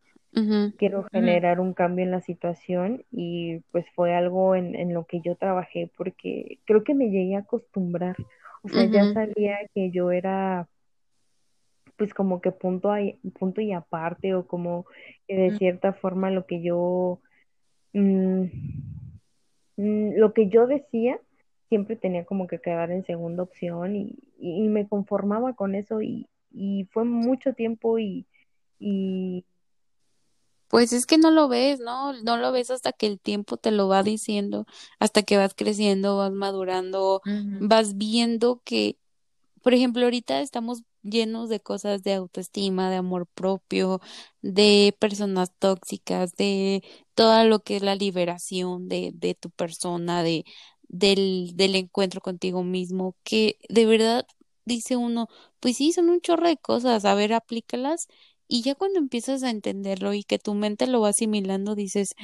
quiero 0.79 1.05
generar 1.13 1.61
un 1.61 1.75
cambio 1.75 2.03
en 2.03 2.11
la 2.11 2.23
situación 2.23 3.05
y 3.11 3.59
pues 3.73 3.85
fue 3.95 4.15
algo 4.15 4.55
en, 4.55 4.75
en, 4.75 4.95
lo 4.95 5.05
que 5.05 5.21
yo 5.21 5.37
trabajé 5.37 5.91
porque 5.99 6.61
creo 6.65 6.83
que 6.83 6.95
me 6.95 7.11
llegué 7.11 7.37
a 7.37 7.41
acostumbrar, 7.41 8.17
o 8.63 8.71
sea, 8.71 8.87
ya 8.87 9.13
sabía 9.13 9.59
que 9.75 9.91
yo 9.91 10.11
era 10.11 10.67
pues 11.99 12.15
como 12.15 12.41
que 12.41 12.53
punto, 12.53 12.91
punto 13.39 13.61
y 13.61 13.73
aparte 13.73 14.35
o 14.35 14.47
como 14.47 14.87
que 15.27 15.37
de 15.37 15.59
cierta 15.59 15.93
forma 15.93 16.31
lo 16.31 16.47
que 16.47 16.63
yo, 16.63 17.21
mm, 17.93 18.45
mm, 19.77 20.13
lo 20.17 20.33
que 20.33 20.49
yo 20.49 20.67
decía 20.67 21.21
siempre 21.69 21.97
tenía 21.97 22.25
como 22.25 22.47
que 22.47 22.61
quedar 22.61 22.91
en 22.91 23.05
segunda 23.05 23.43
opción 23.43 23.97
y, 23.97 24.19
y, 24.39 24.69
me 24.69 24.89
conformaba 24.89 25.55
con 25.55 25.75
eso 25.75 26.01
y, 26.03 26.29
y 26.51 26.89
fue 26.91 27.05
mucho 27.05 27.53
tiempo 27.53 27.99
y, 27.99 28.27
y 28.79 29.45
pues 30.69 30.93
es 30.93 31.07
que 31.07 31.17
no 31.17 31.31
lo 31.31 31.49
ves, 31.49 31.81
¿no? 31.81 32.13
No 32.23 32.37
lo 32.37 32.53
ves 32.53 32.71
hasta 32.71 32.93
que 32.93 33.07
el 33.07 33.19
tiempo 33.19 33.57
te 33.57 33.71
lo 33.71 33.89
va 33.89 34.03
diciendo, 34.03 34.67
hasta 34.99 35.23
que 35.23 35.39
vas 35.39 35.55
creciendo, 35.55 36.19
vas 36.19 36.33
madurando, 36.33 37.23
vas 37.61 37.97
viendo 37.97 38.61
que, 38.65 38.99
por 39.63 39.73
ejemplo, 39.73 40.05
ahorita 40.05 40.41
estamos 40.43 40.83
llenos 41.03 41.49
de 41.49 41.61
cosas 41.61 42.03
de 42.03 42.13
autoestima, 42.15 42.91
de 42.91 42.97
amor 42.97 43.27
propio, 43.27 44.01
de 44.43 44.95
personas 44.99 45.53
tóxicas, 45.59 46.35
de 46.37 46.83
todo 47.15 47.45
lo 47.45 47.61
que 47.61 47.77
es 47.77 47.83
la 47.83 47.95
liberación 47.95 48.89
de, 48.89 49.13
de 49.15 49.35
tu 49.35 49.51
persona, 49.51 50.23
de, 50.23 50.45
del, 50.89 51.53
del 51.55 51.75
encuentro 51.77 52.21
contigo 52.21 52.65
mismo, 52.65 53.17
que 53.25 53.59
de 53.69 53.87
verdad 53.87 54.27
dice 54.65 54.97
uno, 54.97 55.29
pues 55.61 55.77
sí, 55.77 55.93
son 55.93 56.11
un 56.11 56.21
chorro 56.21 56.49
de 56.49 56.57
cosas, 56.57 57.05
a 57.05 57.15
ver, 57.15 57.33
aplícalas 57.33 58.09
y 58.49 58.63
ya 58.63 58.75
cuando 58.75 58.99
empiezas 58.99 59.43
a 59.43 59.51
entenderlo 59.51 60.15
y 60.15 60.25
que 60.25 60.39
tu 60.39 60.55
mente 60.55 60.87
lo 60.87 61.01
va 61.01 61.11
asimilando, 61.11 61.75
dices, 61.75 62.15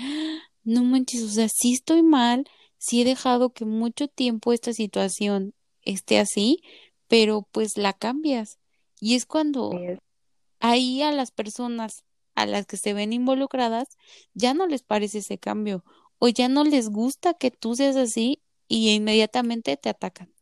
no 0.65 0.85
manches, 0.85 1.23
o 1.23 1.29
sea, 1.29 1.49
sí 1.49 1.75
estoy 1.75 2.03
mal, 2.03 2.45
sí 2.79 3.03
he 3.03 3.05
dejado 3.05 3.53
que 3.53 3.65
mucho 3.65 4.09
tiempo 4.09 4.53
esta 4.53 4.73
situación 4.73 5.55
esté 5.83 6.19
así, 6.19 6.63
pero 7.09 7.47
pues 7.53 7.77
la 7.77 7.93
cambias. 7.93 8.59
Y 9.01 9.15
es 9.17 9.27
cuando 9.27 9.83
ahí 10.61 11.03
a 11.03 11.13
las 11.13 11.31
personas 11.31 12.05
a 12.35 12.47
las 12.47 12.67
que 12.67 12.77
se 12.77 12.95
ven 12.95 13.13
involucradas 13.13 13.89
ya 14.35 14.55
no 14.55 14.67
les 14.67 14.83
parece 14.83 15.19
ese 15.19 15.39
cambio 15.39 15.85
o 16.19 16.29
ya 16.29 16.49
no 16.49 16.65
les 16.65 16.89
gusta 16.91 17.35
que 17.35 17.51
tú 17.51 17.77
seas 17.77 17.97
así 17.97 18.43
y 18.69 18.91
inmediatamente 18.91 19.77
te 19.77 19.89
atacan. 19.89 20.33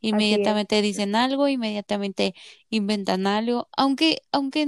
Inmediatamente 0.00 0.82
dicen 0.82 1.14
algo, 1.14 1.46
inmediatamente 1.46 2.34
inventan 2.70 3.26
algo, 3.26 3.68
aunque 3.76 4.22
aunque 4.32 4.66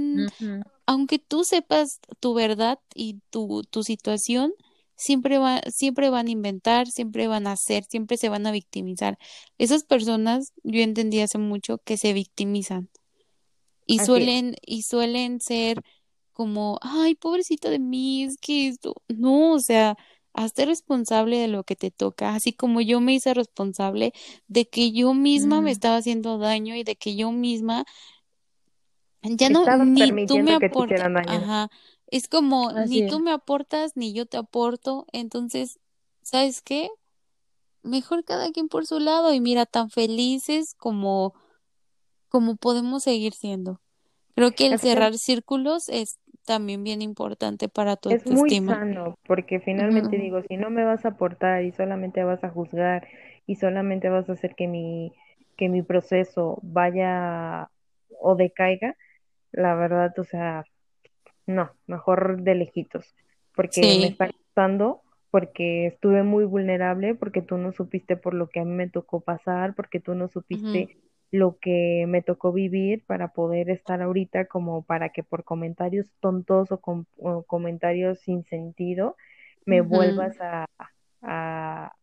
aunque 0.85 1.19
tú 1.19 1.43
sepas 1.43 1.99
tu 2.19 2.33
verdad 2.33 2.79
y 2.93 3.19
tu 3.31 3.63
tu 3.63 3.83
situación, 3.83 4.53
siempre 4.95 5.37
va, 5.37 5.61
siempre 5.67 6.09
van 6.09 6.27
a 6.27 6.31
inventar, 6.31 6.87
siempre 6.87 7.27
van 7.27 7.47
a 7.47 7.53
hacer, 7.53 7.83
siempre 7.83 8.17
se 8.17 8.29
van 8.29 8.47
a 8.47 8.51
victimizar. 8.51 9.17
Esas 9.57 9.83
personas, 9.83 10.53
yo 10.63 10.81
entendí 10.81 11.19
hace 11.19 11.37
mucho 11.37 11.79
que 11.79 11.97
se 11.97 12.13
victimizan 12.13 12.89
y 13.85 13.99
suelen 13.99 14.55
y 14.65 14.83
suelen 14.83 15.39
ser 15.41 15.81
como, 16.31 16.79
ay, 16.81 17.15
pobrecita 17.15 17.69
de 17.69 17.79
mí, 17.79 18.23
es 18.23 18.37
que 18.37 18.67
esto, 18.67 18.95
no, 19.07 19.53
o 19.53 19.59
sea, 19.59 19.95
hazte 20.35 20.65
responsable 20.65 21.39
de 21.39 21.47
lo 21.47 21.63
que 21.63 21.75
te 21.75 21.91
toca, 21.91 22.35
así 22.35 22.53
como 22.53 22.81
yo 22.81 22.99
me 22.99 23.13
hice 23.13 23.33
responsable 23.33 24.13
de 24.47 24.67
que 24.67 24.91
yo 24.91 25.13
misma 25.13 25.61
me 25.61 25.69
mm. 25.69 25.73
estaba 25.73 25.97
haciendo 25.97 26.37
daño 26.37 26.75
y 26.75 26.83
de 26.83 26.95
que 26.95 27.15
yo 27.15 27.31
misma 27.31 27.85
ya 29.23 29.49
no 29.49 29.65
ni 29.85 30.27
tú 30.27 30.37
me 30.39 30.53
aportas, 30.53 31.01
ajá, 31.27 31.69
es 32.07 32.27
como 32.27 32.71
ni 32.71 33.07
tú 33.07 33.19
me 33.19 33.31
aportas 33.31 33.93
ni 33.95 34.13
yo 34.13 34.25
te 34.25 34.37
aporto, 34.37 35.07
entonces, 35.11 35.79
¿sabes 36.21 36.61
qué? 36.61 36.89
Mejor 37.81 38.23
cada 38.23 38.51
quien 38.51 38.67
por 38.67 38.85
su 38.85 38.99
lado 38.99 39.33
y 39.33 39.39
mira 39.39 39.65
tan 39.65 39.89
felices 39.89 40.75
como 40.75 41.33
como 42.29 42.55
podemos 42.55 43.03
seguir 43.03 43.33
siendo. 43.33 43.81
Creo 44.35 44.51
que 44.51 44.67
el 44.67 44.79
cerrar 44.79 45.17
círculos 45.17 45.87
es 45.87 46.19
también 46.45 46.83
bien 46.83 47.01
importante 47.01 47.67
para 47.67 47.95
tu 47.95 48.11
es 48.11 48.25
muy 48.31 48.49
sano, 48.49 49.17
porque 49.27 49.59
finalmente 49.59 50.17
digo, 50.17 50.41
si 50.47 50.57
no 50.57 50.69
me 50.69 50.83
vas 50.83 51.05
a 51.05 51.09
aportar 51.09 51.63
y 51.63 51.71
solamente 51.71 52.23
vas 52.23 52.43
a 52.43 52.49
juzgar 52.49 53.07
y 53.45 53.55
solamente 53.55 54.09
vas 54.09 54.29
a 54.29 54.33
hacer 54.33 54.55
que 54.55 54.67
mi, 54.67 55.13
que 55.57 55.69
mi 55.69 55.81
proceso 55.81 56.59
vaya 56.61 57.69
o 58.19 58.35
decaiga, 58.35 58.95
la 59.51 59.75
verdad, 59.75 60.17
o 60.17 60.23
sea, 60.23 60.65
no, 61.45 61.71
mejor 61.87 62.41
de 62.41 62.55
lejitos, 62.55 63.15
porque 63.55 63.81
me 63.81 64.07
está 64.07 64.31
costando, 64.31 65.01
porque 65.31 65.87
estuve 65.87 66.23
muy 66.23 66.45
vulnerable, 66.45 67.15
porque 67.15 67.41
tú 67.41 67.57
no 67.57 67.71
supiste 67.71 68.15
por 68.15 68.33
lo 68.33 68.47
que 68.47 68.59
a 68.59 68.65
mí 68.65 68.71
me 68.71 68.89
tocó 68.89 69.21
pasar, 69.21 69.75
porque 69.75 69.99
tú 69.99 70.15
no 70.15 70.27
supiste 70.27 70.97
lo 71.35 71.57
que 71.59 72.05
me 72.07 72.21
tocó 72.21 72.51
vivir 72.51 73.03
para 73.05 73.29
poder 73.29 73.69
estar 73.69 74.01
ahorita 74.01 74.45
como 74.45 74.83
para 74.83 75.09
que 75.09 75.23
por 75.23 75.43
comentarios 75.43 76.07
tontos 76.19 76.69
o, 76.71 77.43
comentarios 77.43 78.19
sin 78.19 78.43
sentido 78.45 79.15
me 79.65 79.81
vuelvas 79.81 80.39
a, 80.39 80.65
a, 81.21 81.95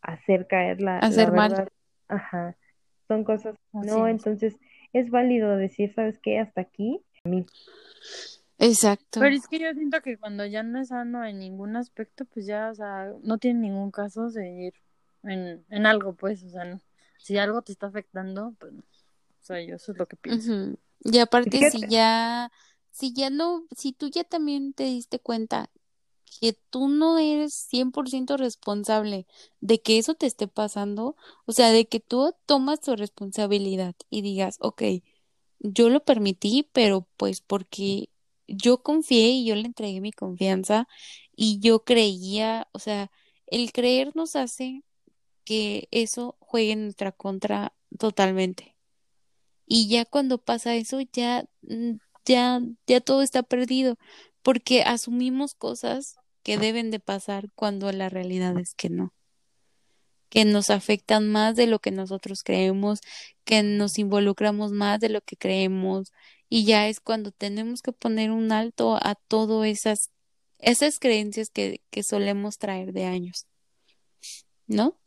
hacer 0.00 0.46
caer 0.46 0.80
la, 0.80 0.98
hacer 0.98 1.32
Mal. 1.32 1.68
Ajá. 2.08 2.56
Son 3.08 3.24
cosas, 3.24 3.56
no, 3.72 4.06
entonces 4.06 4.56
es 4.92 5.10
válido 5.10 5.56
decir, 5.56 5.92
¿sabes 5.94 6.18
qué? 6.18 6.38
Hasta 6.38 6.60
aquí. 6.60 7.02
Exacto. 8.58 9.20
Pero 9.20 9.34
es 9.34 9.48
que 9.48 9.58
yo 9.58 9.72
siento 9.74 10.00
que 10.00 10.16
cuando 10.16 10.46
ya 10.46 10.62
no 10.62 10.80
es 10.80 10.88
sano 10.88 11.24
en 11.24 11.38
ningún 11.38 11.76
aspecto, 11.76 12.24
pues 12.26 12.46
ya, 12.46 12.70
o 12.70 12.74
sea, 12.74 13.12
no 13.22 13.38
tiene 13.38 13.60
ningún 13.60 13.90
caso 13.90 14.30
seguir 14.30 14.74
en, 15.24 15.64
en 15.68 15.86
algo, 15.86 16.14
pues, 16.14 16.44
o 16.44 16.48
sea, 16.48 16.64
no 16.64 16.80
si 17.22 17.38
algo 17.38 17.62
te 17.62 17.72
está 17.72 17.86
afectando, 17.88 18.54
pues 18.58 18.72
O 18.74 18.82
sea, 19.40 19.62
yo 19.62 19.76
eso 19.76 19.92
es 19.92 19.98
lo 19.98 20.06
que 20.08 20.16
pienso. 20.16 20.50
Y 21.00 21.18
aparte, 21.18 21.64
si 21.64 21.86
ya, 21.86 22.52
si 22.90 23.12
ya 23.14 23.30
no, 23.30 23.66
si 23.76 23.92
tú 23.92 24.08
ya 24.10 24.24
también 24.24 24.72
te 24.74 24.84
diste 24.84 25.18
cuenta 25.18 25.70
que 26.40 26.54
tú 26.70 26.88
no 26.88 27.18
eres 27.18 27.54
100% 27.54 28.36
responsable 28.36 29.26
de 29.60 29.82
que 29.82 29.98
eso 29.98 30.14
te 30.14 30.26
esté 30.26 30.48
pasando, 30.48 31.16
o 31.46 31.52
sea, 31.52 31.72
de 31.72 31.86
que 31.88 32.00
tú 32.00 32.34
tomas 32.46 32.80
tu 32.80 32.96
responsabilidad 32.96 33.94
y 34.10 34.22
digas, 34.22 34.56
ok, 34.60 34.82
yo 35.60 35.90
lo 35.90 36.04
permití, 36.04 36.68
pero 36.72 37.08
pues 37.16 37.40
porque 37.40 38.10
yo 38.48 38.82
confié 38.82 39.28
y 39.30 39.44
yo 39.46 39.54
le 39.56 39.62
entregué 39.66 40.00
mi 40.00 40.12
confianza 40.12 40.88
y 41.36 41.60
yo 41.60 41.84
creía, 41.84 42.68
o 42.72 42.78
sea, 42.78 43.10
el 43.46 43.72
creer 43.72 44.14
nos 44.16 44.36
hace 44.36 44.84
que 45.50 45.88
eso 45.90 46.36
juegue 46.38 46.70
en 46.70 46.84
nuestra 46.84 47.10
contra 47.10 47.72
totalmente. 47.98 48.76
Y 49.66 49.88
ya 49.88 50.04
cuando 50.04 50.38
pasa 50.38 50.76
eso, 50.76 51.00
ya, 51.12 51.44
mm, 51.62 51.94
ya, 52.24 52.60
ya 52.86 53.00
todo 53.00 53.22
está 53.22 53.42
perdido, 53.42 53.98
porque 54.42 54.84
asumimos 54.84 55.56
cosas 55.56 56.14
que 56.44 56.56
deben 56.56 56.92
de 56.92 57.00
pasar 57.00 57.50
cuando 57.56 57.90
la 57.90 58.08
realidad 58.08 58.56
es 58.60 58.76
que 58.76 58.90
no 58.90 59.12
que 60.28 60.44
nos 60.44 60.70
afectan 60.70 61.28
más 61.28 61.56
de 61.56 61.66
lo 61.66 61.80
que 61.80 61.90
nosotros 61.90 62.44
creemos, 62.44 63.00
que 63.42 63.64
nos 63.64 63.98
involucramos 63.98 64.70
más 64.70 65.00
de 65.00 65.08
lo 65.08 65.20
que 65.22 65.36
creemos 65.36 66.12
y 66.48 66.64
ya 66.64 66.86
es 66.86 67.00
cuando 67.00 67.32
tenemos 67.32 67.82
que 67.82 67.90
poner 67.90 68.30
un 68.30 68.52
alto 68.52 68.94
a 69.02 69.16
todas 69.16 69.66
esas 69.66 70.10
esas 70.60 71.00
creencias 71.00 71.50
que, 71.50 71.80
que 71.90 72.04
solemos 72.04 72.58
traer 72.58 72.92
de 72.92 73.06
años. 73.06 73.46
¿No? 74.68 75.00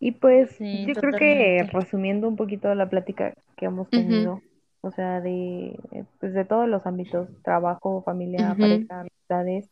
Y 0.00 0.12
pues 0.12 0.58
yo 0.58 0.94
creo 0.94 1.12
que 1.18 1.62
resumiendo 1.72 2.28
un 2.28 2.36
poquito 2.36 2.74
la 2.74 2.90
plática 2.90 3.34
que 3.56 3.66
hemos 3.66 3.88
tenido, 3.88 4.42
o 4.80 4.90
sea, 4.90 5.20
de, 5.20 5.78
pues 6.20 6.34
de 6.34 6.44
todos 6.44 6.68
los 6.68 6.84
ámbitos, 6.86 7.28
trabajo, 7.42 8.02
familia, 8.02 8.54
pareja, 8.58 9.00
amistades, 9.00 9.70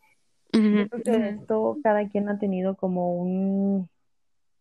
yo 0.52 0.88
creo 0.88 1.02
que 1.02 1.28
esto 1.28 1.78
cada 1.82 2.08
quien 2.08 2.28
ha 2.28 2.38
tenido 2.38 2.76
como 2.76 3.16
un, 3.16 3.88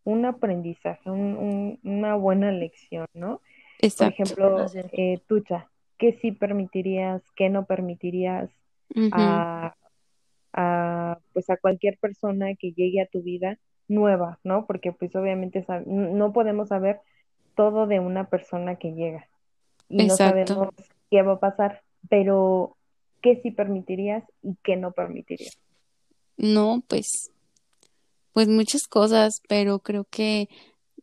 un 0.04 0.26
aprendizaje, 0.26 1.10
un, 1.10 1.80
una 1.84 2.16
buena 2.16 2.52
lección, 2.52 3.08
¿no? 3.14 3.42
Por 3.98 4.08
ejemplo, 4.08 4.66
eh, 4.94 5.20
Tucha, 5.28 5.70
¿qué 5.98 6.14
sí 6.22 6.32
permitirías, 6.32 7.22
qué 7.36 7.50
no 7.50 7.66
permitirías 7.66 8.50
a, 9.14 9.76
a, 10.54 11.20
pues 11.34 11.50
a 11.50 11.58
cualquier 11.58 11.98
persona 11.98 12.56
que 12.56 12.74
llegue 12.74 13.02
a 13.02 13.06
tu 13.06 13.22
vida 13.22 13.58
nueva, 13.92 14.40
¿no? 14.44 14.66
Porque 14.66 14.92
pues 14.92 15.16
obviamente 15.16 15.66
no 15.86 16.34
podemos 16.34 16.70
saber 16.70 17.02
todo 17.56 17.88
de 17.88 18.00
una 18.00 18.30
persona 18.30 18.78
que 18.78 18.94
llega 18.94 19.28
y 19.90 20.08
no 20.08 20.16
sabemos 20.16 20.70
qué 21.10 21.22
va 21.22 21.34
a 21.34 21.40
pasar, 21.40 21.82
pero 22.10 22.78
¿qué 23.22 23.40
sí 23.44 23.52
permitirías 23.52 24.24
y 24.42 24.56
qué 24.64 24.78
no 24.78 24.92
permitirías? 24.94 25.58
No, 26.38 26.82
pues 26.88 27.32
pues 28.34 28.48
muchas 28.48 28.88
cosas, 28.88 29.42
pero 29.50 29.80
creo 29.80 30.06
que 30.06 30.48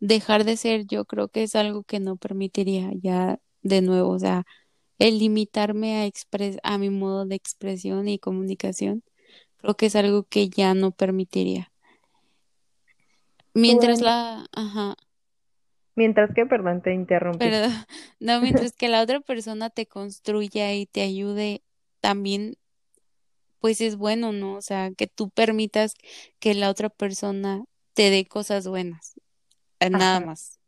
dejar 0.00 0.44
de 0.44 0.56
ser 0.56 0.86
yo 0.86 1.04
creo 1.04 1.28
que 1.28 1.42
es 1.42 1.54
algo 1.54 1.82
que 1.82 2.00
no 2.00 2.16
permitiría 2.16 2.90
ya 3.02 3.38
de 3.62 3.82
nuevo, 3.82 4.08
o 4.10 4.18
sea, 4.18 4.46
el 4.98 5.18
limitarme 5.18 5.96
a 5.96 6.06
expres 6.06 6.56
a 6.62 6.78
mi 6.78 6.88
modo 6.88 7.26
de 7.26 7.34
expresión 7.34 8.08
y 8.08 8.18
comunicación, 8.18 9.02
creo 9.58 9.76
que 9.76 9.86
es 9.86 9.96
algo 9.96 10.24
que 10.24 10.48
ya 10.48 10.72
no 10.72 10.90
permitiría. 10.90 11.70
Mientras 13.60 14.00
la, 14.00 14.46
ajá. 14.52 14.94
Mientras 15.94 16.32
que, 16.32 16.46
perdón, 16.46 16.80
te 16.80 16.94
interrumpí. 16.94 17.38
Perdón. 17.38 17.72
No, 18.20 18.40
mientras 18.40 18.72
que 18.76 18.88
la 18.88 19.02
otra 19.02 19.20
persona 19.20 19.70
te 19.70 19.86
construya 19.86 20.74
y 20.74 20.86
te 20.86 21.02
ayude, 21.02 21.62
también 22.00 22.56
pues 23.60 23.80
es 23.80 23.96
bueno, 23.96 24.32
¿no? 24.32 24.54
O 24.54 24.62
sea, 24.62 24.90
que 24.96 25.06
tú 25.06 25.30
permitas 25.30 25.94
que 26.38 26.54
la 26.54 26.70
otra 26.70 26.88
persona 26.88 27.64
te 27.94 28.10
dé 28.10 28.24
cosas 28.26 28.68
buenas, 28.68 29.14
eh, 29.80 29.90
nada 29.90 30.20
más. 30.20 30.60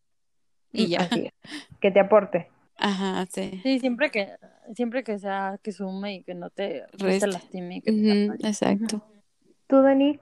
Y 0.72 0.88
ya. 0.88 1.08
Que 1.80 1.90
te 1.90 2.00
aporte. 2.00 2.48
Ajá, 2.76 3.26
sí. 3.26 3.60
Sí, 3.62 3.78
siempre 3.78 4.10
que, 4.10 4.28
siempre 4.74 5.02
que 5.02 5.18
sea, 5.18 5.58
que 5.62 5.72
sume 5.72 6.16
y 6.16 6.22
que 6.22 6.34
no 6.34 6.50
te, 6.50 6.84
lastime. 6.98 7.82
exacto. 8.42 9.02
¿Tú, 9.66 9.80
Dani? 9.82 10.20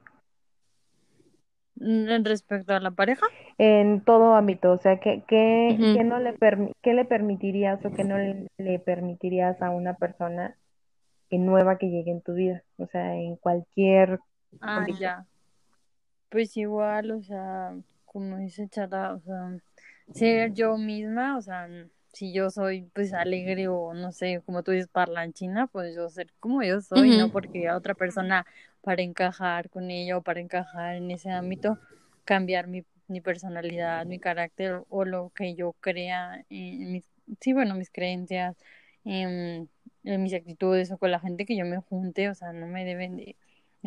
Mm, 1.80 2.08
¿En 2.08 2.24
respecto 2.24 2.74
a 2.74 2.80
la 2.80 2.90
pareja? 2.90 3.26
En 3.58 4.00
todo 4.00 4.34
ámbito, 4.34 4.72
o 4.72 4.78
sea, 4.78 4.98
¿qué, 4.98 5.22
qué, 5.26 5.76
no 6.04 6.18
le, 6.18 6.34
qué 6.82 6.94
le 6.94 7.04
permitirías 7.04 7.84
o 7.84 7.92
qué 7.92 8.04
no 8.04 8.16
le 8.18 8.78
permitirías 8.78 9.60
a 9.62 9.70
una 9.70 9.94
persona 9.94 10.56
nueva 11.36 11.76
que 11.76 11.90
llegue 11.90 12.10
en 12.10 12.22
tu 12.22 12.32
vida, 12.32 12.62
o 12.78 12.86
sea, 12.86 13.14
en 13.14 13.36
cualquier... 13.36 14.20
Ah, 14.60 14.86
ya. 14.98 15.26
Pues 16.30 16.56
igual, 16.56 17.10
o 17.10 17.22
sea, 17.22 17.74
como 18.06 18.38
dice 18.38 18.68
Chata, 18.68 19.14
o 19.14 19.20
sea, 19.20 19.58
ser 20.12 20.52
yo 20.54 20.78
misma, 20.78 21.36
o 21.36 21.42
sea, 21.42 21.68
si 22.18 22.32
yo 22.32 22.50
soy 22.50 22.82
pues 22.92 23.12
alegre 23.12 23.68
o 23.68 23.94
no 23.94 24.12
sé, 24.12 24.42
como 24.44 24.62
tú 24.62 24.72
dices, 24.72 24.88
parlanchina, 24.88 25.66
pues 25.66 25.94
yo 25.94 26.08
ser 26.10 26.32
como 26.40 26.62
yo 26.62 26.80
soy, 26.80 27.16
no 27.16 27.30
porque 27.30 27.68
a 27.68 27.76
otra 27.76 27.94
persona 27.94 28.46
para 28.82 29.02
encajar 29.02 29.70
con 29.70 29.90
ella 29.90 30.16
o 30.18 30.22
para 30.22 30.40
encajar 30.40 30.96
en 30.96 31.10
ese 31.10 31.30
ámbito, 31.30 31.78
cambiar 32.24 32.66
mi, 32.66 32.84
mi 33.06 33.20
personalidad, 33.20 34.06
mi 34.06 34.18
carácter 34.18 34.82
o 34.88 35.04
lo 35.04 35.30
que 35.34 35.54
yo 35.54 35.74
crea 35.80 36.44
en 36.50 36.92
mis, 36.92 37.04
sí, 37.40 37.52
bueno, 37.52 37.74
mis 37.74 37.90
creencias, 37.90 38.56
en 39.04 39.68
en 40.04 40.22
mis 40.22 40.34
actitudes 40.34 40.90
o 40.90 40.98
con 40.98 41.10
la 41.10 41.20
gente 41.20 41.44
que 41.44 41.56
yo 41.56 41.64
me 41.64 41.78
junte, 41.78 42.28
o 42.28 42.34
sea, 42.34 42.52
no 42.52 42.66
me 42.66 42.84
deben 42.84 43.16
de, 43.16 43.36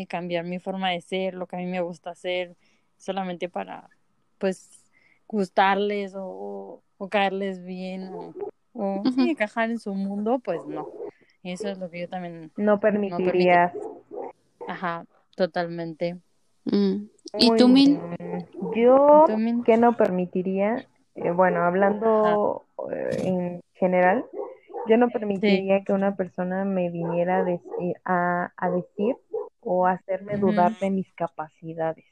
cambiar 0.08 0.46
mi 0.46 0.60
forma 0.60 0.90
de 0.90 1.02
ser, 1.02 1.36
lo 1.36 1.46
que 1.48 1.56
a 1.56 1.60
mí 1.60 1.66
me 1.66 1.82
gusta 1.82 2.12
hacer, 2.12 2.56
solamente 2.98 3.50
para, 3.50 3.90
pues, 4.40 4.70
gustarles 5.32 6.14
o, 6.16 6.82
o, 6.98 7.10
caerles 7.10 7.64
bien 7.64 8.14
o, 8.14 8.34
o 8.74 9.04
encajar 9.18 9.72
en 9.72 9.80
su 9.80 9.94
mundo, 9.94 10.40
pues 10.40 10.66
no. 10.68 10.90
Eso 11.44 11.70
es 11.70 11.80
lo 11.80 11.90
que 11.90 12.02
yo 12.02 12.10
también 12.10 12.52
no 12.56 12.80
permitiría. 12.80 13.74
Ajá, 14.68 15.06
totalmente. 15.36 16.18
Mm. 16.66 17.08
¿Y 17.40 17.56
tú, 17.58 17.68
Min? 17.68 18.00
Yo, 18.76 19.26
que 19.66 19.78
no 19.78 19.98
permitiría? 19.98 20.86
Eh, 21.16 21.32
bueno, 21.32 21.64
hablando 21.64 22.64
eh, 22.92 23.22
en 23.24 23.62
general, 23.74 24.26
yo 24.88 24.98
no 24.98 25.10
permitiría 25.10 25.84
que 25.84 25.94
una 25.94 26.16
persona 26.16 26.64
me 26.64 26.90
viniera 26.90 27.40
a 27.40 27.44
decir, 27.44 27.96
a, 28.06 28.52
decir 28.72 29.16
o 29.62 29.88
hacerme 29.88 30.38
dudar 30.38 30.78
de 30.80 30.90
mis 30.90 31.12
capacidades. 31.14 32.06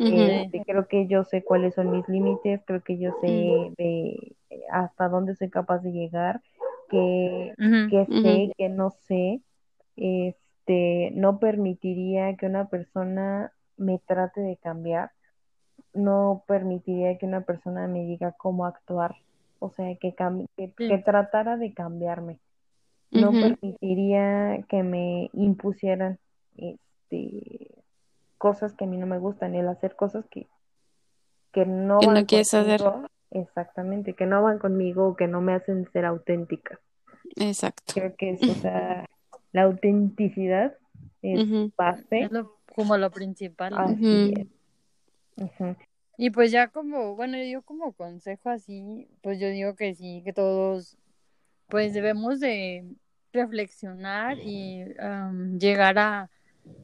Este, 0.00 0.62
creo 0.64 0.88
que 0.88 1.06
yo 1.06 1.24
sé 1.24 1.44
cuáles 1.44 1.74
son 1.74 1.90
mis 1.90 2.08
límites, 2.08 2.62
creo 2.64 2.82
que 2.82 2.98
yo 2.98 3.12
sé 3.20 3.72
de 3.76 4.34
hasta 4.72 5.08
dónde 5.08 5.36
soy 5.36 5.50
capaz 5.50 5.80
de 5.80 5.92
llegar, 5.92 6.40
que, 6.88 7.54
que 7.90 8.06
sé, 8.06 8.52
que 8.56 8.68
no 8.68 8.90
sé. 8.90 9.40
Este, 9.96 11.10
no 11.14 11.38
permitiría 11.38 12.36
que 12.36 12.46
una 12.46 12.68
persona 12.68 13.52
me 13.76 13.98
trate 13.98 14.40
de 14.40 14.56
cambiar, 14.56 15.10
no 15.92 16.44
permitiría 16.46 17.18
que 17.18 17.26
una 17.26 17.42
persona 17.42 17.86
me 17.86 18.04
diga 18.04 18.32
cómo 18.32 18.64
actuar 18.64 19.16
o 19.60 19.70
sea, 19.70 19.94
que, 19.96 20.14
que, 20.56 20.98
tratara 21.04 21.56
de 21.56 21.72
cambiarme. 21.72 22.40
No 23.10 23.30
permitiría 23.30 24.64
que 24.68 24.82
me 24.82 25.30
impusieran 25.34 26.18
este, 26.56 27.69
cosas 28.40 28.72
que 28.72 28.84
a 28.84 28.86
mí 28.88 28.96
no 28.96 29.06
me 29.06 29.18
gustan, 29.18 29.54
el 29.54 29.68
hacer 29.68 29.96
cosas 29.96 30.24
que, 30.30 30.48
que 31.52 31.66
no 31.66 32.00
van 32.00 32.14
no 32.14 32.26
quieres 32.26 32.54
hacer. 32.54 32.80
Exactamente, 33.30 34.14
que 34.14 34.24
no 34.24 34.42
van 34.42 34.58
conmigo 34.58 35.08
o 35.08 35.14
que 35.14 35.28
no 35.28 35.42
me 35.42 35.52
hacen 35.52 35.86
ser 35.92 36.06
auténtica. 36.06 36.80
Exacto. 37.36 37.92
Creo 37.94 38.16
que 38.16 38.30
es, 38.30 38.42
o 38.42 38.54
sea, 38.62 39.06
la 39.52 39.64
autenticidad 39.64 40.74
es 41.20 41.76
base. 41.76 42.22
Es 42.22 42.30
como 42.74 42.96
lo 42.96 43.10
principal. 43.10 43.74
Así 43.76 44.32
y 46.16 46.30
pues 46.30 46.50
ya 46.50 46.68
como, 46.68 47.16
bueno, 47.16 47.36
yo 47.38 47.44
digo 47.44 47.62
como 47.62 47.92
consejo 47.92 48.50
así, 48.50 49.08
pues 49.22 49.40
yo 49.40 49.48
digo 49.48 49.74
que 49.74 49.94
sí, 49.94 50.22
que 50.24 50.32
todos 50.32 50.98
pues 51.68 51.94
debemos 51.94 52.40
de 52.40 52.84
reflexionar 53.32 54.38
y 54.38 54.84
llegar 55.58 55.98
a 55.98 56.30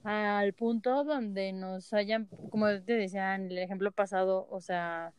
al 0.05 0.53
punto 0.53 1.05
donde 1.05 1.53
nos 1.53 1.93
hayan, 1.93 2.29
como 2.51 2.66
te 2.66 2.93
decía 2.95 3.35
en 3.35 3.51
el 3.51 3.59
ejemplo 3.59 3.91
pasado, 3.91 4.47
o 4.51 4.61
sea, 4.61 5.12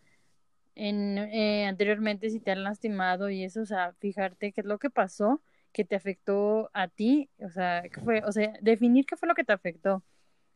en, 0.76 1.18
eh, 1.18 1.66
anteriormente 1.66 2.30
si 2.30 2.39
te 2.39 2.51
han 2.51 2.64
lastimado 2.64 3.30
y 3.30 3.43
eso, 3.43 3.62
o 3.62 3.66
sea, 3.66 3.93
fijarte 3.99 4.51
qué 4.51 4.62
es 4.62 4.68
lo 4.68 4.78
que 4.78 4.89
pasó, 4.89 5.41
que 5.74 5.84
te 5.84 5.95
afectó 5.95 6.70
a 6.74 6.88
ti, 6.88 7.30
o 7.39 7.49
sea, 7.49 7.84
qué 7.91 7.99
fue, 8.01 8.24
o 8.24 8.32
sea, 8.32 8.53
definir 8.62 9.05
qué 9.05 9.16
fue 9.18 9.28
lo 9.28 9.36
que 9.36 9.43
te 9.43 9.53
afectó 9.53 10.03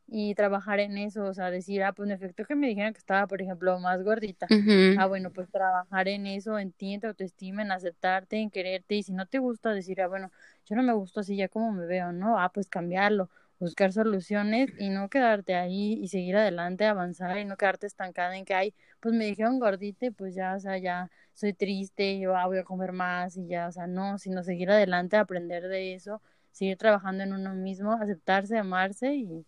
y 0.08 0.36
trabajar 0.36 0.80
en 0.80 0.98
eso, 0.98 1.24
o 1.24 1.34
sea, 1.34 1.52
decir, 1.52 1.84
ah, 1.84 1.94
pues 1.94 2.08
me 2.08 2.14
efecto 2.16 2.44
que 2.46 2.56
me 2.56 2.68
dijeron 2.68 2.92
que 2.94 3.00
estaba, 3.00 3.28
por 3.28 3.42
ejemplo, 3.42 3.80
más 3.80 4.04
gordita. 4.04 4.48
Ah, 5.00 5.06
bueno, 5.06 5.32
pues 5.32 5.50
trabajar 5.50 6.08
en 6.10 6.28
eso, 6.28 6.60
en 6.60 6.74
ti, 6.74 6.94
en 6.94 7.02
tu 7.02 7.08
autoestima, 7.08 7.62
en 7.62 7.72
aceptarte, 7.72 8.38
en 8.38 8.50
quererte, 8.50 8.96
y 8.96 9.04
si 9.04 9.14
no 9.14 9.26
te 9.26 9.40
gusta, 9.40 9.74
decir, 9.74 10.02
ah, 10.02 10.08
bueno, 10.08 10.30
yo 10.66 10.76
no 10.76 10.84
me 10.84 10.92
gusto 10.94 11.22
así 11.22 11.38
ya 11.38 11.48
como 11.48 11.72
me 11.72 11.86
veo, 11.86 12.12
¿no? 12.12 12.38
Ah, 12.38 12.52
pues 12.54 12.68
cambiarlo, 12.68 13.30
buscar 13.62 13.94
soluciones 13.94 14.70
y 14.78 14.90
no 14.90 15.10
quedarte 15.10 15.56
ahí 15.56 15.94
y 15.94 16.10
seguir 16.10 16.36
adelante, 16.36 16.86
avanzar 16.86 17.38
y 17.38 17.46
no 17.46 17.56
quedarte 17.56 17.88
estancada 17.88 18.36
en 18.38 18.44
que, 18.44 18.54
ay, 18.54 18.74
pues 19.00 19.16
me 19.16 19.26
dijeron 19.26 19.60
gordita 19.60 20.08
y 20.08 20.12
pues 20.12 20.36
ya, 20.36 20.56
o 20.56 20.60
sea, 20.60 20.78
ya 20.78 21.10
soy 21.34 21.54
triste, 21.54 22.20
yo 22.20 22.36
ah, 22.36 22.48
voy 22.48 22.58
a 22.58 22.66
comer 22.66 22.92
más 22.92 23.38
y 23.38 23.48
ya, 23.48 23.68
o 23.68 23.72
sea, 23.72 23.88
no, 23.88 24.18
sino 24.18 24.44
seguir 24.44 24.70
adelante, 24.70 25.16
aprender 25.16 25.64
de 25.70 25.94
eso, 25.94 26.22
seguir 26.52 26.78
trabajando 26.78 27.24
en 27.24 27.34
uno 27.34 27.54
mismo, 27.54 27.94
aceptarse, 27.94 28.58
amarse 28.58 29.16
y 29.16 29.46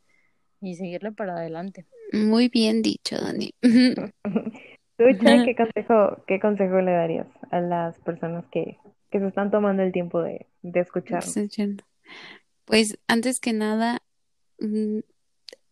y 0.63 0.75
seguirle 0.75 1.11
para 1.11 1.35
adelante. 1.35 1.85
Muy 2.13 2.47
bien 2.47 2.81
dicho, 2.81 3.17
Dani. 3.19 3.53
¿Tú, 3.61 5.03
qué 5.19 5.55
consejo, 5.55 6.23
qué 6.25 6.39
consejo 6.39 6.81
le 6.81 6.91
darías 6.91 7.27
a 7.51 7.59
las 7.59 7.99
personas 7.99 8.45
que, 8.51 8.77
que 9.11 9.19
se 9.19 9.27
están 9.27 9.51
tomando 9.51 9.83
el 9.83 9.91
tiempo 9.91 10.21
de, 10.21 10.47
de 10.61 10.79
escuchar? 10.79 11.23
Pues 12.65 12.97
antes 13.07 13.39
que 13.41 13.51
nada, 13.51 14.01
mm, 14.59 14.99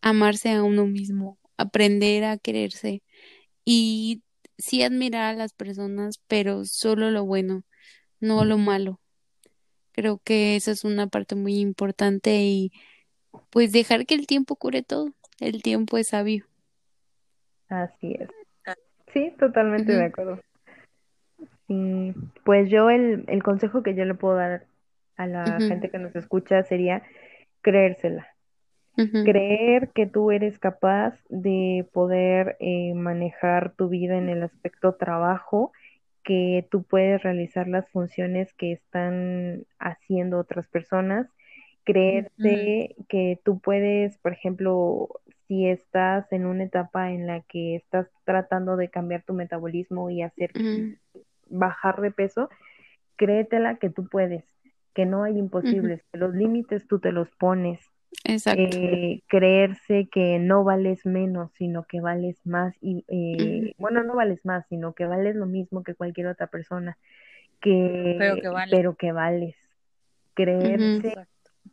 amarse 0.00 0.50
a 0.52 0.62
uno 0.62 0.86
mismo, 0.86 1.38
aprender 1.56 2.24
a 2.24 2.38
quererse 2.38 3.02
y 3.64 4.22
sí 4.58 4.82
admirar 4.82 5.34
a 5.34 5.38
las 5.38 5.52
personas, 5.52 6.22
pero 6.28 6.64
solo 6.64 7.10
lo 7.10 7.24
bueno, 7.24 7.64
no 8.20 8.44
lo 8.44 8.58
malo. 8.58 9.00
Creo 9.92 10.20
que 10.24 10.56
esa 10.56 10.70
es 10.70 10.84
una 10.84 11.06
parte 11.06 11.34
muy 11.34 11.58
importante 11.58 12.42
y 12.42 12.72
pues 13.50 13.72
dejar 13.72 14.06
que 14.06 14.14
el 14.14 14.26
tiempo 14.26 14.56
cure 14.56 14.82
todo. 14.82 15.12
El 15.40 15.62
tiempo 15.62 15.98
es 15.98 16.08
sabio. 16.08 16.46
Así 17.68 18.16
es. 18.18 18.28
Sí, 19.12 19.34
totalmente 19.38 19.92
de 19.92 20.04
acuerdo. 20.04 20.40
Sí, 21.66 22.14
pues 22.44 22.70
yo 22.70 22.90
el, 22.90 23.24
el 23.28 23.42
consejo 23.42 23.82
que 23.82 23.94
yo 23.94 24.04
le 24.04 24.14
puedo 24.14 24.36
dar 24.36 24.66
a 25.16 25.26
la 25.26 25.58
gente 25.60 25.90
que 25.90 25.98
nos 25.98 26.14
escucha 26.16 26.62
sería 26.62 27.02
creérsela. 27.60 28.31
Creer 28.96 29.90
que 29.90 30.06
tú 30.06 30.30
eres 30.30 30.58
capaz 30.58 31.14
de 31.28 31.86
poder 31.92 32.56
eh, 32.60 32.94
manejar 32.94 33.72
tu 33.74 33.88
vida 33.88 34.16
en 34.16 34.28
el 34.28 34.42
aspecto 34.42 34.94
trabajo, 34.94 35.72
que 36.24 36.66
tú 36.70 36.82
puedes 36.82 37.22
realizar 37.22 37.68
las 37.68 37.88
funciones 37.90 38.52
que 38.54 38.72
están 38.72 39.64
haciendo 39.78 40.38
otras 40.38 40.68
personas 40.68 41.28
creerte 41.84 42.94
que 43.08 43.40
tú 43.44 43.60
puedes, 43.60 44.16
por 44.18 44.32
ejemplo, 44.32 45.08
si 45.48 45.66
estás 45.66 46.30
en 46.32 46.46
una 46.46 46.64
etapa 46.64 47.10
en 47.12 47.26
la 47.26 47.40
que 47.42 47.76
estás 47.76 48.08
tratando 48.24 48.76
de 48.76 48.88
cambiar 48.88 49.22
tu 49.24 49.34
metabolismo 49.34 50.10
y 50.10 50.22
hacer 50.22 50.52
bajar 51.48 52.00
de 52.00 52.10
peso, 52.10 52.48
créetela 53.16 53.76
que 53.76 53.90
tú 53.90 54.08
puedes, 54.08 54.44
que 54.94 55.06
no 55.06 55.24
hay 55.24 55.38
imposibles, 55.38 56.02
que 56.12 56.18
los 56.18 56.34
límites 56.34 56.86
tú 56.86 56.98
te 57.00 57.12
los 57.12 57.30
pones. 57.32 57.80
Exacto. 58.24 58.76
Eh, 58.78 59.22
creerse 59.26 60.08
que 60.10 60.38
no 60.38 60.64
vales 60.64 61.04
menos, 61.04 61.50
sino 61.58 61.84
que 61.84 62.00
vales 62.00 62.36
más 62.44 62.74
y 62.80 63.04
eh, 63.08 63.74
bueno, 63.78 64.02
no 64.04 64.14
vales 64.14 64.44
más, 64.44 64.64
sino 64.68 64.94
que 64.94 65.06
vales 65.06 65.34
lo 65.34 65.46
mismo 65.46 65.82
que 65.82 65.94
cualquier 65.94 66.28
otra 66.28 66.46
persona. 66.46 66.98
Que, 67.60 68.16
pero 68.18 68.36
que, 68.36 68.50
pero 68.70 68.94
que 68.96 69.12
vales. 69.12 69.56
Creerse 70.34 71.14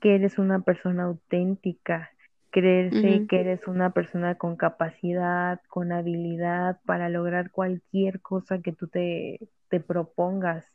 que 0.02 0.16
eres 0.16 0.38
una 0.38 0.62
persona 0.62 1.04
auténtica, 1.04 2.12
creerse 2.52 3.26
que 3.28 3.40
eres 3.40 3.68
una 3.68 3.92
persona 3.92 4.36
con 4.36 4.56
capacidad, 4.56 5.62
con 5.68 5.92
habilidad 5.92 6.80
para 6.86 7.10
lograr 7.10 7.52
cualquier 7.52 8.22
cosa 8.22 8.60
que 8.60 8.72
tú 8.72 8.88
te, 8.88 9.40
te 9.70 9.80
propongas. 9.80 10.66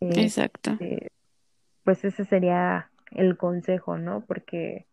Exacto. 0.00 0.72
Este, 0.72 1.08
pues 1.84 2.04
ese 2.04 2.24
sería 2.24 2.90
el 3.16 3.36
consejo, 3.36 3.98
¿no? 3.98 4.24
Porque 4.26 4.86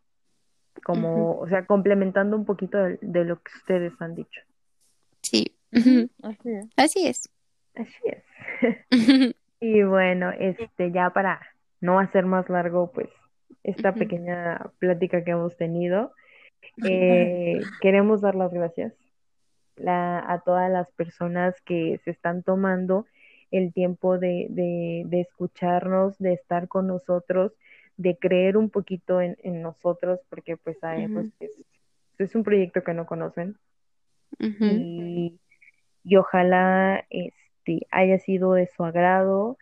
como, 0.83 1.37
o 1.39 1.47
sea, 1.47 1.65
complementando 1.65 2.37
un 2.37 2.45
poquito 2.45 2.77
de, 2.77 3.25
lo 3.25 3.41
que 3.41 3.51
ustedes 3.57 3.93
han 3.99 4.15
dicho. 4.15 4.41
Sí. 5.21 5.55
Así 6.23 6.49
es. 6.49 6.67
Así 6.77 7.07
es. 7.07 7.29
Así 7.75 8.01
es. 8.05 9.35
y 9.59 9.83
bueno, 9.83 10.31
este, 10.31 10.91
ya 10.91 11.09
para 11.11 11.41
no 11.81 11.99
hacer 11.99 12.25
más 12.25 12.49
largo, 12.49 12.91
pues, 12.91 13.09
esta 13.63 13.93
pequeña 13.93 14.71
plática 14.79 15.23
que 15.23 15.31
hemos 15.31 15.57
tenido. 15.57 16.13
Eh, 16.85 17.59
queremos 17.81 18.21
dar 18.21 18.35
las 18.35 18.53
gracias 18.53 18.93
a 19.85 20.41
todas 20.43 20.69
las 20.69 20.91
personas 20.91 21.59
que 21.61 21.99
se 22.03 22.11
están 22.11 22.43
tomando 22.43 23.05
el 23.51 23.73
tiempo 23.73 24.17
de, 24.17 24.47
de, 24.49 25.21
escucharnos, 25.21 26.17
de 26.19 26.33
estar 26.33 26.67
con 26.67 26.87
nosotros, 26.87 27.53
de 27.99 28.17
creer 28.17 28.55
un 28.55 28.69
poquito 28.69 29.19
en, 29.19 29.35
nosotros, 29.61 30.21
porque 30.29 30.55
pues 30.55 30.79
sabemos 30.79 31.27
que 31.37 31.49
es, 32.17 32.33
un 32.33 32.43
proyecto 32.43 32.81
que 32.81 32.93
no 32.93 33.05
conocen. 33.05 33.57
y, 34.39 35.37
y, 36.05 36.15
ojalá 36.15 37.05
este, 37.09 37.85
haya 37.91 38.17
sido 38.19 38.53
de 38.53 38.67
su 38.67 38.85
agrado 38.85 39.57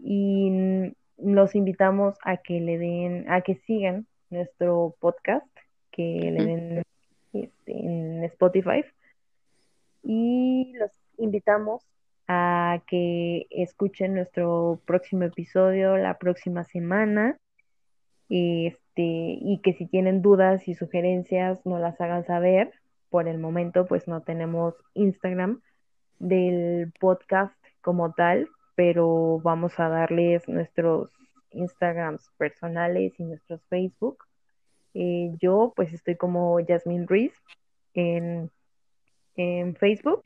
y 0.00 0.92
los 1.18 1.54
invitamos 1.54 2.16
a 2.24 2.38
que 2.38 2.60
le 2.60 2.78
den, 2.78 3.30
a 3.30 3.42
que 3.42 3.54
sigan 3.54 4.08
nuestro 4.30 4.96
podcast, 4.98 5.46
que 5.92 6.32
le 6.32 6.44
den 6.44 6.82
este, 7.32 7.72
en 7.72 8.24
Spotify. 8.24 8.84
Y 10.02 10.72
los 10.78 10.90
invitamos 11.16 11.84
a 12.26 12.82
que 12.88 13.46
escuchen 13.50 14.14
nuestro 14.14 14.80
próximo 14.84 15.22
episodio 15.22 15.96
la 15.96 16.18
próxima 16.18 16.64
semana. 16.64 17.38
Este, 18.28 19.02
y 19.02 19.60
que 19.62 19.72
si 19.74 19.86
tienen 19.86 20.22
dudas 20.22 20.68
y 20.68 20.74
sugerencias 20.74 21.64
nos 21.64 21.80
las 21.80 22.00
hagan 22.00 22.24
saber. 22.24 22.72
Por 23.10 23.26
el 23.26 23.38
momento, 23.38 23.86
pues 23.86 24.06
no 24.06 24.22
tenemos 24.22 24.74
Instagram 24.94 25.62
del 26.18 26.92
podcast 27.00 27.56
como 27.80 28.12
tal, 28.12 28.48
pero 28.74 29.40
vamos 29.42 29.78
a 29.80 29.88
darles 29.88 30.46
nuestros 30.48 31.10
Instagrams 31.52 32.30
personales 32.36 33.18
y 33.18 33.24
nuestros 33.24 33.64
Facebook. 33.68 34.24
Eh, 34.94 35.32
yo 35.40 35.72
pues 35.76 35.92
estoy 35.92 36.16
como 36.16 36.58
Jasmine 36.66 37.06
Ruiz 37.06 37.32
en, 37.94 38.50
en 39.36 39.76
Facebook 39.76 40.24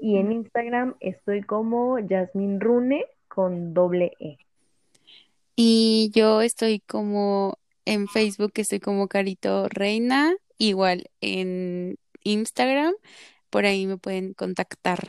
y 0.00 0.18
en 0.18 0.32
Instagram 0.32 0.94
estoy 1.00 1.42
como 1.42 1.98
Jasmine 2.08 2.58
Rune 2.58 3.04
con 3.28 3.74
doble 3.74 4.12
E. 4.18 4.38
Y 5.56 6.10
yo 6.12 6.42
estoy 6.42 6.80
como 6.80 7.58
en 7.84 8.08
Facebook, 8.08 8.52
estoy 8.56 8.80
como 8.80 9.08
Carito 9.08 9.68
Reina, 9.68 10.34
igual 10.58 11.10
en 11.20 11.98
Instagram, 12.22 12.94
por 13.50 13.66
ahí 13.66 13.86
me 13.86 13.98
pueden 13.98 14.34
contactar. 14.34 15.08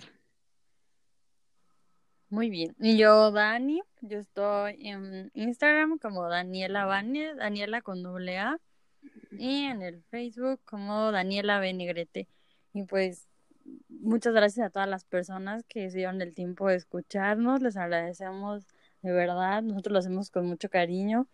Muy 2.30 2.50
bien. 2.50 2.76
Y 2.80 2.98
yo, 2.98 3.32
Dani, 3.32 3.82
yo 4.02 4.20
estoy 4.20 4.78
en 4.82 5.32
Instagram 5.34 5.98
como 6.00 6.28
Daniela 6.28 6.86
Bane, 6.86 7.36
Daniela 7.36 7.82
con 7.82 8.04
doble 8.04 8.38
A, 8.38 8.60
y 9.32 9.66
en 9.66 9.82
el 9.82 10.04
Facebook 10.04 10.60
como 10.66 11.12
Daniela 11.12 11.60
Benigrete. 11.60 12.28
Y 12.74 12.84
pues 12.84 13.28
muchas 13.88 14.34
gracias 14.34 14.68
a 14.68 14.70
todas 14.70 14.89
las 14.89 15.06
personas 15.06 15.64
que 15.68 15.89
se 15.89 15.98
dieron 15.98 16.22
el 16.22 16.36
tiempo 16.36 16.68
de 16.68 16.76
escucharnos, 16.76 17.62
les 17.62 17.78
agradecemos 17.78 18.66
de 19.06 19.12
verdad, 19.12 19.62
nosotros 19.62 19.93
lo 19.93 19.99
hacemos 19.99 20.32
con 20.32 20.45
mucho 20.45 20.70
cariño 20.70 21.28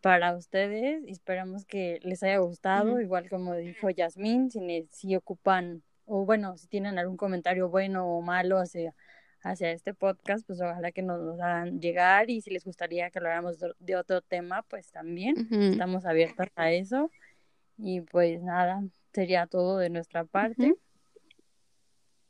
para 0.00 0.34
ustedes 0.34 1.04
y 1.06 1.12
esperamos 1.12 1.64
que 1.64 2.00
les 2.02 2.22
haya 2.22 2.38
gustado, 2.38 3.00
igual 3.00 3.28
como 3.28 3.54
dijo 3.54 3.90
Yasmín, 3.90 4.50
si, 4.50 4.88
si 4.90 5.14
ocupan 5.14 5.82
o 6.06 6.24
bueno, 6.24 6.56
si 6.56 6.66
tienen 6.66 6.98
algún 6.98 7.16
comentario 7.16 7.68
bueno 7.68 8.06
o 8.06 8.20
malo 8.22 8.58
hacia 8.58 8.94
hacia 9.42 9.72
este 9.72 9.92
podcast, 9.92 10.46
pues 10.46 10.60
ojalá 10.60 10.92
que 10.92 11.02
nos, 11.02 11.20
nos 11.20 11.40
hagan 11.40 11.80
llegar 11.80 12.30
y 12.30 12.40
si 12.40 12.50
les 12.50 12.64
gustaría 12.64 13.10
que 13.10 13.18
habláramos 13.18 13.58
de, 13.78 13.96
otro 13.96 14.20
tema, 14.20 14.62
pues 14.62 14.90
también 14.92 15.48
estamos 15.50 16.06
abiertos 16.06 16.46
a 16.54 16.70
eso. 16.70 17.10
Y 17.76 18.02
pues 18.02 18.40
nada, 18.40 18.84
sería 19.12 19.46
todo 19.46 19.78
de 19.78 19.90
nuestra 19.90 20.24
parte. 20.24 20.74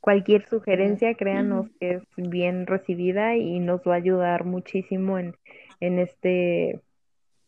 Cualquier 0.03 0.45
sugerencia, 0.49 1.13
créanos 1.13 1.67
que 1.79 1.91
es 1.91 2.03
bien 2.17 2.67
recibida 2.67 3.37
y 3.37 3.61
nos 3.61 3.79
va 3.87 3.93
a 3.93 3.97
ayudar 3.99 4.43
muchísimo 4.43 5.17
en, 5.17 5.33
en 5.79 5.97
este 5.97 6.81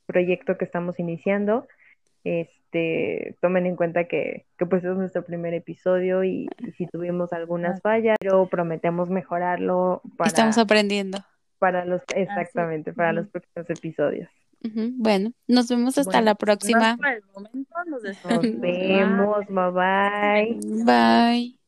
proyecto 0.06 0.58
que 0.58 0.64
estamos 0.64 0.98
iniciando. 0.98 1.68
Este, 2.24 3.36
tomen 3.42 3.66
en 3.66 3.76
cuenta 3.76 4.06
que, 4.06 4.46
que 4.58 4.66
pues 4.66 4.86
es 4.86 4.96
nuestro 4.96 5.26
primer 5.26 5.54
episodio 5.54 6.24
y, 6.24 6.48
si 6.78 6.88
tuvimos 6.88 7.34
algunas 7.34 7.82
fallas, 7.82 8.16
pero 8.22 8.48
prometemos 8.48 9.10
mejorarlo 9.10 10.02
para, 10.16 10.30
Estamos 10.30 10.58
aprendiendo. 10.58 11.18
Para 11.60 11.84
los, 11.84 12.04
exactamente, 12.16 12.94
para 12.94 13.12
los 13.12 13.28
próximos 13.28 13.70
episodios. 13.70 14.30
Bueno, 14.62 15.34
nos 15.50 15.68
vemos 15.68 15.98
hasta 15.98 16.22
la 16.22 16.36
próxima. 16.36 16.96
Por 16.96 17.08
el 17.08 17.24
momento 17.34 17.76
nos 17.88 18.02
Nos 18.24 18.62
vemos, 18.62 19.46
bye 19.50 19.72
bye. 19.72 20.60
Bye. 20.86 21.65